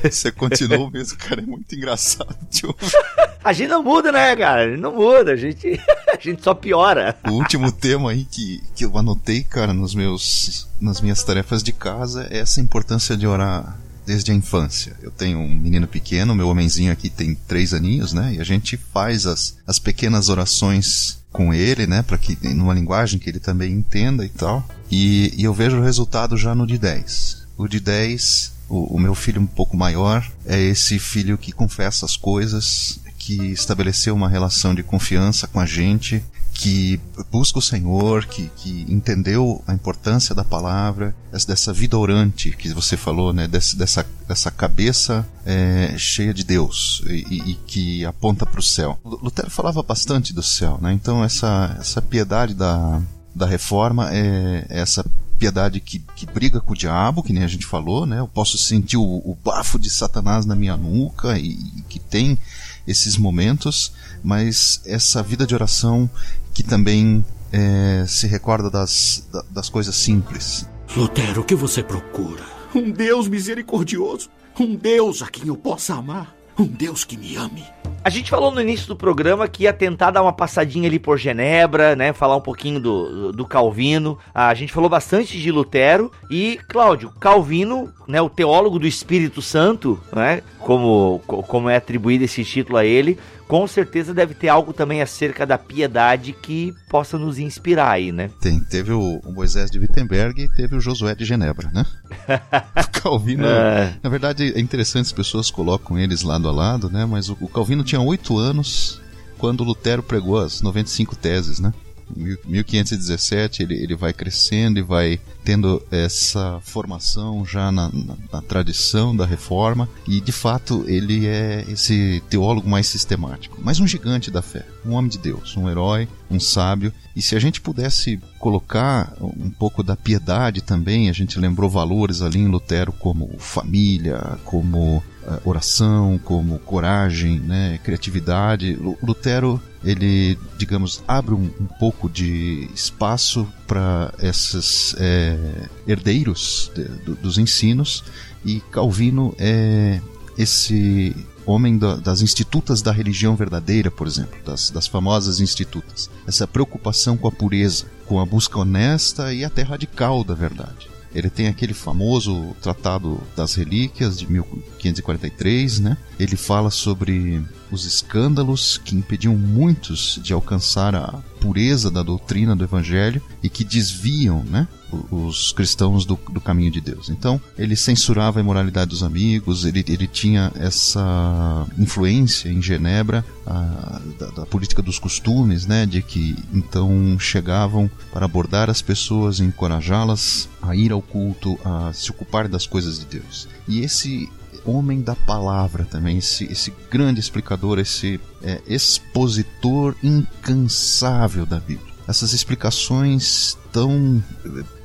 você 0.02 0.30
continuou 0.30 0.90
mesmo, 0.90 1.18
cara, 1.18 1.40
é 1.40 1.46
muito 1.46 1.74
engraçado. 1.74 2.36
A 3.44 3.52
gente 3.52 3.68
não 3.68 3.82
muda, 3.82 4.10
né, 4.10 4.34
cara? 4.34 4.62
A 4.62 4.70
gente 4.70 4.80
não 4.80 4.94
muda, 4.94 5.32
a 5.32 5.36
gente, 5.36 5.78
a 6.08 6.18
gente 6.18 6.42
só 6.42 6.54
piora. 6.54 7.14
O 7.28 7.32
último 7.32 7.70
tema 7.70 8.10
aí 8.10 8.24
que, 8.24 8.62
que 8.74 8.86
eu 8.86 8.96
anotei, 8.96 9.44
cara, 9.44 9.74
nos 9.74 9.94
meus, 9.94 10.66
nas 10.80 11.02
minhas 11.02 11.22
tarefas 11.22 11.62
de 11.62 11.70
casa 11.70 12.26
é 12.30 12.38
essa 12.38 12.58
importância 12.62 13.14
de 13.14 13.26
orar 13.26 13.78
desde 14.06 14.32
a 14.32 14.34
infância. 14.34 14.96
Eu 15.02 15.10
tenho 15.10 15.38
um 15.38 15.48
menino 15.48 15.86
pequeno, 15.86 16.34
meu 16.34 16.48
homenzinho 16.48 16.92
aqui 16.92 17.08
tem 17.08 17.34
três 17.34 17.72
aninhos, 17.72 18.12
né? 18.12 18.34
E 18.34 18.40
a 18.40 18.44
gente 18.44 18.76
faz 18.76 19.26
as, 19.26 19.56
as 19.66 19.78
pequenas 19.78 20.28
orações 20.28 21.18
com 21.32 21.52
ele, 21.52 21.86
né? 21.86 22.02
Para 22.02 22.18
que 22.18 22.38
numa 22.54 22.74
linguagem 22.74 23.18
que 23.18 23.28
ele 23.28 23.40
também 23.40 23.72
entenda 23.72 24.24
e 24.24 24.28
tal. 24.28 24.66
E, 24.90 25.32
e 25.36 25.44
eu 25.44 25.52
vejo 25.52 25.78
o 25.78 25.82
resultado 25.82 26.36
já 26.36 26.54
no 26.54 26.66
de 26.66 26.78
10. 26.78 27.44
O 27.56 27.66
de 27.66 27.80
10 27.80 28.52
O, 28.68 28.96
o 28.96 28.98
meu 28.98 29.14
filho 29.14 29.40
um 29.40 29.46
pouco 29.46 29.76
maior 29.76 30.26
é 30.46 30.60
esse 30.60 30.98
filho 30.98 31.36
que 31.36 31.52
confessa 31.52 32.06
as 32.06 32.16
coisas, 32.16 32.98
que 33.18 33.52
estabeleceu 33.52 34.14
uma 34.14 34.28
relação 34.28 34.74
de 34.74 34.82
confiança 34.82 35.46
com 35.46 35.58
a 35.58 35.66
gente, 35.66 36.22
que 36.54 37.00
busca 37.32 37.58
o 37.58 37.62
Senhor, 37.62 38.26
que, 38.26 38.48
que 38.56 38.86
entendeu 38.88 39.62
a 39.66 39.74
importância 39.74 40.34
da 40.34 40.44
palavra, 40.44 41.14
dessa 41.32 41.72
vida 41.72 41.98
orante 41.98 42.52
que 42.52 42.72
você 42.72 42.96
falou, 42.96 43.32
né? 43.32 43.48
Desse, 43.48 43.76
dessa, 43.76 44.06
dessa 44.26 44.50
cabeça 44.52 45.26
é, 45.44 45.94
cheia 45.98 46.32
de 46.32 46.44
Deus 46.44 47.02
e, 47.06 47.50
e 47.50 47.54
que 47.66 48.04
aponta 48.04 48.46
para 48.46 48.60
o 48.60 48.62
céu. 48.62 48.98
Lutero 49.04 49.50
falava 49.50 49.82
bastante 49.82 50.32
do 50.32 50.42
céu, 50.42 50.78
né? 50.80 50.92
Então 50.92 51.24
essa, 51.24 51.76
essa 51.80 52.00
piedade 52.00 52.54
da, 52.54 53.02
da 53.34 53.46
reforma 53.46 54.14
é, 54.14 54.64
é 54.68 54.80
essa 54.80 55.04
piedade 55.36 55.80
que, 55.80 55.98
que 56.14 56.24
briga 56.24 56.60
com 56.60 56.72
o 56.72 56.76
diabo, 56.76 57.22
que 57.22 57.32
nem 57.32 57.42
a 57.42 57.48
gente 57.48 57.66
falou, 57.66 58.06
né? 58.06 58.20
Eu 58.20 58.28
posso 58.28 58.56
sentir 58.56 58.96
o, 58.96 59.02
o 59.02 59.36
bafo 59.44 59.78
de 59.78 59.90
Satanás 59.90 60.46
na 60.46 60.54
minha 60.54 60.76
nuca 60.76 61.36
e, 61.36 61.50
e 61.50 61.82
que 61.88 61.98
tem 61.98 62.38
esses 62.86 63.16
momentos, 63.16 63.92
mas 64.22 64.80
essa 64.84 65.22
vida 65.22 65.46
de 65.46 65.54
oração 65.54 66.08
que 66.54 66.62
também 66.62 67.24
é, 67.52 68.04
se 68.06 68.26
recorda 68.26 68.70
das, 68.70 69.28
das 69.50 69.68
coisas 69.68 69.96
simples. 69.96 70.68
Lutero, 70.96 71.40
o 71.40 71.44
que 71.44 71.54
você 71.54 71.82
procura? 71.82 72.42
Um 72.74 72.90
Deus 72.90 73.28
misericordioso, 73.28 74.30
um 74.58 74.74
Deus 74.74 75.20
a 75.22 75.26
quem 75.26 75.48
eu 75.48 75.56
possa 75.56 75.94
amar, 75.94 76.34
um 76.58 76.64
Deus 76.64 77.04
que 77.04 77.16
me 77.16 77.36
ame. 77.36 77.64
A 78.04 78.10
gente 78.10 78.30
falou 78.30 78.50
no 78.50 78.60
início 78.60 78.86
do 78.86 78.94
programa 78.94 79.48
que 79.48 79.62
ia 79.62 79.72
tentar 79.72 80.10
dar 80.10 80.20
uma 80.20 80.32
passadinha 80.32 80.86
ali 80.86 80.98
por 80.98 81.16
Genebra, 81.16 81.96
né? 81.96 82.12
Falar 82.12 82.36
um 82.36 82.40
pouquinho 82.40 82.78
do, 82.78 83.32
do 83.32 83.46
Calvino. 83.46 84.18
A 84.34 84.52
gente 84.52 84.74
falou 84.74 84.90
bastante 84.90 85.40
de 85.40 85.50
Lutero. 85.50 86.12
E, 86.30 86.60
Cláudio, 86.68 87.10
Calvino, 87.18 87.90
né? 88.06 88.20
O 88.20 88.28
teólogo 88.28 88.78
do 88.78 88.86
Espírito 88.86 89.40
Santo, 89.40 89.98
né? 90.14 90.42
Como, 90.58 91.22
como 91.26 91.70
é 91.70 91.76
atribuído 91.76 92.24
esse 92.24 92.44
título 92.44 92.76
a 92.76 92.84
ele, 92.84 93.18
com 93.46 93.66
certeza 93.66 94.14
deve 94.14 94.34
ter 94.34 94.48
algo 94.48 94.72
também 94.72 95.02
acerca 95.02 95.46
da 95.46 95.58
piedade 95.58 96.32
que 96.32 96.74
possa 96.88 97.18
nos 97.18 97.38
inspirar 97.38 97.90
aí, 97.90 98.10
né? 98.10 98.30
Tem. 98.40 98.60
Teve 98.60 98.92
o, 98.92 99.20
Moisés 99.26 99.70
de 99.70 99.78
Wittenberg 99.78 100.42
e 100.42 100.48
teve 100.48 100.76
o 100.76 100.80
Josué 100.80 101.14
de 101.14 101.24
Genebra, 101.24 101.70
né? 101.72 101.84
o 102.76 103.00
Calvino. 103.00 103.46
É. 103.46 103.96
Na 104.02 104.10
verdade, 104.10 104.52
é 104.54 104.60
interessante 104.60 105.06
as 105.06 105.12
pessoas 105.12 105.50
colocam 105.50 105.98
eles 105.98 106.22
lado 106.22 106.48
a 106.48 106.52
lado, 106.52 106.88
né? 106.88 107.04
Mas 107.04 107.28
o, 107.28 107.36
o 107.40 107.48
Calvino 107.48 107.84
tinha 107.84 108.00
oito 108.00 108.38
anos 108.38 109.00
quando 109.38 109.64
Lutero 109.64 110.02
pregou 110.02 110.38
as 110.38 110.62
95 110.62 111.16
teses, 111.16 111.60
né? 111.60 111.72
1517 112.16 113.62
ele, 113.62 113.74
ele 113.74 113.96
vai 113.96 114.12
crescendo 114.12 114.78
e 114.78 114.82
vai 114.82 115.20
tendo 115.44 115.82
essa 115.90 116.60
formação 116.62 117.44
já 117.44 117.70
na, 117.70 117.90
na, 117.92 118.16
na, 118.32 118.42
tradição 118.42 119.14
da 119.14 119.26
reforma 119.26 119.88
e 120.06 120.20
de 120.20 120.32
fato 120.32 120.84
ele 120.86 121.26
é 121.26 121.64
esse 121.68 122.22
teólogo 122.28 122.68
mais 122.68 122.86
sistemático, 122.86 123.58
mas 123.62 123.80
um 123.80 123.86
gigante 123.86 124.30
da 124.30 124.42
fé, 124.42 124.66
um 124.84 124.92
homem 124.92 125.10
de 125.10 125.18
Deus, 125.18 125.56
um 125.56 125.68
herói, 125.68 126.08
um 126.30 126.40
sábio. 126.40 126.92
E 127.14 127.22
se 127.22 127.36
a 127.36 127.38
gente 127.38 127.60
pudesse 127.60 128.18
colocar 128.38 129.14
um 129.20 129.50
pouco 129.50 129.82
da 129.82 129.96
piedade 129.96 130.60
também, 130.60 131.08
a 131.08 131.12
gente 131.12 131.38
lembrou 131.38 131.70
valores 131.70 132.22
ali 132.22 132.40
em 132.40 132.48
Lutero 132.48 132.92
como 132.92 133.30
família, 133.38 134.38
como 134.44 134.96
uh, 134.98 135.02
oração, 135.44 136.18
como 136.24 136.58
coragem, 136.58 137.38
né, 137.40 137.78
criatividade. 137.82 138.78
Lutero 139.02 139.62
ele, 139.84 140.38
digamos, 140.56 141.02
abre 141.06 141.34
um, 141.34 141.50
um 141.60 141.66
pouco 141.78 142.08
de 142.08 142.68
espaço 142.74 143.46
para 143.66 144.12
esses 144.20 144.94
é, 144.98 145.68
herdeiros 145.86 146.70
de, 146.74 146.84
do, 146.84 147.14
dos 147.16 147.38
ensinos 147.38 148.04
e 148.44 148.60
Calvino 148.70 149.34
é 149.38 150.00
esse 150.36 151.14
homem 151.46 151.78
da, 151.78 151.96
das 151.96 152.22
institutas 152.22 152.82
da 152.82 152.92
religião 152.92 153.36
verdadeira, 153.36 153.90
por 153.90 154.06
exemplo, 154.06 154.36
das, 154.44 154.70
das 154.70 154.86
famosas 154.86 155.40
institutas. 155.40 156.10
Essa 156.26 156.46
preocupação 156.46 157.16
com 157.16 157.28
a 157.28 157.32
pureza, 157.32 157.86
com 158.06 158.18
a 158.18 158.26
busca 158.26 158.58
honesta 158.58 159.32
e 159.32 159.44
até 159.44 159.62
radical 159.62 160.24
da 160.24 160.34
verdade. 160.34 160.88
Ele 161.14 161.30
tem 161.30 161.46
aquele 161.46 161.72
famoso 161.72 162.56
Tratado 162.60 163.20
das 163.36 163.54
Relíquias 163.54 164.18
de 164.18 164.30
1543, 164.30 165.78
né? 165.78 165.96
Ele 166.18 166.36
fala 166.36 166.70
sobre 166.70 167.40
os 167.70 167.84
escândalos 167.84 168.78
que 168.78 168.94
impediam 168.94 169.36
muitos 169.36 170.20
de 170.22 170.32
alcançar 170.32 170.94
a 170.94 171.22
pureza 171.40 171.90
da 171.90 172.02
doutrina 172.02 172.56
do 172.56 172.64
Evangelho 172.64 173.22
e 173.42 173.48
que 173.48 173.64
desviam, 173.64 174.42
né? 174.44 174.66
os 175.10 175.52
cristãos 175.52 176.04
do, 176.04 176.18
do, 176.30 176.40
caminho 176.40 176.70
de 176.70 176.80
Deus. 176.80 177.08
Então, 177.08 177.40
ele 177.58 177.74
censurava 177.74 178.38
a 178.38 178.42
imoralidade 178.42 178.90
dos 178.90 179.02
amigos, 179.02 179.64
ele, 179.64 179.84
ele 179.88 180.06
tinha 180.06 180.52
essa 180.54 181.66
influência 181.78 182.48
em 182.48 182.62
Genebra 182.62 183.24
a, 183.46 184.00
da, 184.18 184.26
da, 184.26 184.46
política 184.46 184.82
dos 184.82 184.98
costumes, 184.98 185.66
né, 185.66 185.86
de 185.86 186.02
que 186.02 186.36
então 186.52 187.18
chegavam 187.18 187.90
para 188.12 188.24
abordar 188.24 188.70
as 188.70 188.80
pessoas, 188.80 189.40
encorajá-las 189.40 190.48
a 190.62 190.74
ir 190.76 190.92
ao 190.92 191.02
culto, 191.02 191.58
a 191.64 191.92
se 191.92 192.10
ocupar 192.10 192.48
das 192.48 192.66
coisas 192.66 192.98
de 192.98 193.06
Deus. 193.06 193.48
E 193.66 193.80
esse 193.80 194.28
homem 194.64 195.00
da 195.00 195.14
palavra 195.14 195.84
também, 195.84 196.18
esse, 196.18 196.44
esse 196.44 196.72
grande 196.90 197.20
explicador, 197.20 197.78
esse 197.78 198.20
é, 198.42 198.60
expositor 198.66 199.94
incansável 200.02 201.46
da 201.46 201.60
Bíblia. 201.60 201.92
Essas 202.06 202.32
explicações 202.32 203.56
tão 203.72 204.22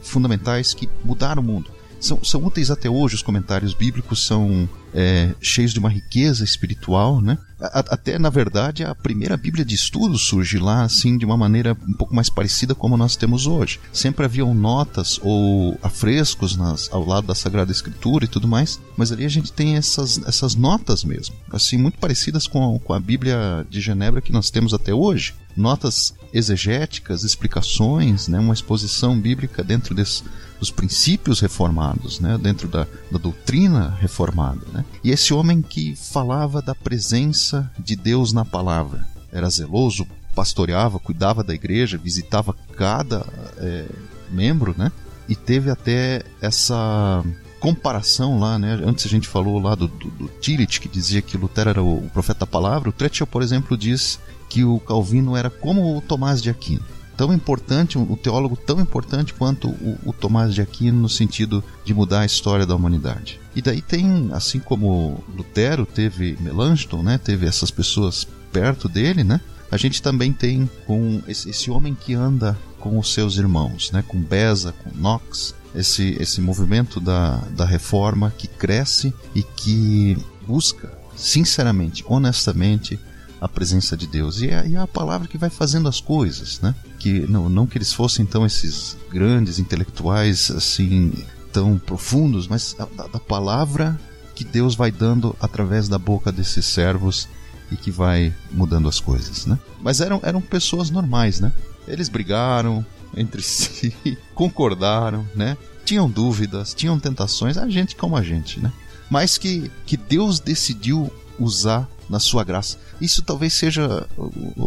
fundamentais 0.01 0.73
que 0.73 0.89
mudaram 1.03 1.41
o 1.41 1.45
mundo. 1.45 1.69
São, 1.99 2.23
são 2.23 2.45
úteis 2.45 2.71
até 2.71 2.89
hoje, 2.89 3.15
os 3.15 3.21
comentários 3.21 3.73
bíblicos 3.73 4.25
são 4.25 4.69
é, 4.93 5.33
cheios 5.41 5.73
de 5.73 5.79
uma 5.79 5.89
riqueza 5.89 6.43
espiritual, 6.43 7.21
né? 7.21 7.37
A, 7.59 7.79
até, 7.79 8.17
na 8.17 8.29
verdade, 8.29 8.83
a 8.83 8.95
primeira 8.95 9.35
Bíblia 9.35 9.65
de 9.65 9.75
estudo 9.75 10.17
surge 10.17 10.57
lá, 10.57 10.83
assim, 10.83 11.17
de 11.17 11.25
uma 11.25 11.35
maneira 11.35 11.77
um 11.87 11.93
pouco 11.93 12.15
mais 12.15 12.29
parecida 12.29 12.73
como 12.73 12.95
nós 12.95 13.15
temos 13.15 13.45
hoje. 13.45 13.79
Sempre 13.91 14.25
haviam 14.25 14.53
notas 14.53 15.19
ou 15.21 15.77
afrescos 15.83 16.55
nas, 16.55 16.89
ao 16.91 17.05
lado 17.05 17.27
da 17.27 17.35
Sagrada 17.35 17.71
Escritura 17.71 18.25
e 18.25 18.27
tudo 18.29 18.47
mais, 18.47 18.79
mas 18.95 19.11
ali 19.11 19.25
a 19.25 19.29
gente 19.29 19.51
tem 19.51 19.75
essas, 19.75 20.19
essas 20.25 20.55
notas 20.55 21.03
mesmo, 21.03 21.35
assim, 21.51 21.77
muito 21.77 21.97
parecidas 21.97 22.47
com 22.47 22.79
com 22.79 22.93
a 22.93 22.99
Bíblia 22.99 23.65
de 23.69 23.81
Genebra 23.81 24.21
que 24.21 24.31
nós 24.31 24.49
temos 24.49 24.73
até 24.73 24.93
hoje. 24.93 25.33
Notas 25.55 26.13
exegéticas, 26.33 27.23
explicações, 27.23 28.27
né? 28.27 28.39
uma 28.39 28.53
exposição 28.53 29.19
bíblica 29.19 29.63
dentro 29.63 29.95
desse 29.95 30.23
dos 30.59 30.69
princípios 30.69 31.39
reformados, 31.39 32.19
né, 32.19 32.37
dentro 32.37 32.67
da, 32.67 32.85
da 33.09 33.17
doutrina 33.17 33.95
reformada. 33.99 34.61
Né? 34.73 34.83
E 35.03 35.09
esse 35.09 35.33
homem 35.33 35.61
que 35.61 35.95
falava 35.95 36.61
da 36.61 36.75
presença 36.75 37.71
de 37.79 37.95
Deus 37.95 38.33
na 38.33 38.43
palavra, 38.43 39.07
era 39.31 39.49
zeloso, 39.49 40.05
pastoreava, 40.35 40.99
cuidava 40.99 41.43
da 41.43 41.53
igreja, 41.53 41.97
visitava 41.97 42.55
cada 42.75 43.25
é, 43.57 43.85
membro, 44.29 44.75
né? 44.77 44.91
E 45.27 45.35
teve 45.35 45.69
até 45.69 46.23
essa 46.41 47.23
comparação 47.59 48.39
lá, 48.39 48.57
né? 48.57 48.79
Antes 48.83 49.05
a 49.05 49.09
gente 49.09 49.27
falou 49.27 49.59
lá 49.59 49.75
do, 49.75 49.87
do, 49.87 50.09
do 50.09 50.27
Tillich, 50.39 50.79
que 50.79 50.87
dizia 50.87 51.21
que 51.21 51.37
Lutero 51.37 51.69
era 51.69 51.83
o, 51.83 52.05
o 52.05 52.09
profeta 52.09 52.41
da 52.41 52.47
palavra. 52.47 52.89
O 52.89 52.93
Tretchell, 52.93 53.27
por 53.27 53.43
exemplo, 53.43 53.77
diz 53.77 54.19
que 54.49 54.63
o 54.63 54.79
Calvino 54.79 55.37
era 55.37 55.49
como 55.49 55.95
o 55.95 56.01
Tomás 56.01 56.41
de 56.41 56.49
Aquino 56.49 56.83
tão 57.19 57.33
importante, 57.33 57.97
um 57.97 58.15
teólogo 58.15 58.55
tão 58.55 58.79
importante 58.79 59.33
quanto 59.33 59.67
o, 59.67 59.99
o 60.05 60.13
Tomás 60.13 60.55
de 60.55 60.61
Aquino 60.61 61.01
no 61.01 61.09
sentido 61.09 61.61
de 61.83 61.93
mudar 61.93 62.21
a 62.21 62.25
história 62.25 62.65
da 62.65 62.73
humanidade. 62.73 63.41
E 63.53 63.61
daí 63.61 63.81
tem, 63.81 64.29
assim 64.31 64.57
como 64.57 65.21
Lutero 65.35 65.85
teve 65.85 66.37
Melanchthon, 66.39 67.03
né, 67.03 67.17
teve 67.17 67.45
essas 67.45 67.69
pessoas 67.69 68.25
perto 68.53 68.87
dele, 68.87 69.25
né? 69.25 69.41
A 69.69 69.75
gente 69.75 70.01
também 70.01 70.31
tem 70.31 70.69
com 70.87 71.21
esse, 71.27 71.49
esse 71.49 71.69
homem 71.69 71.93
que 71.93 72.13
anda 72.13 72.57
com 72.79 72.97
os 72.97 73.13
seus 73.13 73.35
irmãos, 73.35 73.91
né, 73.91 74.01
com 74.07 74.17
Beza, 74.17 74.73
com 74.81 74.89
Knox, 74.89 75.53
esse, 75.75 76.15
esse 76.21 76.39
movimento 76.39 77.01
da, 77.01 77.35
da 77.51 77.65
reforma 77.65 78.33
que 78.37 78.47
cresce 78.47 79.13
e 79.35 79.43
que 79.43 80.17
busca, 80.47 80.97
sinceramente, 81.17 82.01
honestamente, 82.07 82.97
a 83.41 83.47
presença 83.47 83.95
de 83.95 84.07
Deus. 84.07 84.41
E 84.41 84.49
é, 84.49 84.67
e 84.67 84.75
é, 84.75 84.79
a 84.79 84.87
palavra 84.87 85.27
que 85.27 85.37
vai 85.37 85.49
fazendo 85.49 85.87
as 85.87 85.99
coisas, 85.99 86.59
né? 86.61 86.75
Que 86.97 87.21
não, 87.27 87.49
não 87.49 87.65
que 87.65 87.77
eles 87.77 87.93
fossem 87.93 88.23
então 88.23 88.45
esses 88.45 88.97
grandes 89.09 89.59
intelectuais 89.59 90.51
assim 90.51 91.13
tão 91.51 91.77
profundos, 91.77 92.47
mas 92.47 92.75
da, 92.77 93.07
da 93.07 93.19
palavra 93.19 93.99
que 94.35 94.43
Deus 94.43 94.75
vai 94.75 94.91
dando 94.91 95.35
através 95.41 95.87
da 95.87 95.97
boca 95.97 96.31
desses 96.31 96.65
servos 96.65 97.27
e 97.71 97.75
que 97.75 97.91
vai 97.91 98.33
mudando 98.51 98.87
as 98.87 98.99
coisas, 98.99 99.45
né? 99.45 99.59
Mas 99.81 100.01
eram, 100.01 100.19
eram 100.23 100.41
pessoas 100.41 100.89
normais, 100.89 101.39
né? 101.39 101.51
Eles 101.87 102.09
brigaram 102.09 102.85
entre 103.15 103.41
si, 103.43 103.93
concordaram, 104.33 105.27
né? 105.35 105.57
Tinham 105.85 106.09
dúvidas, 106.09 106.73
tinham 106.73 106.99
tentações, 106.99 107.57
a 107.57 107.67
gente 107.67 107.95
como 107.95 108.15
a 108.15 108.23
gente, 108.23 108.59
né? 108.59 108.71
Mas 109.09 109.37
que, 109.37 109.71
que 109.85 109.97
Deus 109.97 110.39
decidiu 110.39 111.11
usar 111.39 111.87
na 112.09 112.19
sua 112.19 112.43
graça. 112.43 112.77
Isso 112.99 113.21
talvez 113.21 113.53
seja 113.53 114.07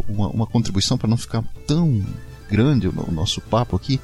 uma, 0.09 0.29
uma 0.29 0.47
contribuição 0.47 0.97
para 0.97 1.09
não 1.09 1.17
ficar 1.17 1.45
tão 1.67 2.05
grande 2.51 2.89
o 2.89 3.13
nosso 3.13 3.41
papo 3.41 3.77
aqui. 3.77 4.01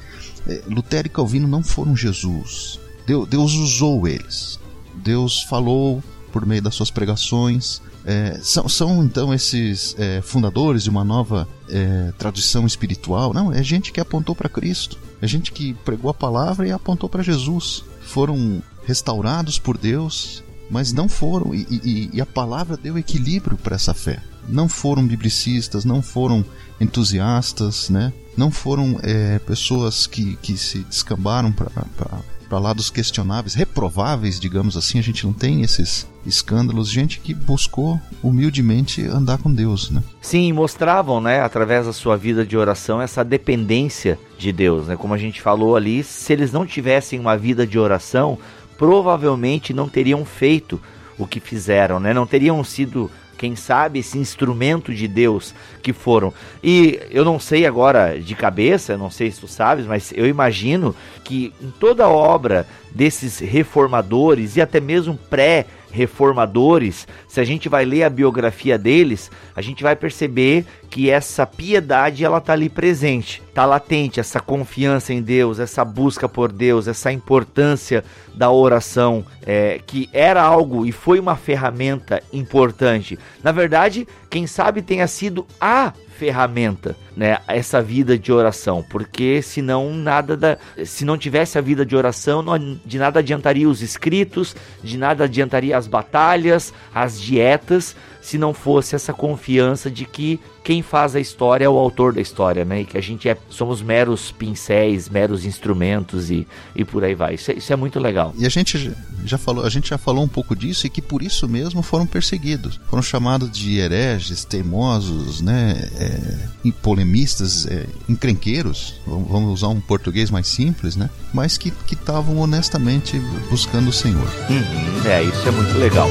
É, 0.47 0.63
Lutero 0.67 1.07
e 1.07 1.09
Calvino 1.09 1.47
não 1.47 1.63
foram 1.63 1.95
Jesus. 1.95 2.79
Deus, 3.05 3.27
Deus 3.27 3.53
usou 3.53 4.07
eles. 4.07 4.59
Deus 4.95 5.43
falou 5.43 6.03
por 6.31 6.45
meio 6.45 6.61
das 6.61 6.75
suas 6.75 6.91
pregações. 6.91 7.81
É, 8.05 8.39
são, 8.41 8.67
são 8.67 9.03
então 9.03 9.33
esses 9.33 9.95
é, 9.99 10.21
fundadores 10.21 10.83
de 10.83 10.89
uma 10.89 11.03
nova 11.03 11.47
é, 11.69 12.11
tradição 12.17 12.65
espiritual? 12.65 13.33
Não, 13.33 13.51
é 13.51 13.61
gente 13.61 13.91
que 13.91 13.99
apontou 13.99 14.35
para 14.35 14.49
Cristo, 14.49 14.97
é 15.21 15.27
gente 15.27 15.51
que 15.51 15.73
pregou 15.85 16.09
a 16.09 16.13
palavra 16.13 16.67
e 16.67 16.71
apontou 16.71 17.09
para 17.09 17.23
Jesus. 17.23 17.83
Foram 18.01 18.63
restaurados 18.85 19.59
por 19.59 19.77
Deus, 19.77 20.43
mas 20.69 20.93
não 20.93 21.09
foram, 21.09 21.53
e, 21.53 21.65
e, 21.69 22.09
e 22.13 22.21
a 22.21 22.25
palavra 22.25 22.77
deu 22.77 22.97
equilíbrio 22.97 23.57
para 23.57 23.75
essa 23.75 23.93
fé. 23.93 24.21
Não 24.47 24.67
foram 24.67 25.05
biblicistas, 25.05 25.85
não 25.85 26.01
foram 26.01 26.43
entusiastas, 26.79 27.89
né? 27.89 28.11
não 28.39 28.49
foram 28.49 28.97
é, 29.03 29.37
pessoas 29.39 30.07
que, 30.07 30.37
que 30.37 30.57
se 30.57 30.79
descambaram 30.79 31.51
para 31.51 32.57
lados 32.57 32.89
questionáveis, 32.89 33.53
reprováveis, 33.53 34.39
digamos 34.39 34.77
assim, 34.77 34.97
a 34.97 35.03
gente 35.03 35.25
não 35.25 35.33
tem 35.33 35.61
esses 35.61 36.07
escândalos, 36.25 36.89
gente 36.89 37.19
que 37.19 37.33
buscou 37.33 37.99
humildemente 38.23 39.05
andar 39.05 39.39
com 39.39 39.53
Deus, 39.53 39.91
né? 39.91 40.01
Sim, 40.21 40.53
mostravam, 40.53 41.19
né, 41.19 41.41
através 41.41 41.85
da 41.85 41.93
sua 41.93 42.15
vida 42.15 42.45
de 42.45 42.55
oração, 42.55 43.01
essa 43.01 43.23
dependência 43.23 44.17
de 44.37 44.53
Deus, 44.53 44.87
né? 44.87 44.95
Como 44.95 45.13
a 45.13 45.17
gente 45.17 45.41
falou 45.41 45.75
ali, 45.75 46.01
se 46.01 46.31
eles 46.31 46.51
não 46.51 46.65
tivessem 46.65 47.19
uma 47.19 47.37
vida 47.37 47.67
de 47.67 47.77
oração, 47.77 48.37
provavelmente 48.79 49.73
não 49.73 49.89
teriam 49.89 50.23
feito 50.23 50.81
o 51.17 51.27
que 51.27 51.41
fizeram, 51.41 51.99
né? 51.99 52.13
Não 52.13 52.25
teriam 52.25 52.63
sido 52.63 53.11
quem 53.37 53.53
sabe 53.53 53.99
esse 53.99 54.17
instrumento 54.17 54.93
de 54.93 55.05
Deus 55.05 55.53
que 55.83 55.91
foram. 55.91 56.33
E 56.63 56.97
eu 57.11 57.25
não 57.25 57.39
sei 57.39 57.65
agora 57.65 58.17
de 58.19 58.35
cabeça, 58.35 58.97
não 58.97 59.09
sei 59.11 59.31
se 59.31 59.41
tu 59.41 59.49
sabes, 59.49 59.85
mas 59.85 60.13
eu 60.15 60.25
imagino 60.25 60.95
que 61.25 61.53
em 61.61 61.71
toda 61.71 62.05
a 62.05 62.09
obra 62.09 62.65
desses 62.89 63.39
reformadores 63.39 64.55
e 64.55 64.61
até 64.61 64.79
mesmo 64.79 65.17
pré 65.29 65.65
reformadores, 65.91 67.07
se 67.27 67.39
a 67.39 67.43
gente 67.43 67.67
vai 67.67 67.85
ler 67.85 68.03
a 68.03 68.09
biografia 68.09 68.77
deles, 68.77 69.31
a 69.55 69.61
gente 69.61 69.83
vai 69.83 69.95
perceber 69.95 70.65
que 70.89 71.09
essa 71.09 71.45
piedade 71.45 72.25
ela 72.25 72.41
tá 72.41 72.53
ali 72.53 72.69
presente, 72.69 73.41
tá 73.53 73.65
latente 73.65 74.19
essa 74.19 74.39
confiança 74.39 75.13
em 75.13 75.21
Deus, 75.21 75.59
essa 75.59 75.85
busca 75.85 76.27
por 76.27 76.51
Deus, 76.51 76.87
essa 76.87 77.11
importância 77.11 78.03
da 78.33 78.49
oração, 78.51 79.25
é, 79.45 79.79
que 79.85 80.09
era 80.13 80.41
algo 80.41 80.85
e 80.85 80.91
foi 80.91 81.19
uma 81.19 81.35
ferramenta 81.35 82.21
importante. 82.33 83.17
Na 83.43 83.51
verdade, 83.51 84.07
quem 84.29 84.47
sabe 84.47 84.81
tenha 84.81 85.07
sido 85.07 85.45
a 85.59 85.93
ferramenta, 86.19 86.97
né, 87.15 87.37
essa 87.47 87.81
vida 87.81 88.19
de 88.19 88.29
oração, 88.29 88.85
porque 88.89 89.41
senão 89.41 89.93
nada 89.93 90.35
da, 90.35 90.57
se 90.83 91.05
não 91.05 91.17
tivesse 91.17 91.57
a 91.57 91.61
vida 91.61 91.85
de 91.85 91.95
oração, 91.95 92.41
não, 92.41 92.59
de 92.85 92.99
nada 92.99 93.19
adiantaria 93.19 93.69
os 93.69 93.81
escritos, 93.81 94.53
de 94.83 94.97
nada 94.97 95.23
adiantaria 95.23 95.77
as 95.77 95.87
batalhas, 95.87 96.73
as 96.93 97.19
dietas, 97.19 97.95
se 98.21 98.37
não 98.37 98.53
fosse 98.53 98.95
essa 98.95 99.13
confiança 99.13 99.89
de 99.89 100.03
que 100.03 100.41
quem 100.69 100.83
faz 100.83 101.15
a 101.15 101.19
história 101.19 101.65
é 101.65 101.69
o 101.69 101.79
autor 101.79 102.13
da 102.13 102.21
história, 102.21 102.63
né? 102.63 102.81
E 102.81 102.85
que 102.85 102.95
a 102.95 103.01
gente 103.01 103.27
é, 103.27 103.35
somos 103.49 103.81
meros 103.81 104.31
pincéis, 104.31 105.09
meros 105.09 105.43
instrumentos 105.43 106.29
e, 106.29 106.45
e 106.75 106.85
por 106.85 107.03
aí 107.03 107.15
vai. 107.15 107.33
Isso 107.33 107.49
é, 107.49 107.55
isso 107.55 107.73
é 107.73 107.75
muito 107.75 107.99
legal. 107.99 108.35
E 108.37 108.45
a 108.45 108.49
gente 108.49 108.95
já 109.25 109.39
falou, 109.39 109.65
a 109.65 109.69
gente 109.71 109.89
já 109.89 109.97
falou 109.97 110.23
um 110.23 110.27
pouco 110.27 110.55
disso 110.55 110.85
e 110.85 110.89
que 110.91 111.01
por 111.01 111.23
isso 111.23 111.49
mesmo 111.49 111.81
foram 111.81 112.05
perseguidos, 112.05 112.79
foram 112.87 113.01
chamados 113.01 113.49
de 113.49 113.79
hereges, 113.79 114.45
teimosos, 114.45 115.41
né? 115.41 115.89
É, 115.95 116.71
polemistas, 116.83 117.65
é, 117.65 117.87
encrenqueiros. 118.07 118.93
Vamos 119.07 119.51
usar 119.51 119.69
um 119.69 119.81
português 119.81 120.29
mais 120.29 120.47
simples, 120.47 120.95
né? 120.95 121.09
Mas 121.33 121.57
que 121.57 121.73
estavam 121.91 122.37
honestamente 122.37 123.17
buscando 123.49 123.89
o 123.89 123.93
Senhor. 123.93 124.29
Uhum, 124.47 125.09
é, 125.09 125.23
isso 125.23 125.47
é 125.47 125.51
muito 125.51 125.75
legal. 125.79 126.07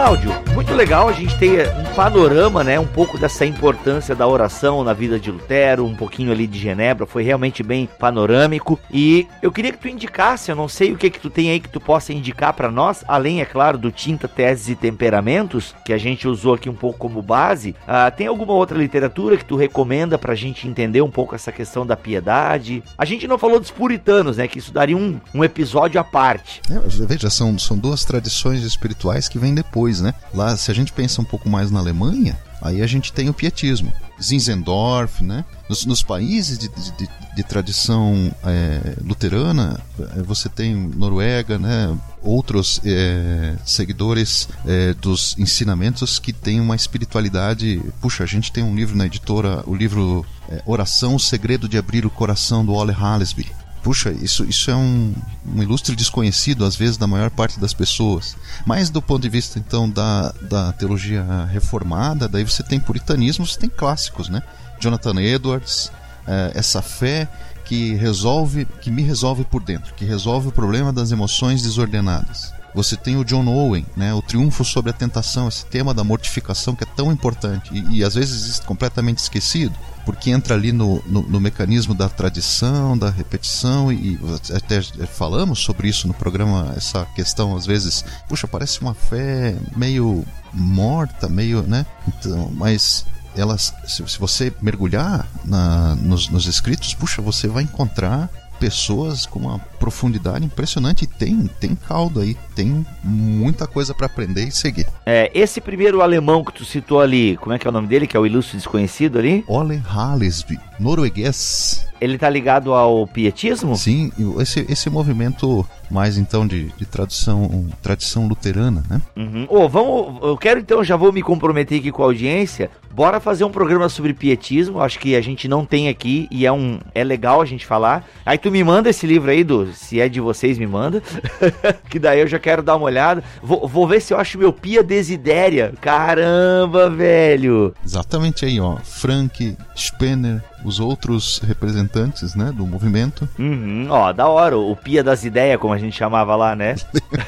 Cláudio, 0.00 0.32
muito 0.54 0.72
legal 0.72 1.08
a 1.08 1.12
gente 1.12 1.36
ter 1.36 1.68
um 1.76 1.94
panorama, 1.94 2.64
né, 2.64 2.80
um 2.80 2.86
pouco 2.86 3.18
dessa 3.18 3.44
importância 3.44 4.14
da 4.14 4.26
oração 4.26 4.82
na 4.82 4.92
vida 4.92 5.18
de 5.18 5.30
Lutero, 5.30 5.84
um 5.84 5.94
pouquinho 5.94 6.32
ali 6.32 6.46
de 6.46 6.58
Genebra, 6.58 7.04
foi 7.06 7.22
realmente 7.22 7.62
bem 7.62 7.88
panorâmico. 7.98 8.80
E 8.90 9.26
eu 9.42 9.52
queria 9.52 9.72
que 9.72 9.78
tu 9.78 9.88
indicasse, 9.88 10.50
eu 10.50 10.56
não 10.56 10.68
sei 10.68 10.92
o 10.92 10.96
que 10.96 11.10
que 11.10 11.20
tu 11.20 11.28
tem 11.28 11.50
aí 11.50 11.60
que 11.60 11.68
tu 11.68 11.80
possa 11.80 12.12
indicar 12.12 12.54
para 12.54 12.70
nós, 12.70 13.04
além 13.06 13.42
é 13.42 13.44
claro 13.44 13.76
do 13.76 13.90
Tinta, 13.90 14.26
Teses 14.26 14.70
e 14.70 14.74
Temperamentos, 14.74 15.74
que 15.84 15.92
a 15.92 15.98
gente 15.98 16.26
usou 16.26 16.54
aqui 16.54 16.70
um 16.70 16.74
pouco 16.74 16.98
como 16.98 17.20
base. 17.20 17.76
Uh, 17.82 18.16
tem 18.16 18.26
alguma 18.26 18.54
outra 18.54 18.78
literatura 18.78 19.36
que 19.36 19.44
tu 19.44 19.54
recomenda 19.54 20.16
pra 20.16 20.34
gente 20.34 20.66
entender 20.66 21.02
um 21.02 21.10
pouco 21.10 21.34
essa 21.34 21.52
questão 21.52 21.84
da 21.84 21.96
piedade? 21.96 22.82
A 22.96 23.04
gente 23.04 23.28
não 23.28 23.36
falou 23.36 23.60
dos 23.60 23.70
puritanos, 23.70 24.38
né, 24.38 24.48
que 24.48 24.58
isso 24.58 24.72
daria 24.72 24.96
um, 24.96 25.20
um 25.34 25.44
episódio 25.44 26.00
à 26.00 26.04
parte. 26.04 26.62
É, 26.70 26.78
veja, 27.06 27.28
são, 27.28 27.58
são 27.58 27.76
duas 27.76 28.04
tradições 28.04 28.62
espirituais 28.62 29.28
que 29.28 29.38
vêm 29.38 29.54
depois, 29.54 29.89
né? 29.98 30.12
Lá 30.34 30.54
se 30.58 30.70
a 30.70 30.74
gente 30.74 30.92
pensa 30.92 31.22
um 31.22 31.24
pouco 31.24 31.48
mais 31.48 31.70
na 31.70 31.78
Alemanha, 31.78 32.38
aí 32.60 32.82
a 32.82 32.86
gente 32.86 33.10
tem 33.12 33.30
o 33.30 33.34
pietismo. 33.34 33.90
Zinzendorf, 34.22 35.24
né? 35.24 35.46
Nos, 35.66 35.86
nos 35.86 36.02
países 36.02 36.58
de, 36.58 36.68
de, 36.68 37.08
de 37.34 37.42
tradição 37.42 38.30
é, 38.44 38.96
luterana, 39.02 39.80
é, 39.98 40.22
você 40.22 40.48
tem 40.50 40.74
Noruega, 40.74 41.58
né? 41.58 41.96
Outros 42.22 42.78
é, 42.84 43.56
seguidores 43.64 44.46
é, 44.66 44.92
dos 44.92 45.34
ensinamentos 45.38 46.18
que 46.18 46.34
têm 46.34 46.60
uma 46.60 46.76
espiritualidade. 46.76 47.80
Puxa, 48.02 48.24
a 48.24 48.26
gente 48.26 48.52
tem 48.52 48.62
um 48.62 48.74
livro 48.74 48.94
na 48.94 49.06
editora, 49.06 49.64
o 49.66 49.74
livro 49.74 50.26
é, 50.50 50.62
Oração, 50.66 51.14
o 51.14 51.20
Segredo 51.20 51.66
de 51.66 51.78
Abrir 51.78 52.04
o 52.04 52.10
Coração, 52.10 52.62
do 52.62 52.74
Ole 52.74 52.92
Hallesby 52.92 53.50
puxa, 53.82 54.10
isso, 54.10 54.44
isso 54.44 54.70
é 54.70 54.76
um, 54.76 55.14
um, 55.46 55.62
ilustre 55.62 55.94
desconhecido, 55.96 56.64
às 56.64 56.76
vezes, 56.76 56.96
da 56.96 57.06
maior 57.06 57.30
parte 57.30 57.58
das 57.58 57.74
pessoas. 57.74 58.36
Mas 58.66 58.90
do 58.90 59.00
ponto 59.00 59.22
de 59.22 59.28
vista, 59.28 59.58
então, 59.58 59.88
da, 59.88 60.32
da 60.42 60.72
teologia 60.72 61.24
reformada, 61.50 62.28
daí 62.28 62.44
você 62.44 62.62
tem 62.62 62.78
puritanismo, 62.78 63.46
você 63.46 63.58
tem 63.58 63.68
clássicos, 63.68 64.28
né? 64.28 64.42
Jonathan 64.78 65.20
Edwards, 65.20 65.90
é, 66.26 66.52
essa 66.54 66.80
fé 66.82 67.28
que 67.64 67.94
resolve, 67.94 68.66
que 68.80 68.90
me 68.90 69.02
resolve 69.02 69.44
por 69.44 69.62
dentro, 69.62 69.94
que 69.94 70.04
resolve 70.04 70.48
o 70.48 70.52
problema 70.52 70.92
das 70.92 71.12
emoções 71.12 71.62
desordenadas. 71.62 72.52
Você 72.74 72.96
tem 72.96 73.16
o 73.16 73.24
John 73.24 73.46
Owen, 73.46 73.84
né, 73.96 74.14
o 74.14 74.22
triunfo 74.22 74.64
sobre 74.64 74.90
a 74.90 74.94
tentação, 74.94 75.48
esse 75.48 75.66
tema 75.66 75.92
da 75.92 76.04
mortificação 76.04 76.74
que 76.74 76.84
é 76.84 76.86
tão 76.86 77.10
importante 77.10 77.70
e, 77.72 77.98
e 77.98 78.04
às 78.04 78.14
vezes 78.14 78.60
completamente 78.60 79.18
esquecido 79.18 79.74
porque 80.04 80.30
entra 80.30 80.54
ali 80.54 80.72
no, 80.72 81.02
no, 81.06 81.22
no, 81.22 81.40
mecanismo 81.40 81.94
da 81.94 82.08
tradição, 82.08 82.96
da 82.96 83.10
repetição, 83.10 83.92
e 83.92 84.18
até 84.54 84.80
falamos 85.06 85.60
sobre 85.60 85.88
isso 85.88 86.08
no 86.08 86.14
programa, 86.14 86.72
essa 86.76 87.04
questão 87.14 87.56
às 87.56 87.66
vezes, 87.66 88.04
puxa, 88.28 88.46
parece 88.46 88.80
uma 88.80 88.94
fé 88.94 89.56
meio 89.76 90.24
morta, 90.52 91.28
meio, 91.28 91.62
né? 91.62 91.86
Então, 92.08 92.50
mas 92.54 93.04
elas, 93.36 93.74
se, 93.86 94.06
se 94.08 94.18
você 94.18 94.52
mergulhar 94.60 95.26
na, 95.44 95.94
nos, 95.96 96.28
nos 96.28 96.46
escritos, 96.46 96.94
puxa, 96.94 97.22
você 97.22 97.46
vai 97.46 97.62
encontrar 97.62 98.28
pessoas 98.60 99.24
com 99.24 99.40
uma 99.40 99.58
profundidade 99.58 100.44
impressionante. 100.44 101.04
E 101.04 101.06
tem, 101.06 101.48
tem 101.58 101.74
caldo 101.74 102.20
aí, 102.20 102.36
tem 102.54 102.86
muita 103.02 103.66
coisa 103.66 103.94
para 103.94 104.06
aprender 104.06 104.44
e 104.44 104.52
seguir. 104.52 104.86
É, 105.06 105.30
esse 105.34 105.60
primeiro 105.60 106.02
alemão 106.02 106.44
que 106.44 106.52
tu 106.52 106.64
citou 106.64 107.00
ali, 107.00 107.36
como 107.38 107.54
é 107.54 107.58
que 107.58 107.66
é 107.66 107.70
o 107.70 107.72
nome 107.72 107.88
dele, 107.88 108.06
que 108.06 108.16
é 108.16 108.20
o 108.20 108.26
ilustre 108.26 108.58
desconhecido 108.58 109.18
ali? 109.18 109.42
Ole 109.48 109.76
Hallesby, 109.76 110.60
norueguês. 110.80 111.86
Ele 112.00 112.16
tá 112.16 112.30
ligado 112.30 112.72
ao 112.72 113.06
pietismo? 113.06 113.76
Sim, 113.76 114.10
esse, 114.38 114.64
esse 114.68 114.88
movimento 114.88 115.66
mais 115.90 116.16
então 116.16 116.46
de, 116.46 116.68
de 116.76 116.86
tradição, 116.86 117.66
tradição 117.82 118.26
luterana, 118.26 118.82
né? 118.88 119.02
Uhum. 119.16 119.46
Oh, 119.48 119.68
vamos, 119.68 120.22
eu 120.22 120.36
quero 120.36 120.60
então, 120.60 120.82
já 120.82 120.96
vou 120.96 121.12
me 121.12 121.22
comprometer 121.22 121.80
aqui 121.80 121.90
com 121.90 122.02
a 122.02 122.06
audiência. 122.06 122.70
Bora 122.92 123.20
fazer 123.20 123.44
um 123.44 123.50
programa 123.50 123.88
sobre 123.88 124.14
pietismo. 124.14 124.80
Acho 124.80 124.98
que 124.98 125.14
a 125.14 125.20
gente 125.20 125.46
não 125.46 125.64
tem 125.64 125.88
aqui 125.88 126.26
e 126.30 126.46
é 126.46 126.52
um 126.52 126.78
é 126.94 127.04
legal 127.04 127.40
a 127.40 127.44
gente 127.44 127.66
falar. 127.66 128.04
Aí 128.24 128.38
tu 128.38 128.50
me 128.50 128.64
manda 128.64 128.90
esse 128.90 129.06
livro 129.06 129.30
aí, 129.30 129.44
do 129.44 129.72
se 129.72 130.00
é 130.00 130.08
de 130.08 130.20
vocês, 130.20 130.58
me 130.58 130.66
manda. 130.66 131.02
que 131.88 131.98
daí 131.98 132.20
eu 132.20 132.26
já 132.26 132.38
quero 132.38 132.62
dar 132.62 132.76
uma 132.76 132.86
olhada. 132.86 133.22
Vou, 133.42 133.68
vou 133.68 133.86
ver 133.86 134.00
se 134.00 134.12
eu 134.12 134.18
acho 134.18 134.38
meu 134.38 134.52
Pia 134.52 134.82
Desidéria. 134.82 135.72
Caramba, 135.80 136.90
velho! 136.90 137.74
Exatamente 137.84 138.44
aí, 138.44 138.60
ó. 138.60 138.76
Frank, 138.82 139.56
Spener, 139.76 140.42
os 140.64 140.80
outros 140.80 141.38
representantes, 141.38 142.34
né, 142.34 142.52
do 142.52 142.66
movimento. 142.66 143.28
Uhum, 143.38 143.86
ó, 143.90 144.12
da 144.12 144.28
hora, 144.28 144.58
o 144.58 144.74
Pia 144.76 145.02
das 145.02 145.24
Ideias, 145.24 145.60
como 145.60 145.74
a 145.74 145.78
gente 145.78 145.96
chamava 145.96 146.34
lá, 146.36 146.54
né? 146.54 146.74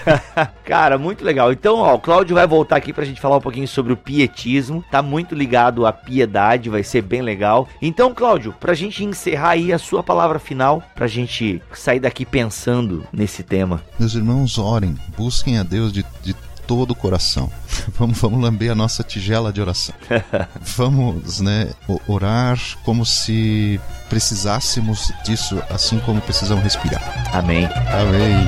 Cara, 0.65 0.99
muito 0.99 1.25
legal. 1.25 1.53
Então, 1.53 1.77
ó, 1.77 1.95
o 1.95 1.99
Cláudio 1.99 2.35
vai 2.35 2.47
voltar 2.47 2.77
aqui 2.77 2.93
pra 2.93 3.05
gente 3.05 3.21
falar 3.21 3.37
um 3.37 3.41
pouquinho 3.41 3.69
sobre 3.69 3.93
o 3.93 3.97
pietismo. 3.97 4.85
Tá 4.91 5.03
muito 5.03 5.35
ligado 5.35 5.87
à 5.87 5.93
piedade, 5.93 6.71
vai 6.71 6.83
ser 6.83 7.03
bem 7.03 7.23
legal. 7.23 7.69
Então, 7.81 8.15
Cláudio, 8.15 8.55
pra 8.59 8.75
gente 8.75 9.05
encerrar 9.05 9.51
aí 9.51 9.73
a 9.73 9.79
sua 9.79 10.03
palavra 10.03 10.39
final, 10.39 10.83
pra 10.95 11.07
gente 11.07 11.63
sair 11.73 12.01
daqui 12.01 12.25
pensando 12.25 13.05
nesse 13.13 13.43
tema. 13.43 13.81
Meus 13.99 14.15
irmãos, 14.15 14.59
orem, 14.59 14.97
busquem 15.17 15.59
a 15.59 15.63
Deus 15.63 15.93
de, 15.93 16.05
de 16.23 16.35
todo 16.73 16.93
o 16.93 16.95
coração. 16.95 17.53
Vamos, 17.99 18.19
vamos 18.19 18.41
lamber 18.41 18.73
a 18.73 18.75
nossa 18.75 19.05
tigela 19.05 19.53
de 19.53 19.61
oração. 19.61 19.95
vamos, 20.61 21.41
né, 21.41 21.71
orar 22.09 22.59
como 22.83 23.05
se 23.05 23.79
precisássemos 24.09 25.13
disso, 25.23 25.63
assim 25.69 25.99
como 26.01 26.21
precisamos 26.23 26.65
respirar. 26.65 27.03
Amém. 27.35 27.67
Amém. 27.67 28.47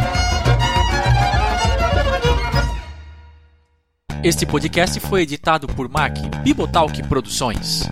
Este 4.23 4.47
podcast 4.47 4.99
foi 5.01 5.23
editado 5.23 5.67
por 5.67 5.89
Mac 5.91 6.17
Bibotalk 6.43 7.03
Produções. 7.03 7.83